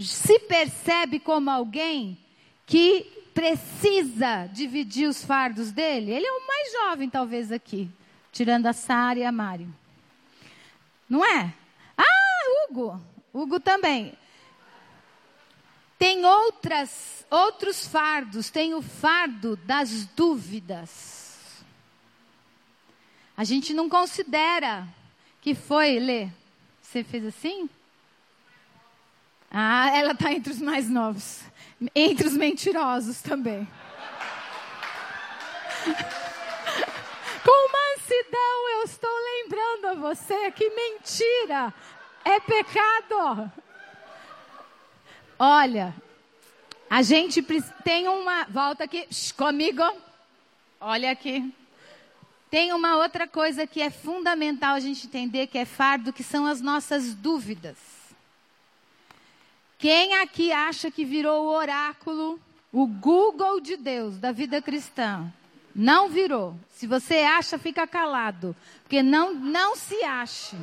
se 0.00 0.40
percebe 0.40 1.20
como 1.20 1.48
alguém 1.48 2.18
que 2.66 3.02
precisa 3.32 4.46
dividir 4.52 5.08
os 5.08 5.24
fardos 5.24 5.70
dele? 5.70 6.10
Ele 6.10 6.26
é 6.26 6.32
o 6.32 6.46
mais 6.46 6.72
jovem, 6.72 7.08
talvez, 7.08 7.52
aqui, 7.52 7.88
tirando 8.32 8.66
a 8.66 8.72
Sara 8.72 9.20
e 9.20 9.24
a 9.24 9.30
Mari. 9.30 9.68
Não 11.08 11.24
é? 11.24 11.54
Ah, 11.96 12.68
Hugo. 12.68 13.00
Hugo 13.32 13.60
também. 13.60 14.18
Tem 15.96 16.24
outras, 16.24 17.24
outros 17.30 17.86
fardos. 17.86 18.50
Tem 18.50 18.74
o 18.74 18.82
fardo 18.82 19.56
das 19.56 20.06
dúvidas. 20.06 21.23
A 23.36 23.42
gente 23.42 23.74
não 23.74 23.88
considera 23.88 24.86
que 25.40 25.54
foi, 25.54 25.98
Lê. 25.98 26.28
Você 26.80 27.02
fez 27.02 27.26
assim? 27.26 27.68
Ah, 29.50 29.90
ela 29.96 30.12
está 30.12 30.32
entre 30.32 30.52
os 30.52 30.60
mais 30.60 30.88
novos. 30.88 31.42
Entre 31.94 32.26
os 32.26 32.34
mentirosos 32.34 33.20
também. 33.20 33.66
Com 37.44 37.72
mansidão 37.72 38.68
eu 38.70 38.84
estou 38.84 39.10
lembrando 39.10 39.86
a 39.86 39.94
você 39.94 40.50
que 40.52 40.70
mentira 40.70 41.74
é 42.24 42.40
pecado. 42.40 43.52
Olha, 45.38 45.94
a 46.88 47.02
gente 47.02 47.42
tem 47.82 48.08
uma. 48.08 48.44
Volta 48.44 48.84
aqui, 48.84 49.08
comigo. 49.36 49.82
Olha 50.80 51.10
aqui. 51.10 51.52
Tem 52.54 52.72
uma 52.72 52.98
outra 52.98 53.26
coisa 53.26 53.66
que 53.66 53.82
é 53.82 53.90
fundamental 53.90 54.76
a 54.76 54.78
gente 54.78 55.08
entender 55.08 55.48
que 55.48 55.58
é 55.58 55.64
fardo, 55.64 56.12
que 56.12 56.22
são 56.22 56.46
as 56.46 56.60
nossas 56.60 57.12
dúvidas. 57.12 57.76
Quem 59.76 60.14
aqui 60.20 60.52
acha 60.52 60.88
que 60.88 61.04
virou 61.04 61.46
o 61.46 61.52
oráculo, 61.52 62.38
o 62.72 62.86
Google 62.86 63.58
de 63.58 63.76
Deus, 63.76 64.18
da 64.18 64.30
vida 64.30 64.62
cristã? 64.62 65.26
Não 65.74 66.08
virou. 66.08 66.54
Se 66.70 66.86
você 66.86 67.22
acha, 67.22 67.58
fica 67.58 67.88
calado. 67.88 68.54
Porque 68.84 69.02
não, 69.02 69.34
não 69.34 69.74
se 69.74 70.04
ache. 70.04 70.56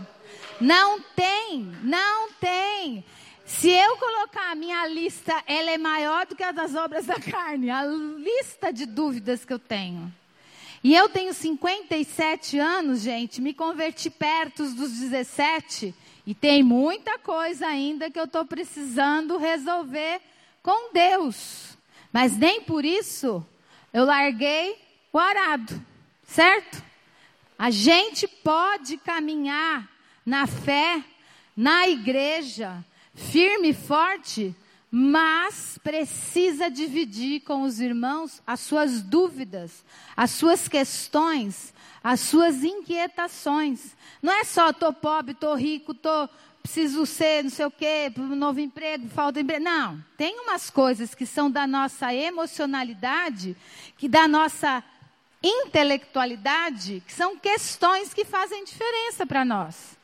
Não 0.62 0.98
tem, 1.02 1.76
não 1.84 2.32
tem. 2.40 3.04
Se 3.46 3.70
eu 3.70 3.98
colocar 3.98 4.50
a 4.50 4.56
minha 4.56 4.88
lista, 4.88 5.44
ela 5.46 5.72
é 5.72 5.78
maior 5.78 6.26
do 6.26 6.38
que 6.38 6.44
a 6.44 6.54
das 6.54 6.74
obras 6.74 7.06
da 7.06 7.20
carne. 7.20 7.70
A 7.70 7.84
lista 7.84 8.72
de 8.72 8.86
dúvidas 8.86 9.44
que 9.44 9.52
eu 9.52 9.60
tenho. 9.60 10.21
E 10.84 10.96
eu 10.96 11.10
tenho 11.10 11.34
57 11.34 12.58
anos, 12.58 13.02
gente, 13.02 13.40
me 13.40 13.54
converti 13.54 14.10
perto 14.10 14.64
dos 14.74 14.92
17 14.94 15.94
e 16.26 16.34
tem 16.34 16.64
muita 16.64 17.20
coisa 17.20 17.68
ainda 17.68 18.10
que 18.10 18.20
eu 18.20 18.26
estou 18.26 18.46
precisando 18.46 19.38
resolver 19.38 20.20
com 20.64 20.92
Deus. 20.92 21.78
Mas 22.12 22.36
nem 22.36 22.62
por 22.62 22.84
isso 22.84 23.46
eu 23.94 24.06
larguei 24.06 24.76
o 25.14 25.20
arado, 25.20 25.80
certo? 26.24 26.84
A 27.60 27.70
gente 27.70 28.28
pode 28.28 28.98
caminhar 28.98 29.88
na 30.26 30.48
fé, 30.48 31.04
na 31.56 31.88
igreja, 31.88 32.84
firme 33.14 33.70
e 33.70 33.74
forte, 33.74 34.56
mas 34.92 35.80
precisa 35.82 36.70
dividir 36.70 37.40
com 37.42 37.62
os 37.62 37.80
irmãos 37.80 38.44
as 38.46 38.60
suas 38.60 39.02
dúvidas, 39.02 39.86
as 40.18 40.32
suas 40.32 40.68
questões, 40.68 41.74
as 42.04 42.20
suas 42.20 42.62
inquietações. 42.62 43.96
Não 44.22 44.34
é 44.34 44.44
só 44.44 44.74
tô 44.74 44.92
pobre, 44.92 45.34
tô 45.34 45.56
rico, 45.56 45.94
tô 45.94 46.28
preciso 46.62 47.06
ser 47.06 47.44
não 47.44 47.50
sei 47.50 47.66
o 47.66 47.72
quê, 47.72 48.12
novo 48.18 48.60
emprego, 48.60 49.08
falta 49.08 49.40
emprego. 49.40 49.64
Não, 49.64 50.04
tem 50.18 50.38
umas 50.42 50.70
coisas 50.70 51.16
que 51.16 51.26
são 51.26 51.50
da 51.50 51.66
nossa 51.66 52.14
emocionalidade, 52.14 53.56
que 53.98 54.10
da 54.10 54.28
nossa 54.28 54.84
intelectualidade, 55.42 57.02
que 57.08 57.14
são 57.14 57.38
questões 57.38 58.14
que 58.14 58.26
fazem 58.26 58.66
diferença 58.66 59.26
para 59.26 59.46
nós. 59.46 59.98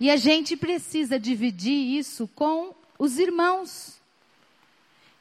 E 0.00 0.10
a 0.10 0.16
gente 0.16 0.56
precisa 0.56 1.16
dividir 1.18 1.96
isso 1.96 2.28
com 2.34 2.74
os 2.98 3.20
irmãos. 3.20 4.01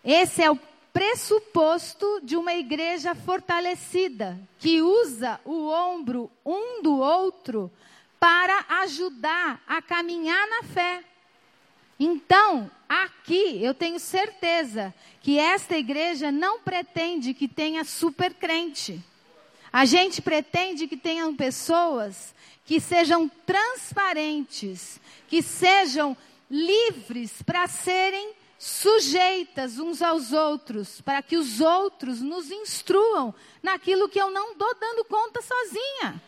Esse 0.03 0.41
é 0.41 0.49
o 0.49 0.59
pressuposto 0.91 2.19
de 2.23 2.35
uma 2.35 2.53
igreja 2.53 3.15
fortalecida, 3.15 4.39
que 4.59 4.81
usa 4.81 5.39
o 5.45 5.69
ombro 5.69 6.29
um 6.45 6.81
do 6.81 6.99
outro 6.99 7.71
para 8.19 8.65
ajudar 8.81 9.61
a 9.67 9.81
caminhar 9.81 10.47
na 10.47 10.63
fé. 10.63 11.03
Então, 11.99 12.69
aqui 12.89 13.63
eu 13.63 13.73
tenho 13.73 13.99
certeza 13.99 14.93
que 15.21 15.37
esta 15.37 15.77
igreja 15.77 16.31
não 16.31 16.59
pretende 16.59 17.33
que 17.33 17.47
tenha 17.47 17.83
super 17.83 18.33
crente. 18.33 18.99
A 19.71 19.85
gente 19.85 20.21
pretende 20.21 20.87
que 20.87 20.97
tenham 20.97 21.35
pessoas 21.35 22.33
que 22.65 22.79
sejam 22.79 23.29
transparentes, 23.45 24.99
que 25.27 25.41
sejam 25.41 26.17
livres 26.49 27.41
para 27.43 27.67
serem 27.67 28.33
sujeitas 28.61 29.79
uns 29.79 30.03
aos 30.03 30.31
outros, 30.31 31.01
para 31.01 31.19
que 31.23 31.35
os 31.35 31.59
outros 31.59 32.21
nos 32.21 32.51
instruam 32.51 33.33
naquilo 33.63 34.07
que 34.07 34.21
eu 34.21 34.29
não 34.29 34.51
estou 34.51 34.75
dando 34.75 35.03
conta 35.03 35.41
sozinha. 35.41 36.21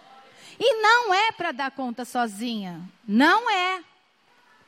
E 0.59 0.81
não 0.81 1.13
é 1.13 1.31
para 1.31 1.51
dar 1.51 1.69
conta 1.69 2.03
sozinha, 2.03 2.81
não 3.07 3.47
é. 3.51 3.83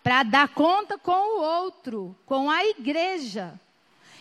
Para 0.03 0.21
dar 0.21 0.47
conta 0.49 0.95
com 0.99 1.11
o 1.11 1.41
outro, 1.41 2.15
com 2.27 2.51
a 2.51 2.63
igreja. 2.63 3.59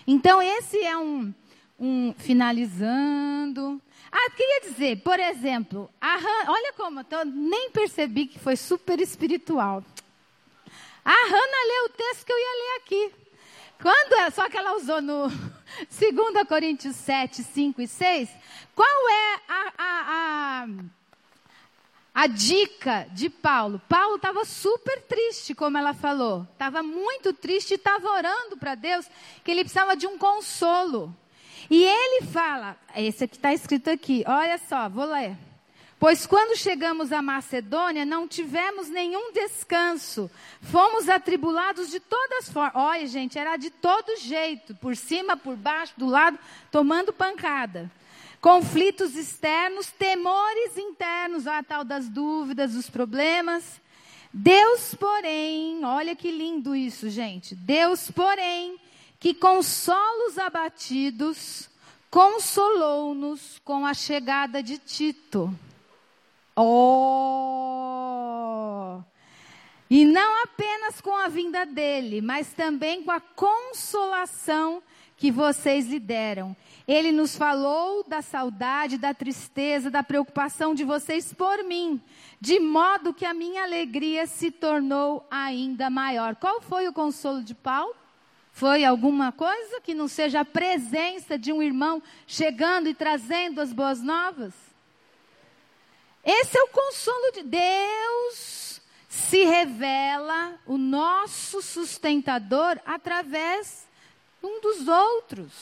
Então, 0.06 0.40
esse 0.40 0.82
é 0.82 0.96
um, 0.96 1.34
um 1.78 2.14
finalizando. 2.16 3.78
Ah, 4.10 4.30
queria 4.30 4.62
dizer, 4.62 5.02
por 5.02 5.20
exemplo, 5.20 5.90
Han, 6.00 6.50
olha 6.50 6.72
como, 6.72 7.04
eu 7.10 7.24
nem 7.26 7.68
percebi 7.68 8.24
que 8.24 8.38
foi 8.38 8.56
super 8.56 8.98
espiritual. 9.02 9.84
A 11.04 11.10
Hanna 11.10 11.68
leu 11.68 11.84
o 11.84 11.90
texto 11.90 12.24
que 12.24 12.32
eu 12.32 12.38
ia 12.38 12.56
ler 12.56 12.76
aqui. 12.78 13.23
Quando, 13.80 14.32
só 14.32 14.48
que 14.48 14.56
ela 14.56 14.76
usou 14.76 15.02
no 15.02 15.28
2 15.90 16.48
Coríntios 16.48 16.96
7, 16.96 17.42
5 17.42 17.82
e 17.82 17.88
6, 17.88 18.30
qual 18.74 19.08
é 19.08 19.40
a, 19.48 19.72
a, 19.78 20.64
a, 20.64 20.66
a 22.14 22.26
dica 22.26 23.06
de 23.12 23.28
Paulo? 23.28 23.80
Paulo 23.88 24.16
estava 24.16 24.44
super 24.44 25.02
triste, 25.02 25.54
como 25.54 25.78
ela 25.78 25.94
falou. 25.94 26.46
Estava 26.52 26.82
muito 26.82 27.32
triste 27.32 27.72
e 27.72 27.74
estava 27.74 28.08
orando 28.08 28.56
para 28.56 28.74
Deus 28.74 29.06
que 29.42 29.50
ele 29.50 29.62
precisava 29.64 29.96
de 29.96 30.06
um 30.06 30.18
consolo. 30.18 31.14
E 31.70 31.82
ele 31.82 32.26
fala, 32.26 32.76
esse 32.94 33.24
aqui 33.24 33.36
está 33.36 33.52
escrito 33.52 33.88
aqui, 33.88 34.22
olha 34.26 34.58
só, 34.58 34.88
vou 34.88 35.06
ler. 35.06 35.36
Pois 35.98 36.26
quando 36.26 36.56
chegamos 36.56 37.12
à 37.12 37.22
Macedônia, 37.22 38.04
não 38.04 38.26
tivemos 38.26 38.88
nenhum 38.88 39.32
descanso. 39.32 40.30
Fomos 40.60 41.08
atribulados 41.08 41.90
de 41.90 42.00
todas 42.00 42.48
formas. 42.48 42.72
Olha, 42.74 43.06
gente, 43.06 43.38
era 43.38 43.56
de 43.56 43.70
todo 43.70 44.18
jeito, 44.18 44.74
por 44.74 44.96
cima, 44.96 45.36
por 45.36 45.56
baixo, 45.56 45.94
do 45.96 46.06
lado, 46.06 46.38
tomando 46.70 47.12
pancada. 47.12 47.90
Conflitos 48.40 49.16
externos, 49.16 49.90
temores 49.92 50.76
internos, 50.76 51.46
a 51.46 51.62
tal 51.62 51.84
das 51.84 52.08
dúvidas, 52.08 52.74
dos 52.74 52.90
problemas. 52.90 53.80
Deus, 54.32 54.94
porém, 54.96 55.84
olha 55.84 56.14
que 56.16 56.30
lindo 56.30 56.74
isso, 56.74 57.08
gente. 57.08 57.54
Deus, 57.54 58.10
porém, 58.10 58.78
que 59.18 59.32
consola 59.32 60.28
os 60.28 60.38
abatidos, 60.38 61.70
consolou-nos 62.10 63.60
com 63.64 63.86
a 63.86 63.94
chegada 63.94 64.62
de 64.62 64.76
Tito 64.76 65.56
Oh! 66.56 68.14
E 69.90 70.04
não 70.04 70.42
apenas 70.42 71.00
com 71.00 71.16
a 71.16 71.28
vinda 71.28 71.64
dele, 71.64 72.20
mas 72.20 72.52
também 72.52 73.02
com 73.02 73.10
a 73.10 73.20
consolação 73.20 74.82
que 75.16 75.30
vocês 75.30 75.86
lhe 75.86 76.00
deram. 76.00 76.56
Ele 76.86 77.12
nos 77.12 77.36
falou 77.36 78.04
da 78.04 78.20
saudade, 78.20 78.98
da 78.98 79.14
tristeza, 79.14 79.90
da 79.90 80.02
preocupação 80.02 80.74
de 80.74 80.84
vocês 80.84 81.32
por 81.32 81.64
mim, 81.64 82.00
de 82.40 82.60
modo 82.60 83.14
que 83.14 83.24
a 83.24 83.32
minha 83.32 83.62
alegria 83.62 84.26
se 84.26 84.50
tornou 84.50 85.26
ainda 85.30 85.88
maior. 85.88 86.36
Qual 86.36 86.60
foi 86.60 86.88
o 86.88 86.92
consolo 86.92 87.42
de 87.42 87.54
Paulo? 87.54 87.94
Foi 88.52 88.84
alguma 88.84 89.32
coisa 89.32 89.80
que 89.80 89.94
não 89.94 90.06
seja 90.06 90.40
a 90.40 90.44
presença 90.44 91.38
de 91.38 91.52
um 91.52 91.62
irmão 91.62 92.02
chegando 92.26 92.88
e 92.88 92.94
trazendo 92.94 93.60
as 93.60 93.72
boas 93.72 94.00
novas? 94.02 94.63
Esse 96.24 96.58
é 96.58 96.62
o 96.62 96.68
consolo 96.68 97.32
de 97.32 97.42
Deus. 97.42 98.80
Se 99.08 99.44
revela 99.44 100.58
o 100.66 100.76
nosso 100.76 101.62
sustentador 101.62 102.80
através 102.84 103.86
um 104.42 104.60
dos 104.60 104.88
outros. 104.88 105.52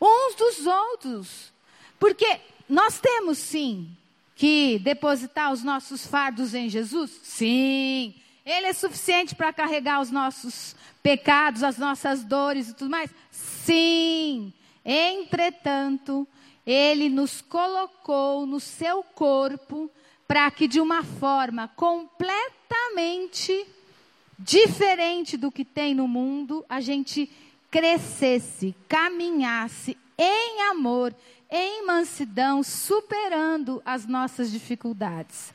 Uns 0.00 0.34
dos 0.34 0.66
outros. 0.66 1.52
Porque 1.98 2.40
nós 2.68 2.98
temos 2.98 3.38
sim 3.38 3.96
que 4.34 4.78
depositar 4.80 5.52
os 5.52 5.62
nossos 5.62 6.06
fardos 6.06 6.54
em 6.54 6.68
Jesus? 6.68 7.10
Sim. 7.22 8.14
Ele 8.44 8.66
é 8.66 8.72
suficiente 8.72 9.34
para 9.34 9.52
carregar 9.52 10.00
os 10.00 10.10
nossos 10.10 10.74
pecados, 11.02 11.62
as 11.62 11.78
nossas 11.78 12.24
dores 12.24 12.68
e 12.68 12.74
tudo 12.74 12.90
mais? 12.90 13.10
Sim. 13.30 14.52
Entretanto, 14.84 16.26
ele 16.66 17.08
nos 17.08 17.40
colocou 17.40 18.46
no 18.46 18.60
seu 18.60 19.02
corpo 19.02 19.90
para 20.26 20.50
que 20.50 20.66
de 20.66 20.80
uma 20.80 21.02
forma 21.02 21.68
completamente 21.76 23.66
diferente 24.38 25.36
do 25.36 25.52
que 25.52 25.64
tem 25.64 25.94
no 25.94 26.08
mundo, 26.08 26.64
a 26.68 26.80
gente 26.80 27.30
crescesse, 27.70 28.74
caminhasse 28.88 29.96
em 30.16 30.62
amor, 30.70 31.14
em 31.50 31.84
mansidão, 31.86 32.62
superando 32.62 33.82
as 33.84 34.06
nossas 34.06 34.50
dificuldades. 34.50 35.52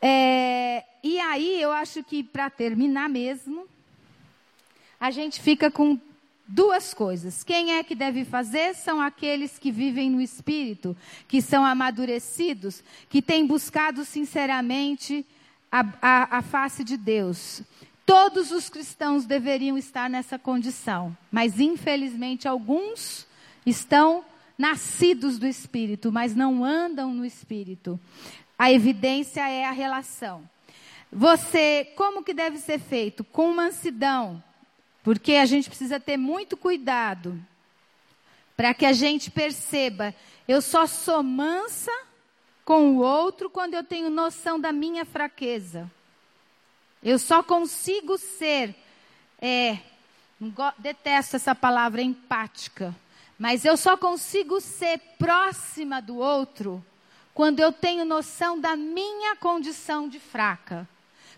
É, 0.00 0.84
e 1.02 1.20
aí 1.20 1.60
eu 1.60 1.70
acho 1.72 2.02
que 2.02 2.22
para 2.22 2.48
terminar 2.48 3.08
mesmo, 3.08 3.66
a 4.98 5.10
gente 5.10 5.40
fica 5.40 5.70
com 5.70 5.98
duas 6.50 6.92
coisas. 6.92 7.44
Quem 7.44 7.74
é 7.74 7.84
que 7.84 7.94
deve 7.94 8.24
fazer? 8.24 8.74
São 8.74 9.00
aqueles 9.00 9.58
que 9.58 9.70
vivem 9.70 10.10
no 10.10 10.20
Espírito, 10.20 10.96
que 11.28 11.40
são 11.40 11.64
amadurecidos, 11.64 12.82
que 13.08 13.22
têm 13.22 13.46
buscado 13.46 14.04
sinceramente 14.04 15.24
a, 15.70 15.84
a, 16.02 16.38
a 16.38 16.42
face 16.42 16.82
de 16.82 16.96
Deus. 16.96 17.62
Todos 18.04 18.50
os 18.50 18.68
cristãos 18.68 19.24
deveriam 19.24 19.78
estar 19.78 20.10
nessa 20.10 20.38
condição, 20.38 21.16
mas 21.30 21.60
infelizmente 21.60 22.48
alguns 22.48 23.26
estão 23.64 24.24
nascidos 24.58 25.38
do 25.38 25.46
Espírito, 25.46 26.10
mas 26.10 26.34
não 26.34 26.64
andam 26.64 27.14
no 27.14 27.24
Espírito. 27.24 27.98
A 28.58 28.72
evidência 28.72 29.48
é 29.48 29.64
a 29.64 29.70
relação. 29.70 30.42
Você, 31.12 31.92
como 31.96 32.22
que 32.22 32.34
deve 32.34 32.58
ser 32.58 32.78
feito? 32.78 33.24
Com 33.24 33.54
mansidão, 33.54 34.42
porque 35.02 35.34
a 35.34 35.46
gente 35.46 35.68
precisa 35.68 35.98
ter 35.98 36.16
muito 36.16 36.56
cuidado 36.56 37.40
para 38.56 38.74
que 38.74 38.84
a 38.84 38.92
gente 38.92 39.30
perceba. 39.30 40.14
Eu 40.46 40.60
só 40.60 40.86
sou 40.86 41.22
mansa 41.22 41.92
com 42.64 42.90
o 42.90 42.98
outro 42.98 43.48
quando 43.48 43.74
eu 43.74 43.82
tenho 43.82 44.10
noção 44.10 44.60
da 44.60 44.72
minha 44.72 45.04
fraqueza. 45.04 45.90
Eu 47.02 47.18
só 47.18 47.42
consigo 47.42 48.18
ser, 48.18 48.74
é, 49.40 49.78
detesto 50.78 51.36
essa 51.36 51.54
palavra 51.54 52.02
empática, 52.02 52.94
mas 53.38 53.64
eu 53.64 53.76
só 53.76 53.96
consigo 53.96 54.60
ser 54.60 54.98
próxima 55.18 56.02
do 56.02 56.18
outro 56.18 56.84
quando 57.32 57.60
eu 57.60 57.72
tenho 57.72 58.04
noção 58.04 58.60
da 58.60 58.76
minha 58.76 59.34
condição 59.36 60.06
de 60.06 60.20
fraca. 60.20 60.86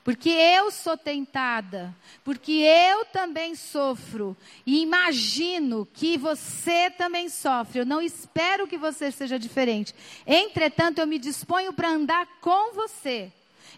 Porque 0.04 0.30
eu 0.30 0.70
sou 0.72 0.96
tentada, 0.96 1.94
porque 2.24 2.52
eu 2.52 3.04
também 3.04 3.54
sofro, 3.54 4.36
e 4.66 4.82
imagino 4.82 5.86
que 5.92 6.18
você 6.18 6.90
também 6.90 7.28
sofre. 7.28 7.80
Eu 7.80 7.86
não 7.86 8.02
espero 8.02 8.66
que 8.66 8.76
você 8.76 9.12
seja 9.12 9.38
diferente. 9.38 9.94
Entretanto, 10.26 10.98
eu 10.98 11.06
me 11.06 11.20
disponho 11.20 11.72
para 11.72 11.88
andar 11.88 12.26
com 12.40 12.72
você. 12.74 13.30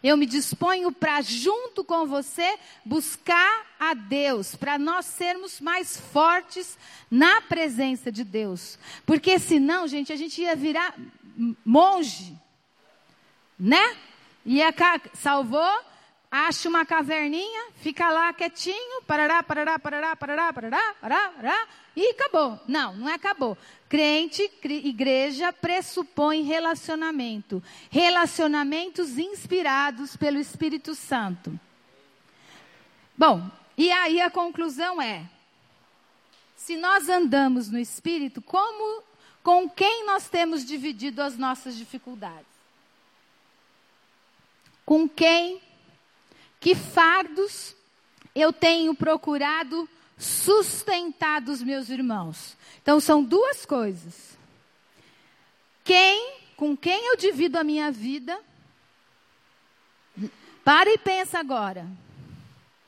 Eu 0.02 0.16
me 0.16 0.24
disponho 0.26 0.90
para, 0.90 1.20
junto 1.20 1.84
com 1.84 2.06
você, 2.06 2.58
buscar 2.84 3.66
a 3.78 3.94
Deus, 3.94 4.54
para 4.54 4.78
nós 4.78 5.06
sermos 5.06 5.60
mais 5.60 5.98
fortes 5.98 6.78
na 7.10 7.40
presença 7.42 8.10
de 8.10 8.24
Deus. 8.24 8.78
Porque 9.06 9.38
senão, 9.38 9.86
gente, 9.86 10.12
a 10.12 10.16
gente 10.16 10.40
ia 10.40 10.56
virar 10.56 10.94
monge, 11.64 12.34
né? 13.58 13.96
Ia 14.44 14.74
salvou 15.14 15.93
acha 16.34 16.68
uma 16.68 16.84
caverninha, 16.84 17.68
fica 17.76 18.10
lá 18.10 18.32
quietinho, 18.32 19.02
parará, 19.06 19.40
parará, 19.40 19.78
parará, 19.78 20.16
parará, 20.16 20.52
parará, 20.52 20.94
parará, 21.00 21.28
parará, 21.30 21.68
e 21.94 22.10
acabou. 22.10 22.58
Não, 22.66 22.92
não 22.96 23.08
é 23.08 23.14
acabou. 23.14 23.56
Crente, 23.88 24.50
igreja 24.64 25.52
pressupõe 25.52 26.42
relacionamento. 26.42 27.62
Relacionamentos 27.88 29.16
inspirados 29.16 30.16
pelo 30.16 30.38
Espírito 30.38 30.96
Santo. 30.96 31.56
Bom, 33.16 33.48
e 33.78 33.92
aí 33.92 34.20
a 34.20 34.28
conclusão 34.28 35.00
é: 35.00 35.24
se 36.56 36.76
nós 36.76 37.08
andamos 37.08 37.70
no 37.70 37.78
Espírito, 37.78 38.42
como, 38.42 39.04
com 39.40 39.70
quem 39.70 40.04
nós 40.04 40.28
temos 40.28 40.64
dividido 40.64 41.22
as 41.22 41.38
nossas 41.38 41.76
dificuldades? 41.76 42.52
Com 44.84 45.08
quem 45.08 45.62
que 46.64 46.74
fardos 46.74 47.76
eu 48.34 48.50
tenho 48.50 48.94
procurado 48.94 49.86
sustentar 50.16 51.42
dos 51.42 51.62
meus 51.62 51.90
irmãos. 51.90 52.56
Então 52.80 52.98
são 53.00 53.22
duas 53.22 53.66
coisas. 53.66 54.38
Quem, 55.84 56.38
com 56.56 56.74
quem 56.74 57.08
eu 57.08 57.18
divido 57.18 57.58
a 57.58 57.64
minha 57.64 57.92
vida? 57.92 58.40
Para 60.64 60.90
e 60.90 60.96
pensa 60.96 61.38
agora. 61.38 61.86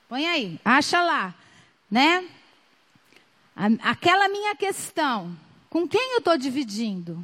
Põe 0.09 0.27
aí, 0.27 0.59
acha 0.65 1.03
lá, 1.03 1.35
né? 1.91 2.27
Aquela 3.83 4.27
minha 4.27 4.57
questão, 4.57 5.37
com 5.69 5.87
quem 5.87 6.13
eu 6.13 6.19
estou 6.21 6.39
dividindo? 6.39 7.23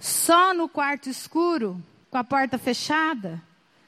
Só 0.00 0.52
no 0.52 0.68
quarto 0.68 1.08
escuro, 1.08 1.80
com 2.10 2.18
a 2.18 2.24
porta 2.24 2.58
fechada? 2.58 3.40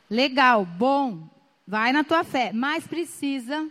Legal, 0.09 0.65
bom, 0.65 1.29
vai 1.67 1.93
na 1.93 2.05
tua 2.05 2.23
fé, 2.23 2.53
mas 2.53 2.87
precisa 2.87 3.69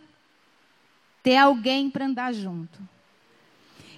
ter 1.23 1.37
alguém 1.37 1.89
para 1.89 2.05
andar 2.05 2.33
junto. 2.33 2.79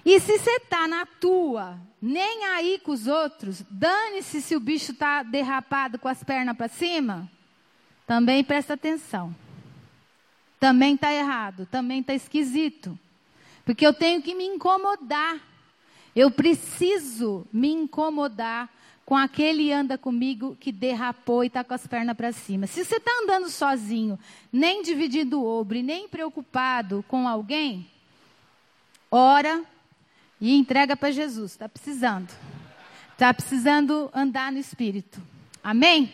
E 0.04 0.18
se 0.20 0.38
você 0.38 0.52
está 0.52 0.86
na 0.88 1.04
tua, 1.04 1.78
nem 2.00 2.44
aí 2.46 2.78
com 2.78 2.92
os 2.92 3.06
outros, 3.06 3.62
dane-se 3.68 4.40
se 4.40 4.56
o 4.56 4.60
bicho 4.60 4.92
está 4.92 5.22
derrapado 5.22 5.98
com 5.98 6.08
as 6.08 6.22
pernas 6.22 6.56
para 6.56 6.68
cima, 6.68 7.30
também 8.06 8.42
presta 8.42 8.74
atenção. 8.74 9.34
Também 10.58 10.94
está 10.94 11.12
errado, 11.12 11.66
também 11.66 12.00
está 12.00 12.14
esquisito. 12.14 12.98
Porque 13.64 13.86
eu 13.86 13.92
tenho 13.92 14.22
que 14.22 14.34
me 14.34 14.44
incomodar. 14.44 15.38
Eu 16.16 16.30
preciso 16.30 17.46
me 17.52 17.68
incomodar 17.68 18.68
com 19.08 19.16
aquele 19.16 19.72
anda 19.72 19.96
comigo 19.96 20.54
que 20.60 20.70
derrapou 20.70 21.42
e 21.42 21.46
está 21.46 21.64
com 21.64 21.72
as 21.72 21.86
pernas 21.86 22.14
para 22.14 22.30
cima. 22.30 22.66
Se 22.66 22.84
você 22.84 22.96
está 22.96 23.10
andando 23.22 23.48
sozinho, 23.48 24.18
nem 24.52 24.82
dividindo 24.82 25.40
o 25.40 25.46
obre, 25.46 25.82
nem 25.82 26.06
preocupado 26.06 27.02
com 27.08 27.26
alguém, 27.26 27.90
ora 29.10 29.64
e 30.38 30.54
entrega 30.54 30.94
para 30.94 31.10
Jesus. 31.10 31.52
Está 31.52 31.66
precisando. 31.70 32.30
Está 33.12 33.32
precisando 33.32 34.10
andar 34.14 34.52
no 34.52 34.58
Espírito. 34.58 35.22
Amém? 35.64 36.12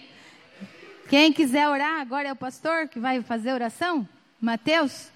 Quem 1.08 1.32
quiser 1.32 1.68
orar, 1.68 2.00
agora 2.00 2.28
é 2.28 2.32
o 2.32 2.36
pastor 2.36 2.86
que 2.86 3.00
vai 3.00 3.20
fazer 3.22 3.52
oração? 3.54 4.08
Mateus? 4.40 5.10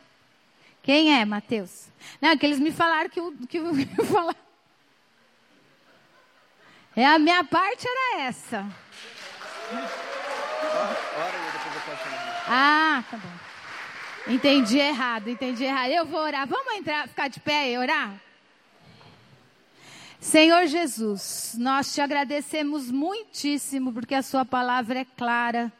Quem 0.82 1.14
é 1.14 1.24
Mateus? 1.24 1.86
Não, 2.20 2.30
é 2.30 2.36
que 2.36 2.44
eles 2.44 2.58
me 2.58 2.72
falaram 2.72 3.08
que 3.08 3.20
que 3.46 3.58
eu 3.62 4.04
falar. 4.04 4.47
É, 6.98 7.06
a 7.06 7.16
minha 7.16 7.44
parte 7.44 7.86
era 7.86 8.22
essa. 8.22 8.66
Ah, 12.48 13.04
tá 13.08 13.16
bom. 13.16 14.32
Entendi 14.34 14.78
errado, 14.80 15.30
entendi 15.30 15.62
errado. 15.62 15.90
Eu 15.90 16.04
vou 16.04 16.18
orar. 16.18 16.48
Vamos 16.48 16.74
entrar, 16.74 17.06
ficar 17.06 17.28
de 17.28 17.38
pé 17.38 17.70
e 17.70 17.78
orar? 17.78 18.20
Senhor 20.18 20.66
Jesus, 20.66 21.54
nós 21.56 21.94
te 21.94 22.00
agradecemos 22.00 22.90
muitíssimo 22.90 23.92
porque 23.92 24.16
a 24.16 24.22
sua 24.22 24.44
palavra 24.44 24.98
é 24.98 25.04
clara. 25.04 25.72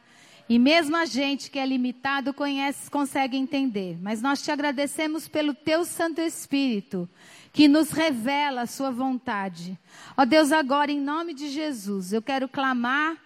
E 0.47 0.57
mesmo 0.57 0.95
a 0.95 1.03
gente 1.03 1.51
que 1.51 1.59
é 1.59 1.65
limitado 1.65 2.33
conhece, 2.33 2.89
consegue 2.89 3.35
entender. 3.35 3.97
Mas 4.01 4.21
nós 4.21 4.41
te 4.41 4.51
agradecemos 4.51 5.27
pelo 5.27 5.53
teu 5.53 5.83
Santo 5.83 6.21
Espírito 6.21 7.09
que 7.51 7.67
nos 7.67 7.91
revela 7.91 8.61
a 8.61 8.67
sua 8.67 8.91
vontade. 8.91 9.77
Ó 10.15 10.25
Deus, 10.25 10.51
agora 10.51 10.91
em 10.91 10.99
nome 10.99 11.33
de 11.33 11.49
Jesus, 11.49 12.13
eu 12.13 12.21
quero 12.21 12.47
clamar 12.47 13.17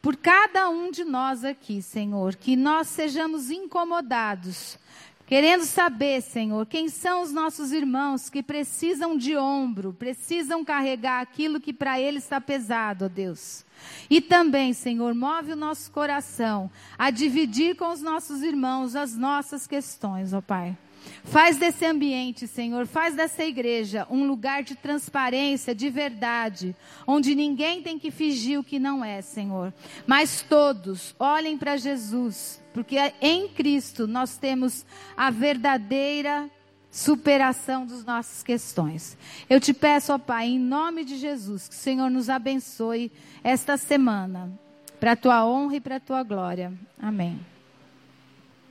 por 0.00 0.16
cada 0.16 0.68
um 0.68 0.90
de 0.90 1.04
nós 1.04 1.44
aqui, 1.44 1.80
Senhor, 1.80 2.34
que 2.34 2.56
nós 2.56 2.88
sejamos 2.88 3.50
incomodados, 3.50 4.76
querendo 5.26 5.64
saber, 5.64 6.20
Senhor, 6.20 6.66
quem 6.66 6.88
são 6.88 7.22
os 7.22 7.32
nossos 7.32 7.70
irmãos 7.70 8.28
que 8.28 8.42
precisam 8.42 9.16
de 9.16 9.36
ombro, 9.36 9.92
precisam 9.92 10.64
carregar 10.64 11.20
aquilo 11.20 11.60
que 11.60 11.72
para 11.72 12.00
eles 12.00 12.24
está 12.24 12.40
pesado, 12.40 13.04
ó 13.04 13.08
Deus. 13.08 13.64
E 14.10 14.20
também, 14.20 14.72
Senhor, 14.72 15.14
move 15.14 15.52
o 15.52 15.56
nosso 15.56 15.90
coração 15.92 16.68
a 16.98 17.10
dividir 17.10 17.76
com 17.76 17.90
os 17.90 18.02
nossos 18.02 18.42
irmãos 18.42 18.96
as 18.96 19.16
nossas 19.16 19.66
questões, 19.66 20.32
ó 20.32 20.40
Pai. 20.40 20.76
Faz 21.24 21.56
desse 21.56 21.84
ambiente, 21.86 22.46
Senhor, 22.46 22.86
faz 22.86 23.14
dessa 23.14 23.44
igreja 23.44 24.06
um 24.10 24.26
lugar 24.26 24.62
de 24.62 24.74
transparência, 24.74 25.74
de 25.74 25.88
verdade, 25.88 26.74
onde 27.06 27.34
ninguém 27.34 27.82
tem 27.82 27.98
que 27.98 28.10
fingir 28.10 28.58
o 28.58 28.64
que 28.64 28.78
não 28.78 29.04
é, 29.04 29.22
Senhor. 29.22 29.72
Mas 30.06 30.42
todos 30.42 31.14
olhem 31.18 31.56
para 31.56 31.76
Jesus, 31.76 32.62
porque 32.74 32.96
em 33.20 33.48
Cristo 33.48 34.06
nós 34.06 34.36
temos 34.36 34.84
a 35.16 35.30
verdadeira 35.30 36.50
superação 36.90 37.86
das 37.86 38.04
nossas 38.04 38.42
questões. 38.42 39.16
Eu 39.48 39.58
te 39.58 39.72
peço, 39.72 40.12
ó 40.12 40.18
Pai, 40.18 40.48
em 40.48 40.58
nome 40.58 41.04
de 41.04 41.16
Jesus, 41.16 41.68
que 41.68 41.74
o 41.74 41.78
Senhor 41.78 42.10
nos 42.10 42.28
abençoe 42.28 43.10
esta 43.42 43.76
semana, 43.76 44.52
para 45.00 45.12
a 45.12 45.16
tua 45.16 45.46
honra 45.46 45.76
e 45.76 45.80
para 45.80 45.96
a 45.96 46.00
tua 46.00 46.22
glória. 46.22 46.72
Amém. 47.00 47.51